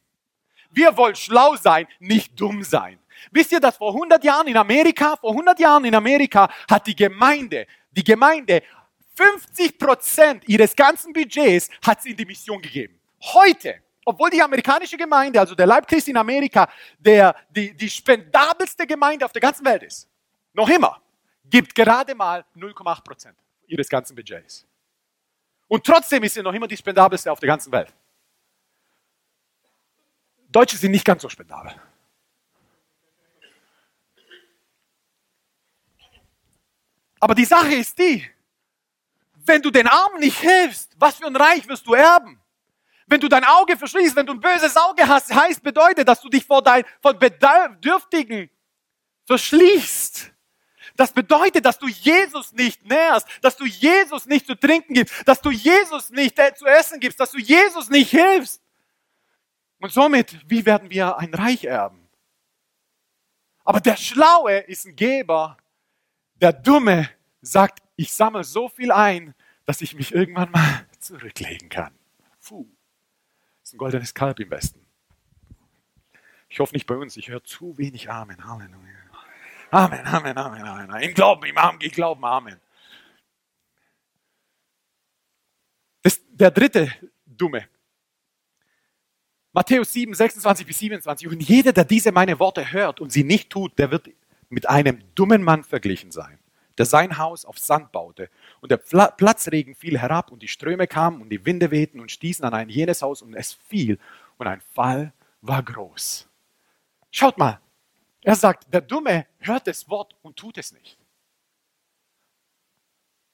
Wir 0.70 0.96
wollen 0.96 1.16
schlau 1.16 1.56
sein, 1.56 1.86
nicht 1.98 2.40
dumm 2.40 2.62
sein. 2.62 2.98
Wisst 3.30 3.52
ihr, 3.52 3.60
dass 3.60 3.76
vor 3.76 3.92
100 3.92 4.22
Jahren 4.24 4.46
in 4.46 4.56
Amerika, 4.56 5.16
vor 5.16 5.30
100 5.30 5.58
Jahren 5.58 5.84
in 5.84 5.94
Amerika 5.94 6.48
hat 6.70 6.86
die 6.86 6.96
Gemeinde, 6.96 7.66
die 7.90 8.04
Gemeinde 8.04 8.62
50 9.14 9.78
Prozent 9.78 10.48
ihres 10.48 10.74
ganzen 10.74 11.12
Budgets 11.12 11.68
hat 11.84 12.02
sie 12.02 12.10
in 12.10 12.16
die 12.16 12.24
Mission 12.24 12.62
gegeben. 12.62 12.98
Heute, 13.20 13.82
obwohl 14.04 14.30
die 14.30 14.42
amerikanische 14.42 14.96
Gemeinde, 14.96 15.38
also 15.40 15.54
der 15.54 15.66
Leib 15.66 15.86
Christi 15.86 16.10
in 16.10 16.16
Amerika, 16.16 16.68
der, 16.98 17.34
die, 17.50 17.74
die 17.76 17.90
spendabelste 17.90 18.86
Gemeinde 18.86 19.24
auf 19.24 19.32
der 19.32 19.42
ganzen 19.42 19.64
Welt 19.64 19.82
ist, 19.82 20.08
noch 20.52 20.68
immer, 20.68 21.00
gibt 21.44 21.74
gerade 21.74 22.14
mal 22.14 22.44
0,8 22.56 23.04
Prozent 23.04 23.38
ihres 23.66 23.88
ganzen 23.88 24.16
Budgets. 24.16 24.66
Und 25.68 25.84
trotzdem 25.84 26.22
ist 26.24 26.34
sie 26.34 26.42
noch 26.42 26.52
immer 26.52 26.66
die 26.66 26.76
spendabelste 26.76 27.30
auf 27.30 27.38
der 27.38 27.46
ganzen 27.46 27.70
Welt. 27.72 27.94
Deutsche 30.48 30.76
sind 30.76 30.90
nicht 30.90 31.04
ganz 31.04 31.22
so 31.22 31.28
spendabel. 31.28 31.72
Aber 37.20 37.34
die 37.34 37.44
Sache 37.44 37.74
ist 37.74 37.98
die, 37.98 38.28
wenn 39.44 39.62
du 39.62 39.70
den 39.70 39.86
Armen 39.86 40.20
nicht 40.20 40.38
hilfst, 40.38 40.96
was 40.98 41.16
für 41.16 41.26
ein 41.26 41.36
Reich 41.36 41.68
wirst 41.68 41.86
du 41.86 41.94
erben? 41.94 42.40
Wenn 43.10 43.20
du 43.20 43.28
dein 43.28 43.44
Auge 43.44 43.76
verschließt, 43.76 44.14
wenn 44.14 44.24
du 44.24 44.34
ein 44.34 44.40
böses 44.40 44.76
Auge 44.76 45.06
hast, 45.08 45.34
heißt 45.34 45.64
bedeutet, 45.64 46.06
dass 46.06 46.20
du 46.20 46.28
dich 46.28 46.44
vor 46.46 46.62
dein, 46.62 46.84
von 47.02 47.18
Bedürftigen 47.18 48.48
verschließt. 49.26 50.32
Das 50.94 51.12
bedeutet, 51.12 51.64
dass 51.64 51.76
du 51.76 51.88
Jesus 51.88 52.52
nicht 52.52 52.84
nährst, 52.84 53.26
dass 53.42 53.56
du 53.56 53.66
Jesus 53.66 54.26
nicht 54.26 54.46
zu 54.46 54.54
trinken 54.54 54.94
gibst, 54.94 55.26
dass 55.26 55.40
du 55.40 55.50
Jesus 55.50 56.10
nicht 56.10 56.38
äh, 56.38 56.54
zu 56.54 56.66
essen 56.66 57.00
gibst, 57.00 57.18
dass 57.18 57.32
du 57.32 57.38
Jesus 57.38 57.90
nicht 57.90 58.10
hilfst. 58.10 58.62
Und 59.80 59.90
somit, 59.90 60.38
wie 60.48 60.64
werden 60.64 60.88
wir 60.88 61.18
ein 61.18 61.34
Reich 61.34 61.64
erben? 61.64 62.08
Aber 63.64 63.80
der 63.80 63.96
Schlaue 63.96 64.58
ist 64.58 64.86
ein 64.86 64.94
Geber. 64.94 65.56
Der 66.36 66.52
Dumme 66.52 67.10
sagt, 67.42 67.80
ich 67.96 68.12
sammle 68.12 68.44
so 68.44 68.68
viel 68.68 68.92
ein, 68.92 69.34
dass 69.64 69.80
ich 69.80 69.94
mich 69.96 70.14
irgendwann 70.14 70.52
mal 70.52 70.86
zurücklegen 71.00 71.68
kann. 71.68 71.92
Puh. 72.46 72.68
Ein 73.72 73.78
goldenes 73.78 74.14
Kalb 74.14 74.40
im 74.40 74.50
Westen. 74.50 74.84
Ich 76.48 76.58
hoffe 76.58 76.74
nicht 76.74 76.86
bei 76.86 76.96
uns, 76.96 77.16
ich 77.16 77.28
höre 77.28 77.44
zu 77.44 77.78
wenig 77.78 78.10
Amen. 78.10 78.44
Halleluja. 78.44 78.78
Amen, 79.70 80.04
Amen, 80.04 80.36
Amen, 80.36 80.62
Amen. 80.62 81.02
Im 81.02 81.14
Glauben, 81.14 81.44
im 81.44 81.56
Amen, 81.56 81.80
im 81.80 81.90
Glauben, 81.90 82.24
Amen. 82.24 82.60
Das, 86.02 86.20
der 86.32 86.50
dritte 86.50 86.92
Dumme 87.24 87.68
Matthäus 89.52 89.92
7, 89.92 90.14
26 90.14 90.66
bis 90.66 90.78
27. 90.78 91.28
Und 91.28 91.40
jeder, 91.42 91.72
der 91.72 91.84
diese 91.84 92.12
meine 92.12 92.38
Worte 92.38 92.72
hört 92.72 93.00
und 93.00 93.10
sie 93.10 93.24
nicht 93.24 93.50
tut, 93.50 93.78
der 93.78 93.90
wird 93.90 94.10
mit 94.48 94.68
einem 94.68 95.02
dummen 95.14 95.42
Mann 95.42 95.64
verglichen 95.64 96.12
sein, 96.12 96.38
der 96.78 96.86
sein 96.86 97.18
Haus 97.18 97.44
auf 97.44 97.58
Sand 97.58 97.90
baute. 97.90 98.30
Und 98.60 98.70
der 98.70 98.76
Platzregen 98.76 99.74
fiel 99.74 99.98
herab 99.98 100.30
und 100.30 100.42
die 100.42 100.48
Ströme 100.48 100.86
kamen 100.86 101.22
und 101.22 101.30
die 101.30 101.44
Winde 101.46 101.70
wehten 101.70 102.00
und 102.00 102.10
stießen 102.10 102.44
an 102.44 102.52
ein 102.52 102.68
jenes 102.68 103.00
Haus 103.00 103.22
und 103.22 103.34
es 103.34 103.54
fiel 103.54 103.98
und 104.36 104.46
ein 104.46 104.60
Fall 104.74 105.12
war 105.40 105.62
groß. 105.62 106.28
Schaut 107.10 107.38
mal, 107.38 107.60
er 108.20 108.36
sagt, 108.36 108.72
der 108.72 108.82
Dumme 108.82 109.26
hört 109.38 109.66
das 109.66 109.88
Wort 109.88 110.14
und 110.22 110.36
tut 110.36 110.58
es 110.58 110.72
nicht. 110.72 110.98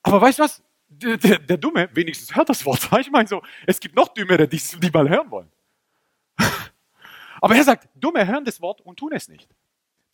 Aber 0.03 0.21
weißt 0.21 0.39
du 0.39 0.45
was? 0.45 0.63
Der, 0.89 1.17
der, 1.17 1.41
der 1.41 1.57
Dumme 1.57 1.89
wenigstens 1.93 2.35
hört 2.35 2.49
das 2.49 2.65
Wort. 2.65 2.89
Ich 3.01 3.11
meine 3.11 3.27
so, 3.27 3.43
es 3.67 3.81
gibt 3.81 3.97
noch 3.97 4.09
Dümmere, 4.09 4.47
die, 4.47 4.59
die 4.59 4.91
mal 4.91 5.09
hören 5.09 5.31
wollen. 5.31 5.51
Aber 7.41 7.57
er 7.57 7.65
sagt, 7.65 7.89
Dumme 7.97 8.25
hören 8.25 8.45
das 8.45 8.61
Wort 8.61 8.81
und 8.81 8.97
tun 8.97 9.13
es 9.13 9.27
nicht. 9.29 9.49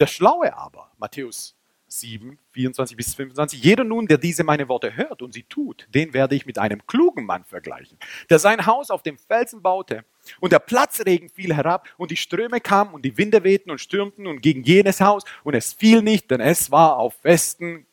Der 0.01 0.07
Schlaue 0.07 0.57
aber, 0.57 0.91
Matthäus 0.97 1.55
7, 2.01 2.39
24 2.53 2.97
bis 2.97 3.15
25, 3.15 3.63
jeder 3.63 3.85
nun, 3.85 4.07
der 4.07 4.19
diese 4.19 4.45
meine 4.45 4.69
Worte 4.69 4.97
hört 4.97 5.23
und 5.23 5.33
sie 5.33 5.45
tut, 5.45 5.87
den 5.95 6.15
werde 6.15 6.35
ich 6.35 6.47
mit 6.47 6.59
einem 6.59 6.87
klugen 6.87 7.25
Mann 7.27 7.45
vergleichen, 7.45 7.99
der 8.31 8.39
sein 8.39 8.67
Haus 8.67 8.91
auf 8.91 9.03
dem 9.03 9.19
Felsen 9.19 9.63
baute 9.63 10.05
und 10.41 10.53
der 10.53 10.59
Platzregen 10.59 11.29
fiel 11.29 11.55
herab 11.55 11.89
und 11.97 12.11
die 12.11 12.17
Ströme 12.17 12.61
kamen 12.61 12.95
und 12.95 13.05
die 13.05 13.17
Winde 13.19 13.45
wehten 13.45 13.71
und 13.71 13.81
stürmten 13.81 14.27
und 14.27 14.41
gegen 14.41 14.63
jenes 14.63 15.01
Haus 15.01 15.25
und 15.45 15.55
es 15.55 15.73
fiel 15.73 16.03
nicht, 16.03 16.31
denn 16.31 16.41
es 16.41 16.71
war 16.71 16.97
auf 16.97 17.15
festen 17.21 17.87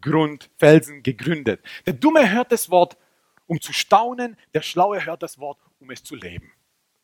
Grund, 0.00 0.50
Felsen 0.58 1.02
gegründet. 1.02 1.60
Der 1.86 1.94
Dumme 1.94 2.30
hört 2.30 2.52
das 2.52 2.70
Wort, 2.70 2.96
um 3.46 3.60
zu 3.60 3.72
staunen, 3.72 4.36
der 4.52 4.62
Schlaue 4.62 5.04
hört 5.04 5.22
das 5.22 5.38
Wort, 5.38 5.58
um 5.80 5.90
es 5.90 6.02
zu 6.02 6.14
leben. 6.14 6.52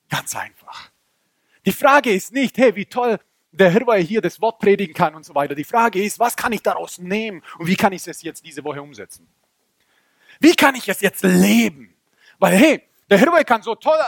Ganz 0.09 0.35
einfach. 0.35 0.91
Die 1.65 1.73
Frage 1.73 2.11
ist 2.11 2.33
nicht, 2.33 2.59
hey, 2.59 2.75
wie 2.75 2.87
toll 2.87 3.19
der 3.53 3.71
Herr 3.71 3.97
hier 3.97 4.21
das 4.21 4.41
Wort 4.41 4.59
predigen 4.59 4.95
kann 4.95 5.15
und 5.15 5.25
so 5.25 5.35
weiter. 5.35 5.55
Die 5.55 5.65
Frage 5.65 6.03
ist, 6.03 6.19
was 6.19 6.37
kann 6.37 6.53
ich 6.53 6.63
daraus 6.63 6.99
nehmen 6.99 7.43
und 7.59 7.67
wie 7.67 7.77
kann 7.77 7.93
ich 7.93 8.07
es 8.07 8.23
jetzt 8.23 8.45
diese 8.45 8.65
Woche 8.65 8.81
umsetzen? 8.83 9.27
Wie 10.39 10.55
kann 10.55 10.75
ich 10.75 10.89
es 10.89 11.01
jetzt 11.01 11.23
leben? 11.23 11.95
Weil, 12.39 12.57
hey, 12.57 12.83
der 13.11 13.18
Hirwe 13.18 13.44
kann 13.44 13.61
so 13.61 13.75
toll, 13.75 13.99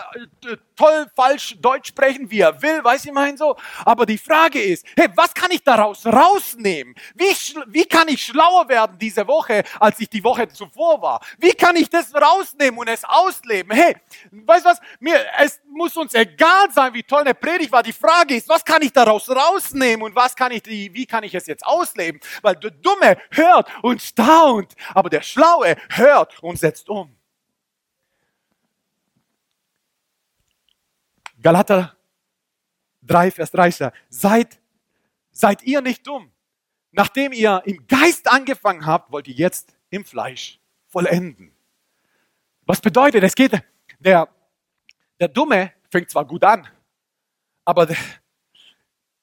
äh, 0.45 0.57
toll 0.77 1.07
falsch 1.17 1.57
Deutsch 1.61 1.89
sprechen, 1.89 2.31
wie 2.31 2.41
er 2.41 2.63
will, 2.63 2.83
weiß 2.85 3.05
ich 3.05 3.13
mein 3.13 3.37
so. 3.37 3.57
Aber 3.85 4.07
die 4.07 4.17
Frage 4.17 4.63
ist, 4.63 4.87
hey, 4.97 5.09
was 5.17 5.35
kann 5.35 5.51
ich 5.51 5.65
daraus 5.65 6.07
rausnehmen? 6.07 6.95
Wie, 7.17 7.35
wie 7.67 7.85
kann 7.85 8.07
ich 8.07 8.23
schlauer 8.23 8.69
werden 8.69 8.97
diese 9.01 9.27
Woche, 9.27 9.65
als 9.81 9.99
ich 9.99 10.09
die 10.09 10.23
Woche 10.23 10.49
zuvor 10.49 11.03
war? 11.03 11.21
Wie 11.39 11.53
kann 11.53 11.75
ich 11.75 11.91
das 11.91 12.15
rausnehmen 12.15 12.79
und 12.79 12.89
es 12.89 13.03
ausleben? 13.05 13.73
Hey, 13.73 13.97
weißt 14.31 14.65
du 14.65 14.71
was? 14.71 14.81
Mir, 15.01 15.21
es 15.41 15.61
muss 15.69 15.97
uns 15.97 16.15
egal 16.15 16.71
sein, 16.71 16.95
wie 16.95 17.03
toll 17.03 17.23
eine 17.23 17.35
Predigt 17.35 17.73
war. 17.73 17.83
Die 17.83 17.93
Frage 17.93 18.37
ist, 18.37 18.49
was 18.49 18.65
kann 18.65 18.83
ich 18.83 18.93
daraus 18.93 19.29
rausnehmen 19.29 20.05
und 20.05 20.15
was 20.15 20.37
kann 20.37 20.53
ich, 20.53 20.65
wie 20.65 21.07
kann 21.07 21.25
ich 21.25 21.35
es 21.35 21.47
jetzt 21.47 21.67
ausleben? 21.67 22.21
Weil 22.41 22.55
der 22.55 22.71
Dumme 22.71 23.17
hört 23.33 23.69
und 23.83 24.01
staunt, 24.01 24.75
aber 24.95 25.11
der 25.11 25.23
Schlaue 25.23 25.77
hört 25.91 26.41
und 26.41 26.57
setzt 26.57 26.89
um. 26.89 27.17
Galater 31.43 31.97
3, 33.03 33.31
Vers 33.33 33.51
3 33.51 33.71
sagt, 33.71 33.97
seid, 34.09 34.61
seid 35.31 35.63
ihr 35.65 35.81
nicht 35.81 36.07
dumm. 36.07 36.31
Nachdem 36.93 37.33
ihr 37.33 37.63
im 37.65 37.87
Geist 37.87 38.31
angefangen 38.31 38.87
habt, 38.87 39.11
wollt 39.11 39.27
ihr 39.29 39.35
jetzt 39.35 39.75
im 39.91 40.05
Fleisch 40.05 40.61
vollenden. 40.89 41.55
Was 42.65 42.81
bedeutet, 42.81 43.25
es 43.25 43.35
geht, 43.35 43.61
der, 43.99 44.29
der 45.19 45.29
Dumme 45.29 45.73
fängt 45.91 46.11
zwar 46.11 46.25
gut 46.25 46.45
an, 46.45 46.69
aber 47.65 47.89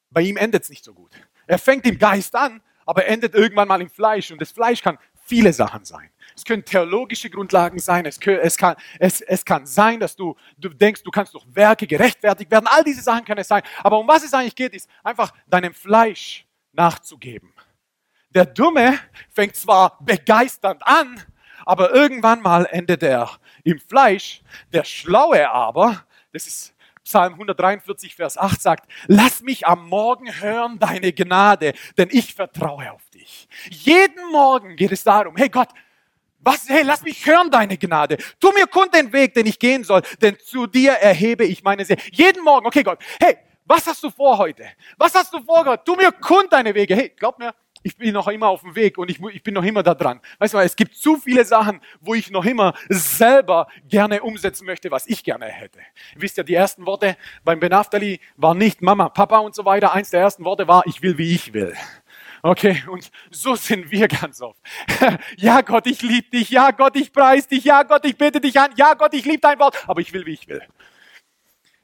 bei 0.10 0.22
ihm 0.22 0.38
endet 0.38 0.64
es 0.64 0.70
nicht 0.70 0.84
so 0.84 0.94
gut. 0.94 1.12
Er 1.48 1.60
fängt 1.60 1.86
im 1.86 1.98
Geist 1.98 2.36
an, 2.36 2.62
aber 2.86 3.06
endet 3.06 3.36
irgendwann 3.36 3.68
mal 3.68 3.82
im 3.82 3.90
Fleisch. 3.90 4.32
Und 4.32 4.42
das 4.42 4.52
Fleisch 4.52 4.82
kann 4.82 4.98
viele 5.30 5.54
Sachen 5.54 5.86
sein. 5.86 6.10
Es 6.36 6.44
können 6.44 6.66
theologische 6.66 7.30
Grundlagen 7.30 7.80
sein. 7.80 8.06
Es, 8.06 8.18
es, 8.18 8.58
kann, 8.58 8.76
es, 8.98 9.22
es 9.22 9.46
kann 9.46 9.66
sein, 9.66 10.00
dass 10.00 10.16
du, 10.16 10.36
du 10.58 10.70
denkst, 10.70 11.04
du 11.04 11.12
kannst 11.12 11.34
durch 11.34 11.46
Werke 11.54 11.86
gerechtfertigt 11.86 12.50
werden. 12.50 12.68
All 12.68 12.84
diese 12.84 13.02
Sachen 13.02 13.26
können 13.26 13.42
es 13.42 13.48
sein. 13.48 13.62
Aber 13.84 14.00
um 14.00 14.08
was 14.08 14.24
es 14.24 14.34
eigentlich 14.34 14.56
geht, 14.56 14.74
ist 14.74 14.90
einfach 15.04 15.32
deinem 15.48 15.74
Fleisch 15.74 16.46
nachzugeben. 16.74 17.54
Der 18.32 18.46
Dumme 18.46 19.00
fängt 19.30 19.56
zwar 19.56 19.98
begeisternd 20.04 20.82
an, 20.86 21.22
aber 21.66 21.94
irgendwann 21.94 22.42
mal 22.42 22.66
endet 22.72 23.04
er 23.04 23.30
im 23.64 23.80
Fleisch. 23.80 24.42
Der 24.72 24.84
Schlaue 24.84 25.50
aber, 25.50 26.06
das 26.32 26.48
ist 26.48 26.74
Psalm 27.10 27.34
143, 27.34 28.16
Vers 28.16 28.38
8 28.38 28.62
sagt, 28.62 28.92
lass 29.08 29.42
mich 29.42 29.66
am 29.66 29.90
Morgen 29.90 30.32
hören 30.42 30.78
deine 30.78 31.12
Gnade, 31.12 31.74
denn 31.98 32.08
ich 32.12 32.36
vertraue 32.36 32.92
auf 32.92 33.02
dich. 33.10 33.50
Jeden 33.72 34.30
Morgen 34.32 34.76
geht 34.76 34.92
es 34.92 35.04
darum, 35.04 35.36
hey 35.36 35.50
Gott, 35.50 35.70
was, 36.38 36.70
hey, 36.70 36.84
lass 36.84 37.02
mich 37.02 37.26
hören 37.26 37.50
deine 37.50 37.80
Gnade. 37.80 38.18
Tu 38.40 38.52
mir 38.52 38.68
kund 38.68 38.94
den 38.94 39.12
Weg, 39.12 39.34
den 39.34 39.48
ich 39.48 39.58
gehen 39.58 39.84
soll, 39.84 40.04
denn 40.22 40.38
zu 40.38 40.68
dir 40.68 40.92
erhebe 40.92 41.46
ich 41.46 41.64
meine 41.64 41.84
Seele. 41.84 42.00
Jeden 42.12 42.44
Morgen, 42.44 42.68
okay 42.68 42.84
Gott, 42.84 43.00
hey, 43.20 43.40
was 43.66 43.88
hast 43.88 44.04
du 44.04 44.12
vor 44.12 44.38
heute? 44.38 44.66
Was 44.98 45.16
hast 45.16 45.34
du 45.34 45.42
vor, 45.42 45.64
Gott? 45.64 45.84
Tu 45.86 45.96
mir 45.96 46.12
kund 46.12 46.54
deine 46.54 46.76
Wege. 46.76 46.96
Hey, 46.96 47.10
glaub 47.18 47.40
mir, 47.40 47.56
ich 47.82 47.98
bin 47.98 48.14
noch 48.14 48.28
immer 48.28 48.48
auf 48.48 48.62
dem 48.62 48.76
Weg 48.76 48.98
und 48.98 49.10
ich, 49.10 49.20
ich 49.32 49.44
bin 49.44 49.54
noch 49.54 49.64
immer 49.64 49.84
da 49.84 49.94
dran. 49.94 50.20
Weißt 50.40 50.54
du, 50.54 50.58
es 50.60 50.76
gibt 50.76 50.96
zu 50.96 51.18
viele 51.18 51.46
Sachen, 51.46 51.82
wo 52.02 52.14
ich 52.14 52.30
noch 52.30 52.46
immer 52.46 52.74
selber 52.90 53.68
gerne 53.88 54.22
umsetzen 54.22 54.66
möchte, 54.66 54.92
was 54.92 55.08
ich 55.08 55.24
gerne 55.24 55.46
hätte. 55.46 55.80
Ihr 56.16 56.22
wisst 56.22 56.38
ja, 56.38 56.44
die 56.44 56.56
ersten 56.56 56.86
Worte 56.86 57.18
beim 57.44 57.60
Benaftali 57.60 58.20
waren 58.36 58.58
nicht 58.58 58.82
Mama, 58.82 59.10
Papa 59.10 59.40
und 59.40 59.56
so 59.56 59.66
weiter. 59.66 59.94
Eins 59.94 60.10
der 60.10 60.22
ersten 60.22 60.44
Worte 60.46 60.68
war, 60.68 60.86
ich 60.86 61.02
will, 61.02 61.18
wie 61.18 61.34
ich 61.34 61.54
will. 61.54 61.76
Okay, 62.42 62.84
und 62.90 63.12
so 63.32 63.56
sind 63.56 63.92
wir 63.92 64.08
ganz 64.08 64.42
oft. 64.42 64.60
ja, 65.38 65.62
Gott, 65.62 65.88
ich 65.88 66.02
liebe 66.02 66.30
dich. 66.30 66.50
Ja, 66.50 66.72
Gott, 66.72 66.96
ich 66.96 67.12
preis 67.12 67.48
dich. 67.48 67.66
Ja, 67.66 67.84
Gott, 67.84 68.06
ich 68.06 68.18
bete 68.18 68.40
dich 68.40 68.58
an. 68.60 68.72
Ja, 68.78 68.94
Gott, 68.94 69.14
ich 69.14 69.26
liebe 69.26 69.40
dein 69.40 69.60
Wort. 69.60 69.78
Aber 69.88 70.00
ich 70.00 70.14
will, 70.14 70.26
wie 70.26 70.34
ich 70.34 70.48
will. 70.48 70.62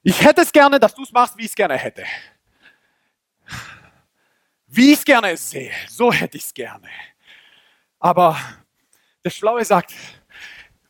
Ich 0.04 0.24
hätte 0.24 0.41
es 0.41 0.52
gerne, 0.52 0.80
dass 0.80 0.96
du 0.96 1.04
es 1.04 1.12
machst, 1.12 1.38
wie 1.38 1.41
ich 1.41 1.50
es 1.50 1.56
gerne 1.56 1.76
hätte. 1.76 2.04
Wie 4.76 4.92
ich 4.92 5.00
es 5.00 5.06
gerne 5.06 5.38
sehe. 5.38 5.72
So 5.88 6.12
hätte 6.12 6.38
ich 6.38 6.44
es 6.44 6.54
gerne. 6.54 6.90
Aber 8.00 8.38
der 9.24 9.30
Schlaue 9.30 9.64
sagt, 9.64 9.94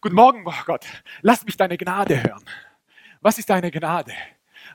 Guten 0.05 0.17
Morgen, 0.17 0.45
Gott. 0.67 0.85
Lass 1.23 1.43
mich 1.45 1.57
deine 1.57 1.79
Gnade 1.79 2.21
hören. 2.21 2.43
Was 3.21 3.39
ist 3.39 3.49
deine 3.49 3.71
Gnade? 3.71 4.13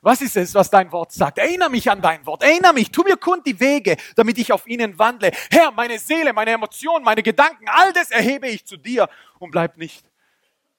Was 0.03 0.21
ist 0.23 0.37
es, 0.37 0.53
was 0.55 0.69
dein 0.69 0.91
Wort 0.91 1.13
sagt? 1.13 1.39
Erinnere 1.39 1.71
mich 1.71 1.89
an 1.89 2.03
dein 2.03 2.27
Wort. 2.27 2.43
Erinnere 2.43 2.73
mich. 2.73 2.91
Tu 2.91 3.05
mir 3.05 3.17
kund 3.17 3.47
die 3.47 3.61
Wege, 3.61 3.97
damit 4.17 4.39
ich 4.39 4.51
auf 4.51 4.67
ihnen 4.67 4.99
wandle. 4.99 5.31
Herr, 5.49 5.71
meine 5.71 6.01
Seele, 6.01 6.33
meine 6.33 6.51
Emotionen, 6.51 7.05
meine 7.05 7.23
Gedanken, 7.23 7.69
all 7.69 7.93
das 7.93 8.11
erhebe 8.11 8.49
ich 8.49 8.65
zu 8.65 8.77
dir 8.77 9.09
und 9.39 9.53
bleib 9.53 9.77
nicht 9.77 10.05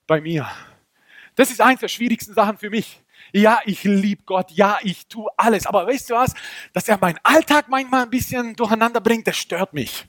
bei 0.05 0.19
mir. 0.19 0.51
Das 1.35 1.49
ist 1.49 1.61
eins 1.61 1.79
der 1.79 1.87
schwierigsten 1.87 2.33
Sachen 2.33 2.57
für 2.57 2.69
mich. 2.69 3.01
Ja, 3.31 3.59
ich 3.65 3.83
liebe 3.83 4.23
Gott. 4.23 4.51
Ja, 4.51 4.79
ich 4.81 5.07
tue 5.07 5.29
alles. 5.37 5.65
Aber 5.65 5.87
weißt 5.87 6.09
du 6.09 6.15
was? 6.15 6.33
Dass 6.73 6.87
er 6.87 6.97
meinen 6.99 7.19
Alltag 7.23 7.67
manchmal 7.69 8.03
ein 8.03 8.09
bisschen 8.09 8.55
durcheinander 8.55 8.99
bringt, 8.99 9.27
das 9.27 9.37
stört 9.37 9.73
mich. 9.73 10.05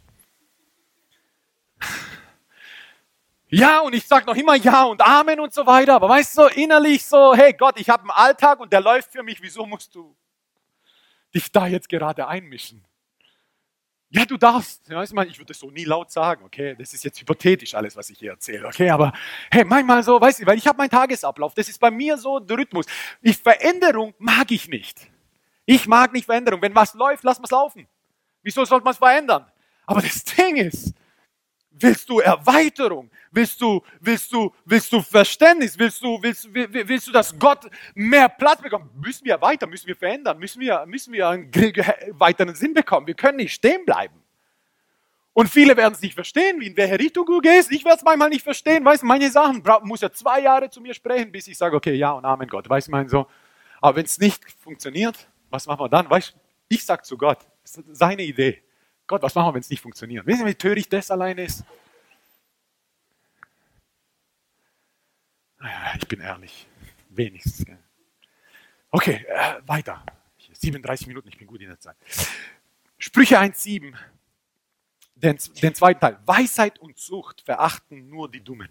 Ja, 3.48 3.80
und 3.80 3.94
ich 3.94 4.06
sage 4.06 4.24
noch 4.24 4.34
immer 4.34 4.54
Ja 4.56 4.84
und 4.84 5.02
Amen 5.02 5.38
und 5.38 5.52
so 5.52 5.66
weiter. 5.66 5.94
Aber 5.94 6.08
weißt 6.08 6.38
du, 6.38 6.42
innerlich 6.46 7.04
so, 7.04 7.34
hey 7.34 7.52
Gott, 7.52 7.78
ich 7.78 7.90
habe 7.90 8.02
einen 8.02 8.10
Alltag 8.10 8.60
und 8.60 8.72
der 8.72 8.80
läuft 8.80 9.12
für 9.12 9.22
mich. 9.22 9.42
Wieso 9.42 9.66
musst 9.66 9.94
du 9.94 10.16
dich 11.34 11.52
da 11.52 11.66
jetzt 11.66 11.88
gerade 11.88 12.26
einmischen? 12.26 12.82
Ja, 14.14 14.26
du 14.26 14.36
darfst. 14.36 14.90
Weißt 14.90 15.14
ich 15.26 15.38
würde 15.38 15.46
das 15.46 15.58
so 15.58 15.70
nie 15.70 15.84
laut 15.84 16.10
sagen, 16.10 16.44
okay? 16.44 16.76
Das 16.78 16.92
ist 16.92 17.02
jetzt 17.02 17.18
hypothetisch 17.18 17.74
alles, 17.74 17.96
was 17.96 18.10
ich 18.10 18.18
hier 18.18 18.32
erzähle, 18.32 18.66
okay? 18.66 18.90
Aber 18.90 19.10
hey, 19.50 19.64
manchmal 19.64 20.02
so, 20.02 20.20
weißt 20.20 20.42
du, 20.42 20.46
weil 20.46 20.58
ich 20.58 20.66
habe 20.66 20.76
meinen 20.76 20.90
Tagesablauf. 20.90 21.54
Das 21.54 21.66
ist 21.66 21.78
bei 21.78 21.90
mir 21.90 22.18
so 22.18 22.38
der 22.38 22.58
Rhythmus. 22.58 22.84
Die 23.22 23.32
Veränderung 23.32 24.12
mag 24.18 24.50
ich 24.50 24.68
nicht. 24.68 25.08
Ich 25.64 25.86
mag 25.86 26.12
nicht 26.12 26.26
Veränderung. 26.26 26.60
Wenn 26.60 26.74
was 26.74 26.92
läuft, 26.92 27.24
lass 27.24 27.40
mal 27.40 27.48
laufen. 27.50 27.88
Wieso 28.42 28.66
sollte 28.66 28.84
man 28.84 28.92
es 28.92 28.98
verändern? 28.98 29.46
Aber 29.86 30.02
das 30.02 30.22
Ding 30.24 30.56
ist, 30.56 30.92
Willst 31.82 32.08
du 32.08 32.20
Erweiterung? 32.20 33.10
Willst 33.30 33.60
du, 33.60 33.82
willst 34.00 34.32
du, 34.32 34.52
willst 34.64 34.92
du 34.92 35.02
Verständnis? 35.02 35.78
Willst 35.78 36.02
du, 36.02 36.22
willst, 36.22 36.48
willst 36.52 37.08
du, 37.08 37.12
dass 37.12 37.36
Gott 37.38 37.68
mehr 37.94 38.28
Platz 38.28 38.62
bekommt? 38.62 38.94
Müssen 39.00 39.24
wir 39.24 39.40
weiter, 39.40 39.66
müssen 39.66 39.86
wir 39.86 39.96
verändern, 39.96 40.38
müssen 40.38 40.60
wir, 40.60 40.84
müssen 40.86 41.12
wir 41.12 41.28
einen 41.28 41.50
weiteren 42.18 42.54
Sinn 42.54 42.74
bekommen. 42.74 43.06
Wir 43.06 43.14
können 43.14 43.38
nicht 43.38 43.54
stehen 43.54 43.84
bleiben. 43.84 44.14
Und 45.34 45.48
viele 45.48 45.76
werden 45.76 45.94
es 45.94 46.02
nicht 46.02 46.14
verstehen, 46.14 46.60
wie 46.60 46.66
in 46.66 46.76
welche 46.76 46.98
Richtung 46.98 47.24
du 47.24 47.40
gehst. 47.40 47.72
Ich 47.72 47.84
werde 47.84 47.96
es 47.96 48.04
manchmal 48.04 48.28
nicht 48.28 48.44
verstehen. 48.44 48.84
Weißt 48.84 49.02
du, 49.02 49.06
manche 49.06 49.30
Sachen 49.30 49.62
muss 49.82 50.02
er 50.02 50.12
zwei 50.12 50.40
Jahre 50.40 50.68
zu 50.68 50.80
mir 50.80 50.92
sprechen, 50.92 51.32
bis 51.32 51.48
ich 51.48 51.56
sage, 51.56 51.74
okay, 51.74 51.94
ja 51.94 52.12
und 52.12 52.24
Amen, 52.24 52.46
Gott. 52.48 52.68
Weißt 52.68 52.88
du, 52.88 52.90
mein 52.92 53.08
so. 53.08 53.26
Aber 53.80 53.96
wenn 53.96 54.04
es 54.04 54.18
nicht 54.18 54.44
funktioniert, 54.60 55.26
was 55.48 55.66
machen 55.66 55.80
wir 55.80 55.88
dann? 55.88 56.08
Weißt 56.08 56.34
du, 56.34 56.38
ich 56.68 56.84
sag 56.84 57.04
zu 57.04 57.16
Gott, 57.16 57.38
seine 57.64 58.22
Idee. 58.22 58.62
Gott, 59.06 59.22
was 59.22 59.34
machen 59.34 59.48
wir, 59.48 59.54
wenn 59.54 59.60
es 59.60 59.70
nicht 59.70 59.82
funktioniert? 59.82 60.26
Wissen 60.26 60.40
Sie, 60.40 60.46
wie 60.46 60.54
töricht 60.54 60.92
das 60.92 61.10
allein 61.10 61.38
ist? 61.38 61.64
Naja, 65.58 65.94
ich 65.96 66.08
bin 66.08 66.20
ehrlich. 66.20 66.66
Wenigstens. 67.08 67.64
Okay, 68.90 69.24
äh, 69.28 69.60
weiter. 69.66 70.04
37 70.52 71.06
Minuten, 71.06 71.28
ich 71.28 71.38
bin 71.38 71.46
gut 71.46 71.60
in 71.60 71.68
der 71.68 71.80
Zeit. 71.80 71.96
Sprüche 72.98 73.38
1,7, 73.38 73.94
den, 75.14 75.38
den 75.62 75.74
zweiten 75.74 76.00
Teil. 76.00 76.18
Weisheit 76.24 76.78
und 76.78 76.98
Zucht 76.98 77.42
verachten 77.42 78.08
nur 78.08 78.30
die 78.30 78.42
Dummen. 78.42 78.68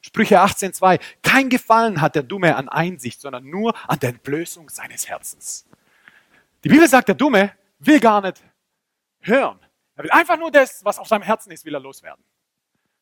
Sprüche 0.00 0.40
18,2. 0.40 1.00
Kein 1.22 1.48
Gefallen 1.48 2.00
hat 2.00 2.14
der 2.14 2.22
Dumme 2.22 2.56
an 2.56 2.68
Einsicht, 2.68 3.20
sondern 3.20 3.48
nur 3.48 3.74
an 3.88 3.98
der 4.00 4.10
Entblößung 4.10 4.68
seines 4.68 5.08
Herzens. 5.08 5.66
Die 6.64 6.68
Bibel 6.68 6.88
sagt, 6.88 7.08
der 7.08 7.14
Dumme 7.14 7.52
will 7.78 8.00
gar 8.00 8.20
nicht 8.20 8.42
hören. 9.22 9.58
Er 9.96 10.04
will 10.04 10.10
einfach 10.10 10.36
nur 10.36 10.50
das, 10.50 10.84
was 10.84 10.98
auf 10.98 11.08
seinem 11.08 11.22
Herzen 11.22 11.50
ist, 11.52 11.64
will 11.64 11.74
er 11.74 11.80
loswerden. 11.80 12.24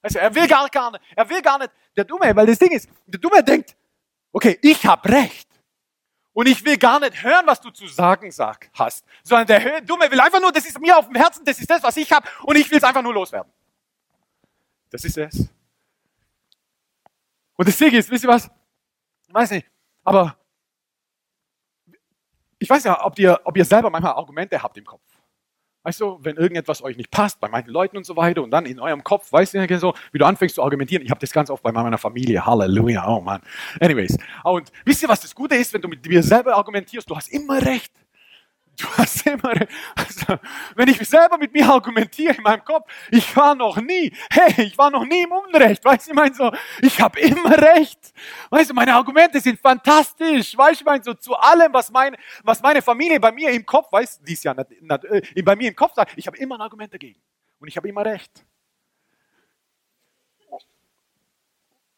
Weißt 0.02 0.16
du, 0.16 0.20
er 0.20 0.34
will 0.34 0.46
gar, 0.46 0.68
gar 0.68 0.90
nicht, 0.92 1.02
er 1.14 1.28
will 1.28 1.42
gar 1.42 1.58
nicht, 1.58 1.70
der 1.96 2.04
Dumme, 2.04 2.34
weil 2.34 2.46
das 2.46 2.58
Ding 2.58 2.72
ist, 2.72 2.88
der 3.06 3.20
Dumme 3.20 3.44
denkt, 3.44 3.76
okay, 4.32 4.58
ich 4.62 4.84
habe 4.86 5.08
recht. 5.08 5.48
Und 6.32 6.46
ich 6.46 6.64
will 6.64 6.78
gar 6.78 7.00
nicht 7.00 7.22
hören, 7.22 7.46
was 7.46 7.60
du 7.60 7.70
zu 7.70 7.86
sagen 7.88 8.30
sag, 8.30 8.70
hast, 8.72 9.04
sondern 9.22 9.46
der 9.46 9.80
Dumme 9.80 10.10
will 10.10 10.20
einfach 10.20 10.40
nur, 10.40 10.52
das 10.52 10.64
ist 10.64 10.80
mir 10.80 10.96
auf 10.96 11.06
dem 11.06 11.16
Herzen, 11.16 11.44
das 11.44 11.58
ist 11.58 11.68
das, 11.68 11.82
was 11.82 11.96
ich 11.96 12.10
habe, 12.12 12.26
und 12.44 12.56
ich 12.56 12.70
will 12.70 12.78
es 12.78 12.84
einfach 12.84 13.02
nur 13.02 13.12
loswerden. 13.12 13.52
Das 14.90 15.04
ist 15.04 15.18
es. 15.18 15.48
Und 17.56 17.68
das 17.68 17.76
Ding 17.76 17.92
ist, 17.92 18.10
wisst 18.10 18.24
ihr 18.24 18.30
was? 18.30 18.48
Ich 19.26 19.34
weiß 19.34 19.50
nicht, 19.50 19.66
aber 20.04 20.36
ich 22.58 22.70
weiß 22.70 22.84
ja, 22.84 23.04
ob 23.04 23.18
ihr, 23.18 23.40
ob 23.44 23.56
ihr 23.56 23.64
selber 23.64 23.90
manchmal 23.90 24.12
Argumente 24.12 24.62
habt 24.62 24.76
im 24.76 24.84
Kopf. 24.84 25.02
Weißt 25.82 26.00
du, 26.00 26.18
wenn 26.22 26.36
irgendetwas 26.36 26.82
euch 26.82 26.98
nicht 26.98 27.10
passt, 27.10 27.40
bei 27.40 27.48
manchen 27.48 27.70
Leuten 27.70 27.96
und 27.96 28.04
so 28.04 28.14
weiter, 28.14 28.42
und 28.42 28.50
dann 28.50 28.66
in 28.66 28.78
eurem 28.80 29.02
Kopf, 29.02 29.32
weißt 29.32 29.54
du, 29.54 29.78
so, 29.78 29.94
wie 30.12 30.18
du 30.18 30.26
anfängst 30.26 30.56
zu 30.56 30.62
argumentieren. 30.62 31.02
Ich 31.02 31.10
habe 31.10 31.20
das 31.20 31.32
ganz 31.32 31.48
oft 31.48 31.62
bei 31.62 31.72
meiner 31.72 31.96
Familie. 31.96 32.44
Halleluja, 32.44 33.08
oh 33.08 33.20
Mann. 33.20 33.40
Anyways. 33.80 34.18
Und 34.44 34.70
wisst 34.84 35.02
ihr, 35.02 35.08
was 35.08 35.20
das 35.20 35.34
Gute 35.34 35.54
ist, 35.54 35.72
wenn 35.72 35.80
du 35.80 35.88
mit 35.88 36.04
dir 36.04 36.22
selber 36.22 36.54
argumentierst? 36.54 37.08
Du 37.08 37.16
hast 37.16 37.28
immer 37.28 37.64
recht. 37.64 37.92
Du 38.80 38.88
hast 38.96 39.26
immer, 39.26 39.52
also, 39.94 40.38
wenn 40.74 40.88
ich 40.88 40.98
selber 41.06 41.36
mit 41.36 41.52
mir 41.52 41.68
argumentiere 41.68 42.34
in 42.34 42.42
meinem 42.42 42.64
Kopf, 42.64 42.90
ich 43.10 43.36
war 43.36 43.54
noch 43.54 43.76
nie, 43.80 44.14
hey, 44.30 44.64
ich 44.64 44.78
war 44.78 44.90
noch 44.90 45.04
nie 45.04 45.22
im 45.22 45.32
Unrecht, 45.32 45.84
weißt 45.84 46.06
du, 46.06 46.10
ich 46.12 46.16
meine 46.16 46.34
so, 46.34 46.52
ich 46.80 47.00
habe 47.00 47.20
immer 47.20 47.56
recht. 47.58 48.12
Weißt 48.48 48.70
du, 48.70 48.74
meine 48.74 48.94
Argumente 48.94 49.40
sind 49.40 49.58
fantastisch, 49.60 50.56
weißt 50.56 50.80
du, 50.80 50.82
ich 50.82 50.84
meine 50.84 51.02
so 51.02 51.14
zu 51.14 51.34
allem, 51.34 51.72
was 51.72 51.90
meine, 51.90 52.16
was 52.42 52.62
meine 52.62 52.80
Familie 52.80 53.20
bei 53.20 53.32
mir 53.32 53.50
im 53.50 53.66
Kopf, 53.66 53.92
weißt 53.92 54.20
du, 54.20 54.24
dies 54.24 54.42
Jahr, 54.42 54.56
äh, 54.58 55.42
bei 55.42 55.56
mir 55.56 55.68
im 55.68 55.76
Kopf 55.76 55.94
sagt, 55.94 56.12
ich 56.16 56.26
habe 56.26 56.36
immer 56.38 56.56
ein 56.56 56.62
Argument 56.62 56.92
dagegen. 56.92 57.20
Und 57.58 57.68
ich 57.68 57.76
habe 57.76 57.88
immer 57.88 58.04
recht. 58.04 58.44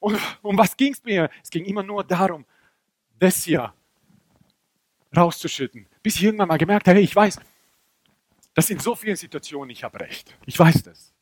Und 0.01 0.18
um 0.43 0.59
was 0.59 0.76
ging 0.76 0.93
es 0.93 1.05
mir? 1.05 1.30
Es 1.45 1.51
ging 1.51 1.64
immer 1.64 1.85
nur 1.85 2.03
darum, 2.03 2.45
das 3.20 3.45
hier 3.45 3.72
rauszuschütten. 5.16 5.87
Bis 6.03 6.16
ich 6.16 6.24
irgendwann 6.24 6.48
mal 6.48 6.59
gemerkt 6.59 6.88
habe, 6.88 6.96
hey, 6.96 7.05
ich 7.05 7.14
weiß, 7.14 7.38
dass 8.55 8.70
in 8.70 8.78
so 8.78 8.94
vielen 8.94 9.16
Situationen 9.16 9.70
ich 9.70 9.84
habe 9.84 10.00
recht. 10.00 10.36
Ich 10.46 10.59
weiß 10.59 10.82
das. 10.82 11.12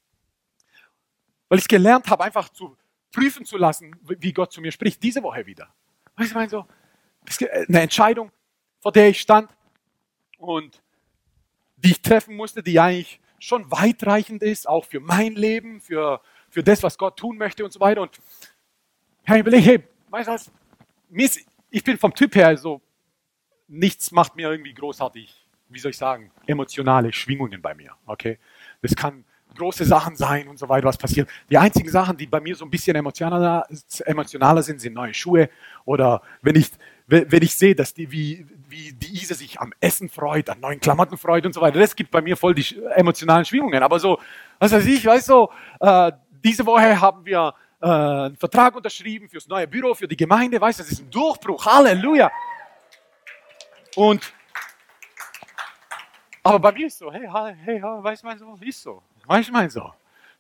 Weil 1.49 1.59
ich 1.59 1.69
gelernt 1.69 2.09
habe, 2.09 2.25
einfach 2.25 2.49
zu 2.49 2.77
prüfen 3.13 3.45
zu 3.45 3.57
lassen, 3.57 3.95
wie 4.03 4.33
Gott 4.33 4.53
zu 4.53 4.61
mir 4.61 4.73
spricht, 4.73 5.03
diese 5.03 5.23
Woche 5.23 5.47
wieder. 5.47 5.73
Weißt 6.17 6.31
du, 6.31 6.33
ich 6.33 6.35
meine 6.35 6.49
so, 6.49 6.67
eine 7.69 7.81
Entscheidung, 7.81 8.31
vor 8.81 8.93
der 8.93 9.09
ich 9.09 9.21
stand 9.21 9.51
und 10.39 10.83
die 11.77 11.93
ich 11.93 12.03
treffen 12.03 12.37
musste, 12.37 12.63
die 12.63 12.79
eigentlich 12.79 13.21
schon 13.39 13.71
weitreichend 13.71 14.43
ist, 14.43 14.69
auch 14.69 14.85
für 14.85 15.01
mein 15.01 15.35
Leben, 15.35 15.81
für, 15.81 16.21
für 16.49 16.63
das, 16.63 16.83
was 16.83 16.99
Gott 16.99 17.19
tun 17.19 17.37
möchte 17.37 17.65
und 17.65 17.73
so 17.73 17.81
weiter. 17.81 18.03
Und 18.03 18.19
ich 19.25 19.29
habe 19.29 19.41
überlegt, 19.41 19.67
hey, 19.67 19.83
weißt 20.11 20.29
du 20.29 20.33
was, 20.33 20.51
ich 21.71 21.85
bin 21.85 21.99
vom 21.99 22.15
Typ 22.15 22.35
her 22.35 22.57
so 22.57 22.81
nichts 23.71 24.11
macht 24.11 24.37
mir 24.37 24.51
irgendwie 24.51 24.75
großartig, 24.75 25.35
wie 25.69 25.79
soll 25.79 25.93
ich 25.93 25.97
sagen, 25.97 26.31
emotionale 26.47 27.13
Schwingungen 27.13 27.63
bei 27.63 27.75
mir. 27.75 27.93
Okay? 28.07 28.39
das 28.83 28.95
kann 28.97 29.25
große 29.57 29.85
Sachen 29.85 30.17
sein 30.17 30.49
und 30.49 30.59
so 30.59 30.69
weiter, 30.69 30.87
was 30.87 30.97
passiert. 30.97 31.29
Die 31.51 31.59
einzigen 31.59 31.91
Sachen, 31.91 32.17
die 32.17 32.27
bei 32.27 32.41
mir 32.41 32.55
so 32.55 32.65
ein 32.65 32.71
bisschen 32.71 32.97
emotionaler, 32.97 33.67
emotionaler 34.07 34.63
sind, 34.63 34.81
sind 34.81 34.95
neue 34.95 35.13
Schuhe 35.13 35.51
oder 35.85 36.23
wenn 36.43 36.57
ich, 36.57 36.71
wenn 37.07 37.43
ich 37.43 37.55
sehe, 37.55 37.75
dass 37.75 37.93
die, 37.93 38.11
wie, 38.11 38.47
wie 38.69 38.93
die 38.93 39.13
Isa 39.13 39.35
sich 39.35 39.61
am 39.61 39.73
Essen 39.81 40.09
freut, 40.09 40.49
an 40.49 40.61
neuen 40.61 40.81
Klamotten 40.81 41.19
freut 41.19 41.45
und 41.47 41.53
so 41.53 41.61
weiter. 41.61 41.81
Das 41.81 41.97
gibt 41.97 42.11
bei 42.11 42.23
mir 42.23 42.37
voll 42.37 42.55
die 42.55 42.81
emotionalen 42.95 43.45
Schwingungen. 43.45 43.83
Aber 43.83 43.99
so, 43.99 44.19
was 44.59 44.73
weiß 44.73 44.87
ich, 44.87 45.05
weißt 45.05 45.29
du, 45.29 45.49
äh, 45.81 46.13
diese 46.45 46.65
Woche 46.65 47.01
haben 47.01 47.25
wir 47.25 47.53
äh, 47.83 47.87
einen 47.87 48.37
Vertrag 48.37 48.77
unterschrieben 48.77 49.29
fürs 49.29 49.49
neue 49.49 49.67
Büro, 49.67 49.95
für 49.95 50.07
die 50.07 50.17
Gemeinde, 50.17 50.61
weißt 50.61 50.79
du, 50.79 50.83
das 50.85 50.93
ist 50.93 51.03
ein 51.03 51.11
Durchbruch. 51.11 51.67
Halleluja. 51.67 52.31
Und 53.97 54.33
aber 56.43 56.59
bei 56.59 56.73
mir 56.73 56.87
ist 56.87 56.99
so, 56.99 57.13
hey, 57.13 57.29
hey, 57.65 57.83
weißt 57.83 58.25
du, 58.25 58.39
so, 58.39 58.59
ist 58.61 58.83
so. 58.83 59.03
Manchmal 59.27 59.69
so. 59.69 59.93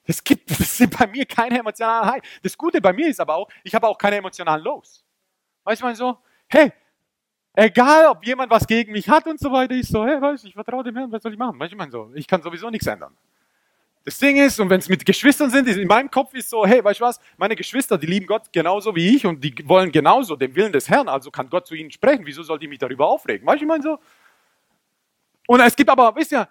Es 0.04 0.22
gibt, 0.24 0.50
das 0.58 0.76
sind 0.76 0.96
bei 0.96 1.06
mir 1.06 1.26
keine 1.26 1.58
emotionalen 1.58 2.10
High. 2.10 2.22
Das 2.42 2.56
Gute 2.56 2.80
bei 2.80 2.92
mir 2.92 3.08
ist 3.08 3.20
aber 3.20 3.34
auch, 3.34 3.48
ich 3.62 3.74
habe 3.74 3.86
auch 3.86 3.98
keine 3.98 4.16
emotionalen 4.16 4.62
Lows. 4.64 5.04
Du, 5.64 5.94
so, 5.94 6.18
hey, 6.48 6.72
egal 7.54 8.06
ob 8.06 8.24
jemand 8.24 8.50
was 8.50 8.66
gegen 8.66 8.92
mich 8.92 9.08
hat 9.08 9.26
und 9.26 9.38
so 9.38 9.52
weiter, 9.52 9.74
ich 9.74 9.86
so, 9.86 10.04
hey, 10.04 10.20
weißt 10.20 10.44
du, 10.44 10.48
ich 10.48 10.54
vertraue 10.54 10.82
dem 10.82 10.96
Herrn, 10.96 11.12
was 11.12 11.22
soll 11.22 11.32
ich 11.32 11.38
machen? 11.38 11.56
Manchmal 11.58 11.90
so, 11.90 12.10
ich 12.14 12.26
kann 12.26 12.42
sowieso 12.42 12.70
nichts 12.70 12.86
ändern. 12.86 13.16
Das 14.04 14.18
Ding 14.18 14.38
ist, 14.38 14.58
und 14.58 14.70
wenn 14.70 14.80
es 14.80 14.88
mit 14.88 15.04
Geschwistern 15.04 15.50
sind, 15.50 15.68
in 15.68 15.86
meinem 15.86 16.10
Kopf 16.10 16.32
ist 16.32 16.48
so, 16.48 16.64
hey, 16.64 16.82
weißt 16.82 17.00
du 17.00 17.04
was, 17.04 17.20
meine 17.36 17.54
Geschwister, 17.54 17.98
die 17.98 18.06
lieben 18.06 18.26
Gott 18.26 18.50
genauso 18.50 18.96
wie 18.96 19.14
ich 19.14 19.26
und 19.26 19.44
die 19.44 19.54
wollen 19.68 19.92
genauso 19.92 20.36
den 20.36 20.54
Willen 20.54 20.72
des 20.72 20.88
Herrn, 20.88 21.08
also 21.08 21.30
kann 21.30 21.50
Gott 21.50 21.66
zu 21.66 21.74
ihnen 21.74 21.90
sprechen. 21.90 22.24
Wieso 22.24 22.42
sollte 22.42 22.64
ich 22.64 22.70
mich 22.70 22.78
darüber 22.78 23.06
aufregen? 23.06 23.46
Weißt 23.46 23.60
du, 23.60 23.64
ich 23.64 23.68
meine 23.68 23.82
so? 23.82 23.98
Und 25.46 25.60
es 25.60 25.76
gibt 25.76 25.90
aber, 25.90 26.14
wisst 26.16 26.32
ihr, 26.32 26.48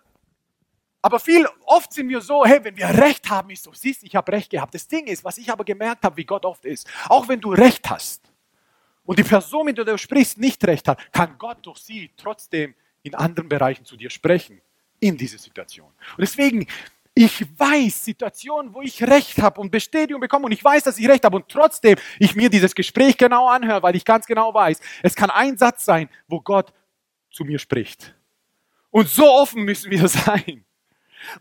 aber 1.02 1.20
viel, 1.20 1.48
oft 1.66 1.92
sind 1.92 2.10
wir 2.10 2.22
so, 2.22 2.46
hey, 2.46 2.64
wenn 2.64 2.76
wir 2.76 2.88
Recht 2.90 3.30
haben, 3.30 3.50
ist 3.50 3.64
so, 3.64 3.72
siehst, 3.74 4.04
ich 4.04 4.16
habe 4.16 4.32
Recht 4.32 4.50
gehabt. 4.50 4.74
Das 4.76 4.88
Ding 4.88 5.08
ist, 5.08 5.24
was 5.24 5.38
ich 5.38 5.50
aber 5.50 5.64
gemerkt 5.64 6.04
habe, 6.04 6.18
wie 6.18 6.26
Gott 6.26 6.46
oft 6.46 6.66
ist, 6.66 6.88
auch 7.08 7.28
wenn 7.28 7.40
du 7.40 7.52
Recht 7.54 7.90
hast 7.90 8.32
und 9.06 9.18
die 9.18 9.24
Person, 9.24 9.66
mit 9.66 9.78
der 9.78 9.86
du 9.86 9.98
sprichst, 9.98 10.38
nicht 10.38 10.64
Recht 10.68 10.88
hat, 10.88 11.12
kann 11.12 11.36
Gott 11.38 11.66
durch 11.66 11.80
sie 11.80 12.12
trotzdem 12.16 12.76
in 13.02 13.16
anderen 13.16 13.50
Bereichen 13.50 13.86
zu 13.86 13.96
dir 13.96 14.10
sprechen, 14.10 14.62
in 15.00 15.18
diese 15.18 15.38
Situation. 15.38 15.88
Und 15.88 16.22
deswegen, 16.22 16.68
ich 17.22 17.46
weiß 17.60 18.06
Situationen, 18.06 18.74
wo 18.74 18.82
ich 18.82 19.04
Recht 19.04 19.42
habe 19.42 19.60
und 19.60 19.72
Bestätigung 19.72 20.22
bekomme 20.22 20.46
und 20.46 20.54
ich 20.54 20.64
weiß, 20.64 20.84
dass 20.84 20.98
ich 20.98 21.10
Recht 21.10 21.26
habe 21.26 21.36
und 21.36 21.50
trotzdem 21.50 21.98
ich 22.18 22.34
mir 22.34 22.50
dieses 22.50 22.74
Gespräch 22.74 23.18
genau 23.18 23.50
anhöre, 23.50 23.84
weil 23.84 23.98
ich 23.98 24.06
ganz 24.06 24.26
genau 24.26 24.54
weiß, 24.54 24.80
es 25.04 25.16
kann 25.16 25.30
ein 25.30 25.58
Satz 25.58 25.84
sein, 25.84 26.08
wo 26.30 26.40
Gott 26.40 26.72
zu 27.30 27.44
mir 27.44 27.60
spricht. 27.60 28.16
Und 28.90 29.10
so 29.10 29.30
offen 29.30 29.64
müssen 29.64 29.92
wir 29.92 30.08
sein. 30.08 30.64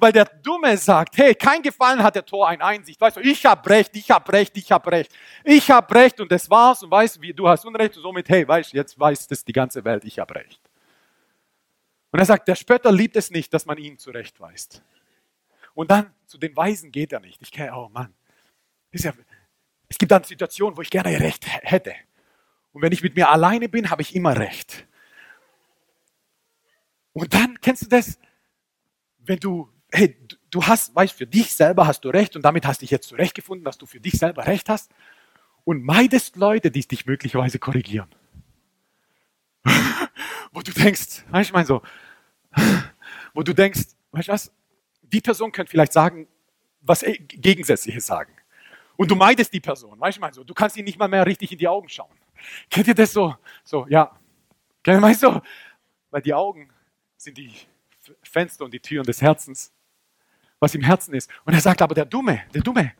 Weil 0.00 0.10
der 0.10 0.24
Dumme 0.24 0.76
sagt, 0.76 1.16
hey, 1.16 1.36
kein 1.36 1.62
Gefallen 1.62 2.02
hat 2.02 2.16
der 2.16 2.26
Tor 2.26 2.48
ein 2.48 2.60
Einsicht. 2.60 3.00
Weißt 3.00 3.16
du, 3.16 3.20
ich 3.20 3.46
habe 3.46 3.70
Recht, 3.70 3.94
ich 3.94 4.10
habe 4.10 4.32
Recht, 4.32 4.56
ich 4.56 4.72
habe 4.72 4.90
Recht. 4.90 5.12
Ich 5.44 5.70
habe 5.70 5.94
Recht 5.94 6.20
und 6.20 6.32
das 6.32 6.50
war's 6.50 6.82
und 6.82 6.90
weißt, 6.90 7.22
wie, 7.22 7.32
du 7.32 7.48
hast 7.48 7.64
Unrecht 7.64 7.96
und 7.96 8.02
somit, 8.02 8.28
hey, 8.28 8.48
weißt, 8.48 8.72
jetzt 8.72 8.98
weiß 8.98 9.28
das 9.28 9.44
die 9.44 9.52
ganze 9.52 9.84
Welt, 9.84 10.04
ich 10.04 10.18
habe 10.18 10.34
Recht. 10.34 10.60
Und 12.10 12.18
er 12.18 12.26
sagt, 12.26 12.48
der 12.48 12.56
Spötter 12.56 12.90
liebt 12.90 13.14
es 13.14 13.30
nicht, 13.30 13.54
dass 13.54 13.64
man 13.64 13.78
ihn 13.78 13.96
zurechtweist. 13.96 14.82
Und 15.78 15.92
dann 15.92 16.12
zu 16.26 16.38
den 16.38 16.56
Weisen 16.56 16.90
geht 16.90 17.12
er 17.12 17.20
nicht. 17.20 17.40
Ich 17.40 17.52
kenne, 17.52 17.72
oh 17.72 17.88
Mann. 17.88 18.12
Ja, 18.90 19.12
es 19.88 19.96
gibt 19.96 20.10
dann 20.10 20.24
Situationen, 20.24 20.76
wo 20.76 20.82
ich 20.82 20.90
gerne 20.90 21.20
Recht 21.20 21.46
hätte. 21.46 21.94
Und 22.72 22.82
wenn 22.82 22.90
ich 22.90 23.00
mit 23.00 23.14
mir 23.14 23.30
alleine 23.30 23.68
bin, 23.68 23.88
habe 23.88 24.02
ich 24.02 24.12
immer 24.16 24.36
Recht. 24.36 24.88
Und 27.12 27.32
dann 27.32 27.60
kennst 27.60 27.82
du 27.82 27.86
das, 27.86 28.18
wenn 29.18 29.38
du, 29.38 29.72
hey, 29.92 30.18
du 30.50 30.66
hast, 30.66 30.96
weißt, 30.96 31.16
für 31.16 31.28
dich 31.28 31.54
selber 31.54 31.86
hast 31.86 32.00
du 32.00 32.08
Recht 32.08 32.34
und 32.34 32.42
damit 32.42 32.66
hast 32.66 32.82
dich 32.82 32.90
jetzt 32.90 33.06
zurechtgefunden, 33.06 33.64
dass 33.64 33.78
du 33.78 33.86
für 33.86 34.00
dich 34.00 34.14
selber 34.14 34.48
Recht 34.48 34.68
hast 34.68 34.90
und 35.62 35.84
meidest 35.84 36.34
Leute, 36.34 36.72
die 36.72 36.80
dich 36.88 37.06
möglicherweise 37.06 37.60
korrigieren. 37.60 38.12
wo 40.50 40.60
du 40.60 40.72
denkst, 40.72 41.22
weißt 41.30 41.50
du, 41.50 41.54
mein 41.54 41.66
so, 41.66 41.82
wo 43.32 43.44
du 43.44 43.54
denkst, 43.54 43.82
weißt 44.10 44.26
du 44.26 44.32
was, 44.32 44.52
die 45.12 45.20
Person 45.20 45.52
könnte 45.52 45.70
vielleicht 45.70 45.92
sagen, 45.92 46.26
was 46.80 47.04
Gegensätzliches 47.28 48.06
sagen. 48.06 48.32
Und 48.96 49.10
du 49.10 49.14
meidest 49.14 49.52
die 49.52 49.60
Person, 49.60 49.98
weißt 50.00 50.16
du, 50.16 50.20
mein 50.20 50.32
so, 50.32 50.44
du 50.44 50.54
kannst 50.54 50.76
ihnen 50.76 50.86
nicht 50.86 50.98
mal 50.98 51.08
mehr 51.08 51.24
richtig 51.24 51.52
in 51.52 51.58
die 51.58 51.68
Augen 51.68 51.88
schauen. 51.88 52.14
Kennt 52.70 52.88
ihr 52.88 52.94
das 52.94 53.12
so? 53.12 53.34
So, 53.64 53.86
ja. 53.88 54.18
Ihr, 54.86 55.14
so? 55.14 55.40
Weil 56.10 56.22
die 56.22 56.34
Augen 56.34 56.70
sind 57.16 57.36
die 57.36 57.52
Fenster 58.22 58.64
und 58.64 58.72
die 58.72 58.80
Türen 58.80 59.04
des 59.04 59.20
Herzens, 59.20 59.72
was 60.58 60.74
im 60.74 60.82
Herzen 60.82 61.14
ist. 61.14 61.30
Und 61.44 61.52
er 61.52 61.60
sagt 61.60 61.82
aber, 61.82 61.94
der 61.94 62.06
Dumme, 62.06 62.42
der 62.54 62.62
Dumme, 62.62 62.92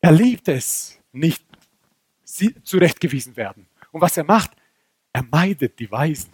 er 0.00 0.12
liebt 0.12 0.48
es, 0.48 0.98
nicht 1.12 1.44
zurechtgewiesen 2.62 3.36
werden. 3.36 3.66
Und 3.90 4.00
was 4.00 4.16
er 4.16 4.24
macht, 4.24 4.50
er 5.12 5.22
meidet 5.22 5.78
die 5.78 5.90
Weisen. 5.90 6.32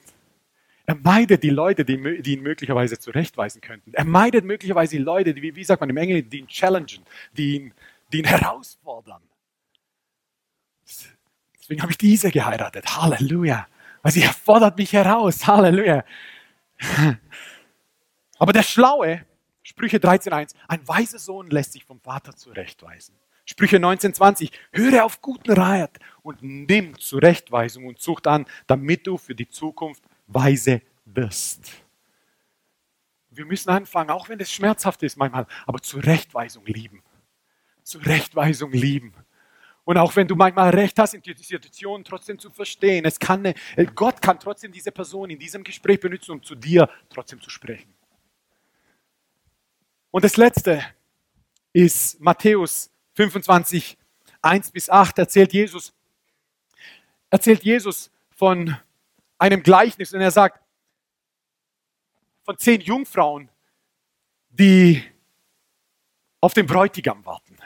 Er 0.86 0.96
meidet 0.96 1.42
die 1.42 1.50
Leute, 1.50 1.84
die, 1.84 2.22
die 2.22 2.34
ihn 2.34 2.42
möglicherweise 2.42 2.98
zurechtweisen 2.98 3.60
könnten. 3.60 3.94
Er 3.94 4.04
meidet 4.04 4.44
möglicherweise 4.44 4.96
die 4.96 5.02
Leute, 5.02 5.32
die, 5.32 5.56
wie 5.56 5.64
sagt 5.64 5.80
man 5.80 5.88
im 5.88 5.96
Englischen, 5.96 6.28
die 6.28 6.40
ihn 6.40 6.46
challengen, 6.46 7.04
die 7.32 7.56
ihn, 7.56 7.74
die 8.12 8.18
ihn 8.18 8.24
herausfordern. 8.26 9.22
Deswegen 11.58 11.80
habe 11.80 11.92
ich 11.92 11.98
diese 11.98 12.30
geheiratet. 12.30 12.84
Halleluja. 12.86 13.66
Weil 14.02 14.12
sie 14.12 14.20
fordert 14.20 14.76
mich 14.76 14.92
heraus. 14.92 15.46
Halleluja. 15.46 16.04
Aber 18.38 18.52
der 18.52 18.62
Schlaue, 18.62 19.24
Sprüche 19.62 19.96
13.1, 19.96 20.54
ein 20.68 20.86
weiser 20.86 21.18
Sohn 21.18 21.48
lässt 21.48 21.72
sich 21.72 21.86
vom 21.86 22.00
Vater 22.00 22.36
zurechtweisen. 22.36 23.14
Sprüche 23.46 23.78
19.20, 23.78 24.50
höre 24.72 25.04
auf 25.04 25.22
guten 25.22 25.52
Rat 25.52 25.98
und 26.22 26.42
nimm 26.42 26.98
Zurechtweisung 26.98 27.86
und 27.86 27.98
Zucht 27.98 28.26
an, 28.26 28.44
damit 28.66 29.06
du 29.06 29.16
für 29.16 29.34
die 29.34 29.48
Zukunft 29.48 30.02
weise 30.26 30.82
wirst. 31.04 31.70
Wir 33.30 33.44
müssen 33.44 33.70
anfangen, 33.70 34.10
auch 34.10 34.28
wenn 34.28 34.38
es 34.40 34.52
schmerzhaft 34.52 35.02
ist 35.02 35.16
manchmal, 35.16 35.46
aber 35.66 35.80
Zurechtweisung 35.80 36.64
lieben. 36.66 37.02
Zurechtweisung 37.82 38.72
lieben. 38.72 39.12
Und 39.84 39.98
auch 39.98 40.16
wenn 40.16 40.26
du 40.26 40.34
manchmal 40.34 40.70
recht 40.70 40.98
hast, 40.98 41.14
in 41.14 41.20
die 41.20 41.34
Situation 41.34 42.02
trotzdem 42.04 42.38
zu 42.38 42.50
verstehen. 42.50 43.04
Es 43.04 43.18
kann, 43.18 43.44
äh, 43.44 43.54
Gott 43.94 44.22
kann 44.22 44.40
trotzdem 44.40 44.72
diese 44.72 44.90
Person 44.90 45.28
in 45.28 45.38
diesem 45.38 45.62
Gespräch 45.62 46.00
benutzen, 46.00 46.32
um 46.32 46.42
zu 46.42 46.54
dir 46.54 46.88
trotzdem 47.10 47.40
zu 47.40 47.50
sprechen. 47.50 47.92
Und 50.10 50.24
das 50.24 50.36
letzte 50.36 50.82
ist 51.72 52.20
Matthäus 52.20 52.90
25, 53.14 53.98
1 54.40 54.70
bis 54.70 54.88
8 54.88 55.18
erzählt 55.18 55.52
Jesus, 55.52 55.92
erzählt 57.30 57.62
Jesus 57.62 58.10
von 58.30 58.76
einem 59.44 59.62
Gleichnis 59.62 60.14
und 60.14 60.22
er 60.22 60.30
sagt, 60.30 60.58
von 62.44 62.56
zehn 62.56 62.80
Jungfrauen, 62.80 63.50
die 64.48 65.02
auf 66.40 66.54
den 66.54 66.66
Bräutigam 66.66 67.24
warten. 67.26 67.58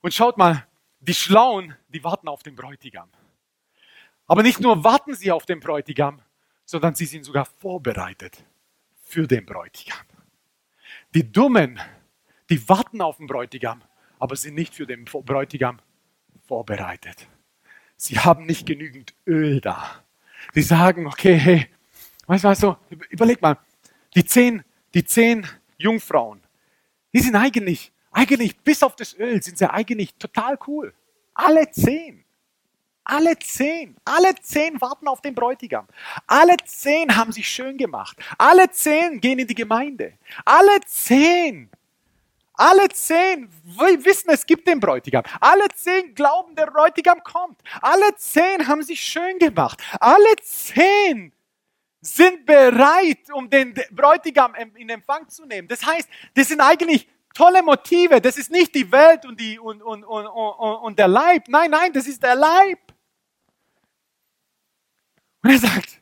Und 0.00 0.14
schaut 0.14 0.38
mal, 0.38 0.64
die 1.00 1.14
Schlauen, 1.14 1.74
die 1.88 2.04
warten 2.04 2.28
auf 2.28 2.44
den 2.44 2.54
Bräutigam. 2.54 3.08
Aber 4.28 4.44
nicht 4.44 4.60
nur 4.60 4.84
warten 4.84 5.14
sie 5.14 5.32
auf 5.32 5.44
den 5.44 5.58
Bräutigam, 5.58 6.22
sondern 6.64 6.94
sie 6.94 7.06
sind 7.06 7.24
sogar 7.24 7.44
vorbereitet 7.44 8.44
für 9.02 9.26
den 9.26 9.44
Bräutigam. 9.44 10.06
Die 11.14 11.32
Dummen, 11.32 11.80
die 12.48 12.68
warten 12.68 13.00
auf 13.00 13.16
den 13.16 13.26
Bräutigam, 13.26 13.82
aber 14.20 14.36
sind 14.36 14.54
nicht 14.54 14.74
für 14.74 14.86
den 14.86 15.04
Bräutigam 15.04 15.80
vorbereitet. 16.46 17.26
Sie 17.96 18.20
haben 18.20 18.46
nicht 18.46 18.66
genügend 18.66 19.14
Öl 19.26 19.60
da. 19.60 20.04
Sie 20.54 20.62
sagen, 20.62 21.06
okay, 21.06 21.34
hey, 21.34 21.66
weißt 22.26 22.44
du, 22.44 22.48
also, 22.48 22.76
überleg 23.10 23.40
mal, 23.40 23.58
die 24.14 24.24
zehn, 24.24 24.62
die 24.94 25.04
zehn 25.04 25.46
Jungfrauen, 25.76 26.40
die 27.12 27.20
sind 27.20 27.36
eigentlich 27.36 27.92
eigentlich, 28.18 28.58
bis 28.58 28.82
auf 28.82 28.96
das 28.96 29.16
Öl, 29.16 29.40
sind 29.42 29.58
sie 29.58 29.70
eigentlich 29.70 30.14
total 30.14 30.58
cool. 30.66 30.92
Alle 31.34 31.70
zehn. 31.70 32.24
Alle 33.04 33.38
zehn, 33.38 33.96
alle 34.04 34.34
zehn 34.42 34.78
warten 34.82 35.08
auf 35.08 35.22
den 35.22 35.34
Bräutigam. 35.34 35.86
Alle 36.26 36.56
zehn 36.66 37.16
haben 37.16 37.32
sich 37.32 37.48
schön 37.48 37.78
gemacht. 37.78 38.18
Alle 38.36 38.70
zehn 38.70 39.18
gehen 39.20 39.38
in 39.38 39.46
die 39.46 39.54
Gemeinde. 39.54 40.12
Alle 40.44 40.80
zehn, 40.84 41.70
alle 42.58 42.88
zehn 42.88 43.48
wissen, 43.64 44.30
es 44.30 44.44
gibt 44.44 44.66
den 44.66 44.80
Bräutigam. 44.80 45.22
Alle 45.40 45.68
zehn 45.74 46.12
glauben, 46.14 46.56
der 46.56 46.66
Bräutigam 46.66 47.22
kommt. 47.22 47.60
Alle 47.80 48.14
zehn 48.16 48.66
haben 48.66 48.82
sich 48.82 49.00
schön 49.00 49.38
gemacht. 49.38 49.80
Alle 50.00 50.34
zehn 50.42 51.32
sind 52.00 52.44
bereit, 52.44 53.30
um 53.32 53.48
den 53.48 53.74
Bräutigam 53.92 54.54
in 54.74 54.88
Empfang 54.88 55.28
zu 55.28 55.46
nehmen. 55.46 55.68
Das 55.68 55.86
heißt, 55.86 56.08
das 56.34 56.48
sind 56.48 56.60
eigentlich 56.60 57.08
tolle 57.32 57.62
Motive. 57.62 58.20
Das 58.20 58.36
ist 58.36 58.50
nicht 58.50 58.74
die 58.74 58.90
Welt 58.90 59.24
und, 59.24 59.38
die, 59.38 59.58
und, 59.58 59.80
und, 59.80 60.02
und, 60.02 60.26
und 60.26 60.98
der 60.98 61.08
Leib. 61.08 61.46
Nein, 61.46 61.70
nein, 61.70 61.92
das 61.92 62.08
ist 62.08 62.20
der 62.22 62.34
Leib. 62.34 62.80
Und 65.44 65.50
er 65.50 65.58
sagt, 65.58 66.00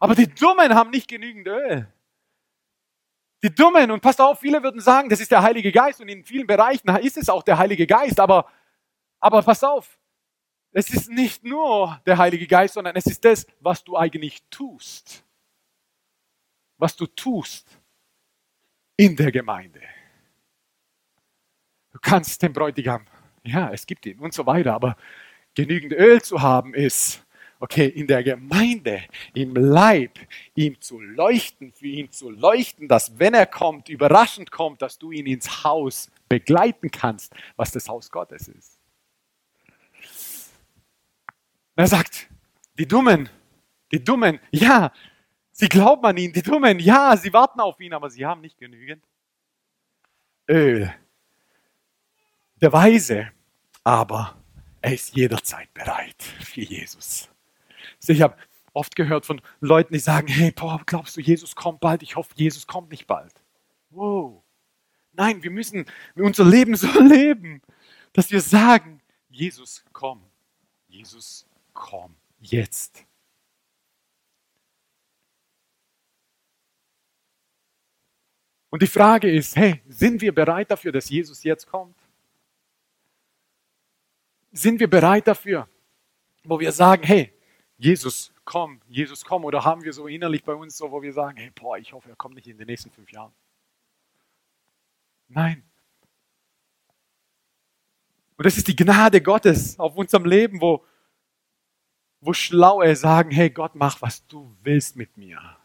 aber 0.00 0.16
die 0.16 0.26
Dummen 0.26 0.74
haben 0.74 0.90
nicht 0.90 1.08
genügend 1.08 1.46
Öl. 1.46 1.88
Die 3.42 3.54
Dummen, 3.54 3.90
und 3.90 4.00
passt 4.00 4.20
auf, 4.20 4.40
viele 4.40 4.62
würden 4.62 4.80
sagen, 4.80 5.08
das 5.08 5.20
ist 5.20 5.30
der 5.30 5.42
Heilige 5.42 5.70
Geist 5.70 6.00
und 6.00 6.08
in 6.08 6.24
vielen 6.24 6.46
Bereichen 6.46 6.88
ist 6.96 7.16
es 7.16 7.28
auch 7.28 7.42
der 7.42 7.58
Heilige 7.58 7.86
Geist, 7.86 8.18
aber, 8.18 8.50
aber 9.20 9.42
pass 9.42 9.62
auf, 9.62 9.98
es 10.72 10.90
ist 10.90 11.08
nicht 11.08 11.44
nur 11.44 12.00
der 12.04 12.18
Heilige 12.18 12.46
Geist, 12.46 12.74
sondern 12.74 12.96
es 12.96 13.06
ist 13.06 13.24
das, 13.24 13.46
was 13.60 13.84
du 13.84 13.96
eigentlich 13.96 14.42
tust. 14.50 15.24
Was 16.76 16.96
du 16.96 17.06
tust 17.06 17.80
in 18.96 19.16
der 19.16 19.32
Gemeinde. 19.32 19.80
Du 21.92 21.98
kannst 22.00 22.42
den 22.42 22.52
Bräutigam, 22.52 23.06
ja, 23.44 23.70
es 23.72 23.86
gibt 23.86 24.04
ihn 24.06 24.18
und 24.18 24.34
so 24.34 24.44
weiter, 24.46 24.74
aber 24.74 24.96
genügend 25.54 25.92
Öl 25.92 26.20
zu 26.22 26.42
haben 26.42 26.74
ist, 26.74 27.24
okay, 27.60 27.86
in 27.86 28.06
der 28.06 28.22
Gemeinde, 28.22 29.02
im 29.34 29.54
Leib, 29.54 30.18
ihm 30.54 30.80
zu 30.80 31.00
leuchten, 31.00 31.72
für 31.72 31.86
ihn 31.86 32.10
zu 32.10 32.30
leuchten, 32.30 32.88
dass 32.88 33.18
wenn 33.18 33.34
er 33.34 33.46
kommt, 33.46 33.88
überraschend 33.88 34.50
kommt, 34.50 34.82
dass 34.82 34.98
du 34.98 35.10
ihn 35.10 35.26
ins 35.26 35.64
Haus 35.64 36.10
begleiten 36.28 36.90
kannst, 36.90 37.32
was 37.56 37.72
das 37.72 37.88
Haus 37.88 38.10
Gottes 38.10 38.48
ist. 38.48 38.78
Er 41.74 41.86
sagt, 41.86 42.28
die 42.78 42.86
Dummen, 42.86 43.28
die 43.92 44.02
Dummen, 44.02 44.40
ja, 44.50 44.92
sie 45.52 45.68
glauben 45.68 46.04
an 46.04 46.16
ihn, 46.16 46.32
die 46.32 46.42
Dummen, 46.42 46.78
ja, 46.78 47.16
sie 47.16 47.32
warten 47.32 47.60
auf 47.60 47.80
ihn, 47.80 47.92
aber 47.92 48.10
sie 48.10 48.24
haben 48.24 48.40
nicht 48.40 48.58
genügend 48.58 49.04
Öl. 50.48 50.92
Der 52.60 52.72
Weise 52.72 53.30
aber, 53.84 54.36
er 54.80 54.94
ist 54.94 55.14
jederzeit 55.14 55.72
bereit 55.72 56.22
für 56.22 56.62
Jesus. 56.62 57.28
Ich 58.06 58.22
habe 58.22 58.36
oft 58.72 58.96
gehört 58.96 59.26
von 59.26 59.40
Leuten, 59.60 59.92
die 59.92 59.98
sagen, 59.98 60.28
hey, 60.28 60.52
boah, 60.52 60.80
glaubst 60.86 61.16
du, 61.16 61.20
Jesus 61.20 61.56
kommt 61.56 61.80
bald? 61.80 62.02
Ich 62.02 62.16
hoffe, 62.16 62.32
Jesus 62.36 62.66
kommt 62.66 62.90
nicht 62.90 63.06
bald. 63.06 63.32
Wow. 63.90 64.42
Nein, 65.12 65.42
wir 65.42 65.50
müssen 65.50 65.84
unser 66.14 66.44
Leben 66.44 66.76
so 66.76 67.00
leben, 67.00 67.60
dass 68.12 68.30
wir 68.30 68.40
sagen, 68.40 69.02
Jesus, 69.28 69.84
komm. 69.92 70.22
Jesus, 70.86 71.46
komm. 71.74 72.14
Jetzt. 72.40 73.04
Und 78.70 78.82
die 78.82 78.86
Frage 78.86 79.30
ist, 79.30 79.56
hey, 79.56 79.82
sind 79.88 80.20
wir 80.20 80.34
bereit 80.34 80.70
dafür, 80.70 80.92
dass 80.92 81.08
Jesus 81.08 81.42
jetzt 81.42 81.66
kommt? 81.66 81.96
Sind 84.52 84.78
wir 84.78 84.88
bereit 84.88 85.26
dafür, 85.26 85.68
wo 86.44 86.60
wir 86.60 86.72
sagen, 86.72 87.02
hey, 87.02 87.32
Jesus, 87.78 88.32
komm, 88.44 88.80
Jesus, 88.88 89.24
komm. 89.24 89.44
Oder 89.44 89.64
haben 89.64 89.82
wir 89.84 89.92
so 89.92 90.08
innerlich 90.08 90.42
bei 90.42 90.54
uns 90.54 90.76
so, 90.76 90.90
wo 90.90 91.00
wir 91.00 91.12
sagen, 91.12 91.38
hey, 91.38 91.50
boah, 91.54 91.78
ich 91.78 91.92
hoffe, 91.92 92.10
er 92.10 92.16
kommt 92.16 92.34
nicht 92.34 92.48
in 92.48 92.58
den 92.58 92.66
nächsten 92.66 92.90
fünf 92.90 93.10
Jahren. 93.12 93.32
Nein. 95.28 95.62
Und 98.36 98.44
das 98.44 98.56
ist 98.56 98.68
die 98.68 98.76
Gnade 98.76 99.20
Gottes 99.20 99.78
auf 99.78 99.96
unserem 99.96 100.24
Leben, 100.24 100.60
wo, 100.60 100.84
wo 102.20 102.32
Schlaue 102.32 102.94
sagen, 102.96 103.30
hey 103.30 103.50
Gott, 103.50 103.74
mach, 103.74 104.02
was 104.02 104.26
du 104.26 104.56
willst 104.62 104.96
mit 104.96 105.16
mir. 105.16 105.57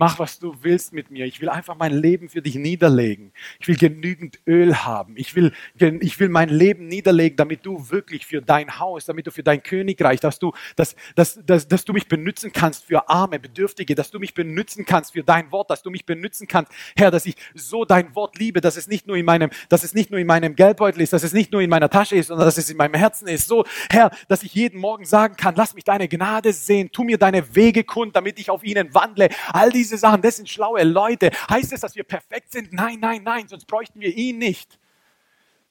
Mach, 0.00 0.20
was 0.20 0.38
du 0.38 0.54
willst 0.62 0.92
mit 0.92 1.10
mir. 1.10 1.26
Ich 1.26 1.40
will 1.40 1.48
einfach 1.48 1.76
mein 1.76 1.92
Leben 1.92 2.28
für 2.28 2.40
dich 2.40 2.54
niederlegen. 2.54 3.32
Ich 3.58 3.66
will 3.66 3.74
genügend 3.74 4.38
Öl 4.46 4.76
haben. 4.76 5.14
Ich 5.16 5.34
will, 5.34 5.52
ich 5.74 6.20
will 6.20 6.28
mein 6.28 6.50
Leben 6.50 6.86
niederlegen, 6.86 7.36
damit 7.36 7.66
du 7.66 7.90
wirklich 7.90 8.24
für 8.24 8.40
dein 8.40 8.78
Haus, 8.78 9.06
damit 9.06 9.26
du 9.26 9.32
für 9.32 9.42
dein 9.42 9.60
Königreich, 9.60 10.20
dass 10.20 10.38
du, 10.38 10.52
dass, 10.76 10.94
dass, 11.16 11.44
dass, 11.44 11.66
dass 11.66 11.84
du 11.84 11.92
mich 11.92 12.06
benutzen 12.06 12.52
kannst 12.52 12.84
für 12.84 13.08
Arme, 13.08 13.40
Bedürftige, 13.40 13.96
dass 13.96 14.12
du 14.12 14.20
mich 14.20 14.34
benutzen 14.34 14.86
kannst 14.86 15.14
für 15.14 15.24
dein 15.24 15.50
Wort, 15.50 15.68
dass 15.68 15.82
du 15.82 15.90
mich 15.90 16.06
benutzen 16.06 16.46
kannst, 16.46 16.70
Herr, 16.96 17.10
dass 17.10 17.26
ich 17.26 17.34
so 17.54 17.84
dein 17.84 18.14
Wort 18.14 18.38
liebe, 18.38 18.60
dass 18.60 18.76
es 18.76 18.86
nicht 18.86 19.08
nur 19.08 19.16
in 19.16 19.24
meinem, 19.24 19.50
dass 19.68 19.82
es 19.82 19.94
nicht 19.94 20.12
nur 20.12 20.20
in 20.20 20.28
meinem 20.28 20.54
Geldbeutel 20.54 21.02
ist, 21.02 21.12
dass 21.12 21.24
es 21.24 21.32
nicht 21.32 21.50
nur 21.50 21.60
in 21.60 21.70
meiner 21.70 21.90
Tasche 21.90 22.14
ist, 22.14 22.28
sondern 22.28 22.46
dass 22.46 22.56
es 22.56 22.70
in 22.70 22.76
meinem 22.76 22.94
Herzen 22.94 23.26
ist. 23.26 23.48
So, 23.48 23.64
Herr, 23.90 24.12
dass 24.28 24.44
ich 24.44 24.54
jeden 24.54 24.78
Morgen 24.78 25.06
sagen 25.06 25.34
kann, 25.34 25.56
lass 25.56 25.74
mich 25.74 25.82
deine 25.82 26.06
Gnade 26.06 26.52
sehen, 26.52 26.92
tu 26.92 27.02
mir 27.02 27.18
deine 27.18 27.56
Wege 27.56 27.82
kund, 27.82 28.14
damit 28.14 28.38
ich 28.38 28.48
auf 28.48 28.62
ihnen 28.62 28.94
wandle. 28.94 29.30
All 29.48 29.72
diese 29.72 29.87
diese 29.88 29.98
Sachen, 29.98 30.22
das 30.22 30.36
sind 30.36 30.48
schlaue 30.48 30.84
Leute. 30.84 31.30
Heißt 31.48 31.72
es, 31.72 31.80
dass 31.80 31.96
wir 31.96 32.04
perfekt 32.04 32.52
sind? 32.52 32.72
Nein, 32.72 32.98
nein, 33.00 33.22
nein, 33.22 33.48
sonst 33.48 33.66
bräuchten 33.66 34.00
wir 34.00 34.14
ihn 34.14 34.38
nicht. 34.38 34.78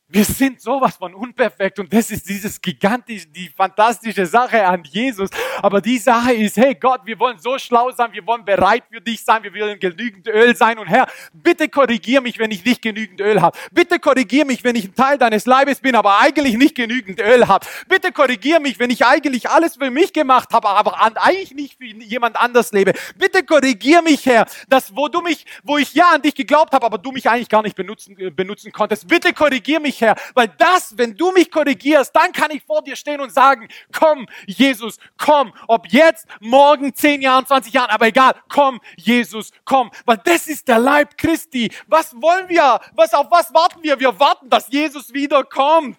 Wir 0.10 0.24
sind 0.24 0.62
sowas 0.62 0.95
von 0.95 1.14
unperfekt 1.14 1.80
und 1.80 1.91
das 1.91 2.10
ist 2.12 2.30
dieses 2.30 2.62
gigantische, 2.62 3.28
die 3.28 3.49
fantastische 3.49 4.26
Sache 4.26 4.66
an 4.66 4.82
Jesus. 4.86 5.30
Aber 5.62 5.82
die 5.82 5.97
Sache 5.97 6.32
ist, 6.32 6.55
hey 6.55 6.76
Gott, 6.76 7.01
wir 7.03 7.20
wollen 7.20 7.38
so 7.39 7.60
schlau 7.60 7.91
sein, 7.91 8.14
wir 8.14 8.26
wollen 8.26 8.45
bereit 8.45 8.86
für 8.89 9.01
dich 9.01 9.22
sein, 9.22 9.43
wir 9.43 9.53
wollen 9.53 9.78
genügend 9.78 10.26
Öl 10.30 10.55
sein 10.55 10.80
und 10.80 10.88
Herr, 10.88 11.08
bitte 11.34 11.68
korrigier 11.68 12.22
mich, 12.22 12.39
wenn 12.39 12.51
ich 12.51 12.64
nicht 12.64 12.82
genügend 12.82 13.20
Öl 13.20 13.41
habe. 13.41 13.58
Bitte 13.74 13.99
korrigier 13.99 14.45
mich, 14.45 14.64
wenn 14.64 14.78
ich 14.78 14.86
ein 14.86 14.95
Teil 14.95 15.18
deines 15.18 15.45
Leibes 15.45 15.82
bin, 15.82 15.93
aber 15.93 16.22
eigentlich 16.22 16.55
nicht 16.55 16.76
genügend 16.76 17.20
Öl 17.20 17.45
habe. 17.49 17.68
Bitte 17.89 18.14
korrigier 18.14 18.62
mich, 18.62 18.80
wenn 18.80 18.91
ich 18.91 19.05
eigentlich 19.05 19.49
alles 19.49 19.76
für 19.76 19.91
mich 19.91 20.14
gemacht 20.14 20.53
habe, 20.53 20.70
aber 20.70 21.01
eigentlich 21.01 21.53
nicht 21.53 21.80
für 21.80 21.86
jemand 21.86 22.38
anders 22.38 22.72
lebe. 22.72 22.93
Bitte 23.18 23.43
korrigier 23.43 24.01
mich, 24.01 24.26
Herr, 24.26 24.45
dass 24.70 24.95
wo 24.95 25.10
du 25.10 25.20
mich, 25.20 25.45
wo 25.64 25.78
ich 25.78 25.93
ja 25.93 26.12
an 26.14 26.22
dich 26.22 26.34
geglaubt 26.34 26.72
habe, 26.72 26.86
aber 26.86 26.97
du 26.97 27.12
mich 27.12 27.30
eigentlich 27.30 27.49
gar 27.49 27.62
nicht 27.62 27.76
benutzen, 27.76 28.16
benutzen 28.34 28.72
konntest. 28.72 29.05
Bitte 29.10 29.34
korrigier 29.34 29.82
mich, 29.82 29.97
Herr, 30.02 30.16
weil 30.34 30.50
das, 30.58 30.98
wenn 30.98 31.16
du 31.16 31.32
mich 31.32 31.52
korrigierst, 31.52 32.16
dann 32.16 32.32
kann 32.32 32.52
ich 32.52 32.64
vor 32.64 32.82
dir 32.82 32.95
stehen 32.95 33.22
und 33.22 33.32
sagen, 33.34 33.68
komm, 33.91 34.28
Jesus, 34.45 34.98
komm, 35.18 35.54
ob 35.68 35.88
jetzt, 35.88 36.28
morgen, 36.39 36.93
zehn 36.93 37.22
Jahren, 37.22 37.45
20 37.45 37.74
Jahren, 37.74 37.89
aber 37.89 38.08
egal, 38.08 38.34
komm, 38.50 38.80
Jesus, 38.95 39.52
komm, 39.66 39.91
weil 40.06 40.18
das 40.24 40.48
ist 40.48 40.68
der 40.68 40.80
Leib 40.80 41.18
Christi. 41.18 41.72
Was 41.88 42.14
wollen 42.22 42.50
wir? 42.50 42.80
Was, 42.93 43.14
auf 43.14 43.30
was 43.32 43.54
warten 43.54 43.84
wir? 43.84 44.00
Wir 44.00 44.20
warten, 44.20 44.50
dass 44.50 44.70
Jesus 44.70 45.14
wiederkommt. 45.14 45.98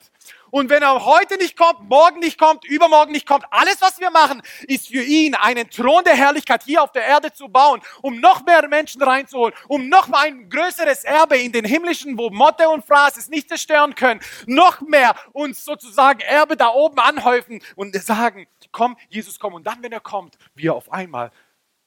Und 0.51 0.71
wenn 0.71 0.83
er 0.83 1.05
heute 1.05 1.37
nicht 1.37 1.57
kommt, 1.57 1.89
morgen 1.89 2.21
nicht 2.21 2.39
kommt, 2.39 2.65
übermorgen 2.65 3.13
nicht 3.13 3.27
kommt, 3.27 3.45
alles, 3.51 3.81
was 3.81 4.01
wir 4.01 4.11
machen, 4.11 4.43
ist 4.67 4.89
für 4.89 5.03
ihn 5.03 5.35
einen 5.35 5.69
Thron 5.71 6.05
der 6.05 6.15
Herrlichkeit 6.15 6.63
hier 6.65 6.83
auf 6.83 6.93
der 6.93 7.05
Erde 7.05 7.33
zu 7.33 7.49
bauen, 7.49 7.81
um 8.03 8.21
noch 8.21 8.45
mehr 8.45 8.67
Menschen 8.69 9.03
reinzuholen, 9.03 9.55
um 9.69 9.89
noch 9.89 10.09
mal 10.09 10.27
ein 10.27 10.49
größeres 10.49 11.05
Erbe 11.05 11.37
in 11.39 11.53
den 11.53 11.65
himmlischen, 11.65 12.19
wo 12.19 12.31
Motte 12.31 12.69
und 12.69 12.85
Fraß 12.85 13.17
es 13.17 13.29
nicht 13.29 13.49
zerstören 13.49 13.95
können, 13.95 14.21
noch 14.47 14.81
mehr 14.81 15.15
uns 15.33 15.65
sozusagen 15.65 16.21
Erbe 16.21 16.57
da 16.57 16.69
oben 16.69 16.99
anhäufen 16.99 17.63
und 17.77 17.95
sagen, 18.03 18.47
komm, 18.73 18.97
Jesus, 19.09 19.39
komm. 19.39 19.55
Und 19.55 19.67
dann, 19.67 19.83
wenn 19.83 19.93
er 19.93 20.01
kommt, 20.01 20.37
wir 20.55 20.75
auf 20.75 20.93
einmal, 20.93 21.31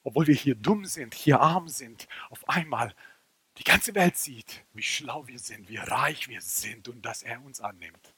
obwohl 0.03 0.28
wir 0.28 0.36
hier 0.36 0.55
dumm 0.55 0.86
sind, 0.86 1.14
hier 1.14 1.39
arm 1.39 1.68
sind, 1.68 2.07
auf 2.30 2.47
einmal 2.47 2.93
die 3.57 3.64
ganze 3.64 3.93
Welt 3.95 4.18
sieht, 4.18 4.66
wie 4.74 4.84
schlau 4.84 5.28
wir 5.28 5.39
sind, 5.39 5.70
wie 5.70 5.78
reich 5.78 6.28
wir 6.28 6.41
sind 6.41 6.88
und 6.88 7.05
dass 7.05 7.24
er 7.24 7.43
uns 7.43 7.62
annimmt. 7.62 8.11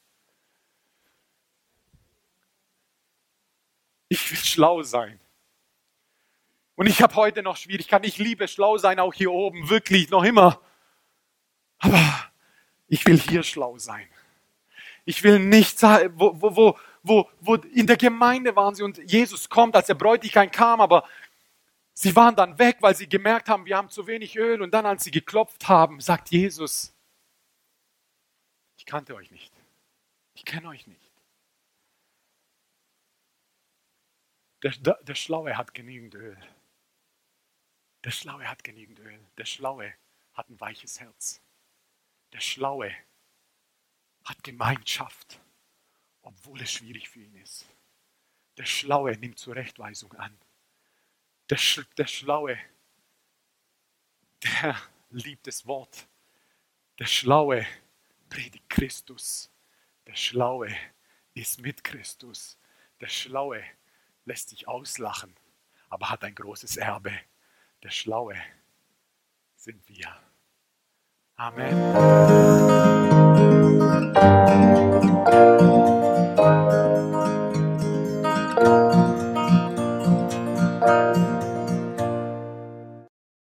Ich 4.13 4.29
will 4.29 4.37
schlau 4.37 4.83
sein. 4.83 5.19
Und 6.75 6.85
ich 6.85 7.01
habe 7.01 7.15
heute 7.15 7.41
noch 7.41 7.57
Schwierigkeiten. 7.57 8.05
Ich 8.05 8.19
liebe 8.19 8.47
schlau 8.47 8.77
sein, 8.77 8.99
auch 8.99 9.11
hier 9.11 9.31
oben, 9.31 9.69
wirklich 9.69 10.11
noch 10.11 10.23
immer. 10.23 10.61
Aber 11.79 11.99
ich 12.87 13.03
will 13.07 13.17
hier 13.17 13.41
schlau 13.41 13.79
sein. 13.79 14.07
Ich 15.03 15.23
will 15.23 15.39
nicht 15.39 15.81
wo, 15.81 16.39
wo, 16.39 16.55
wo, 16.55 16.79
wo, 17.01 17.29
wo 17.39 17.55
in 17.55 17.87
der 17.87 17.97
Gemeinde 17.97 18.55
waren 18.55 18.75
sie 18.75 18.83
und 18.83 18.99
Jesus 18.99 19.49
kommt, 19.49 19.75
als 19.75 19.87
der 19.87 19.95
Bräutigam 19.95 20.51
kam, 20.51 20.79
aber 20.79 21.09
sie 21.95 22.15
waren 22.15 22.35
dann 22.35 22.59
weg, 22.59 22.77
weil 22.81 22.95
sie 22.95 23.09
gemerkt 23.09 23.49
haben, 23.49 23.65
wir 23.65 23.77
haben 23.77 23.89
zu 23.89 24.05
wenig 24.05 24.35
Öl. 24.35 24.61
Und 24.61 24.75
dann, 24.75 24.85
als 24.85 25.05
sie 25.05 25.11
geklopft 25.11 25.67
haben, 25.67 25.99
sagt 26.01 26.29
Jesus, 26.29 26.93
ich 28.77 28.85
kannte 28.85 29.15
euch 29.15 29.31
nicht. 29.31 29.51
Ich 30.35 30.45
kenne 30.45 30.67
euch 30.67 30.85
nicht. 30.85 31.02
Der, 34.63 34.71
der 34.71 35.15
Schlaue 35.15 35.57
hat 35.57 35.73
genügend 35.73 36.15
Öl. 36.15 36.37
Der 38.05 38.11
Schlaue 38.11 38.47
hat 38.47 38.63
genügend 38.63 38.99
Öl. 38.99 39.19
Der 39.37 39.43
Schlaue 39.43 39.93
hat 40.33 40.49
ein 40.49 40.59
weiches 40.59 41.01
Herz. 41.01 41.41
Der 42.31 42.39
Schlaue 42.39 42.95
hat 44.23 44.41
Gemeinschaft, 44.41 45.41
obwohl 46.21 46.61
es 46.61 46.71
schwierig 46.71 47.09
für 47.09 47.19
ihn 47.19 47.35
ist. 47.35 47.67
Der 48.57 48.65
Schlaue 48.65 49.17
nimmt 49.17 49.37
Zurechtweisung 49.37 50.13
an. 50.13 50.37
Der, 51.49 51.57
Sch 51.57 51.81
der 51.97 52.07
Schlaue, 52.07 52.57
der 54.43 54.81
liebt 55.09 55.45
das 55.45 55.67
Wort. 55.67 56.07
Der 56.99 57.05
Schlaue 57.05 57.67
predigt 58.29 58.69
Christus. 58.69 59.51
Der 60.07 60.15
Schlaue 60.15 60.73
ist 61.33 61.59
mit 61.59 61.83
Christus. 61.83 62.57
Der 63.01 63.09
Schlaue 63.09 63.61
lässt 64.25 64.49
sich 64.49 64.67
auslachen, 64.67 65.35
aber 65.89 66.09
hat 66.09 66.23
ein 66.23 66.35
großes 66.35 66.77
Erbe. 66.77 67.13
Der 67.83 67.91
Schlaue 67.91 68.35
sind 69.55 69.87
wir. 69.87 70.15
Amen. 71.35 71.73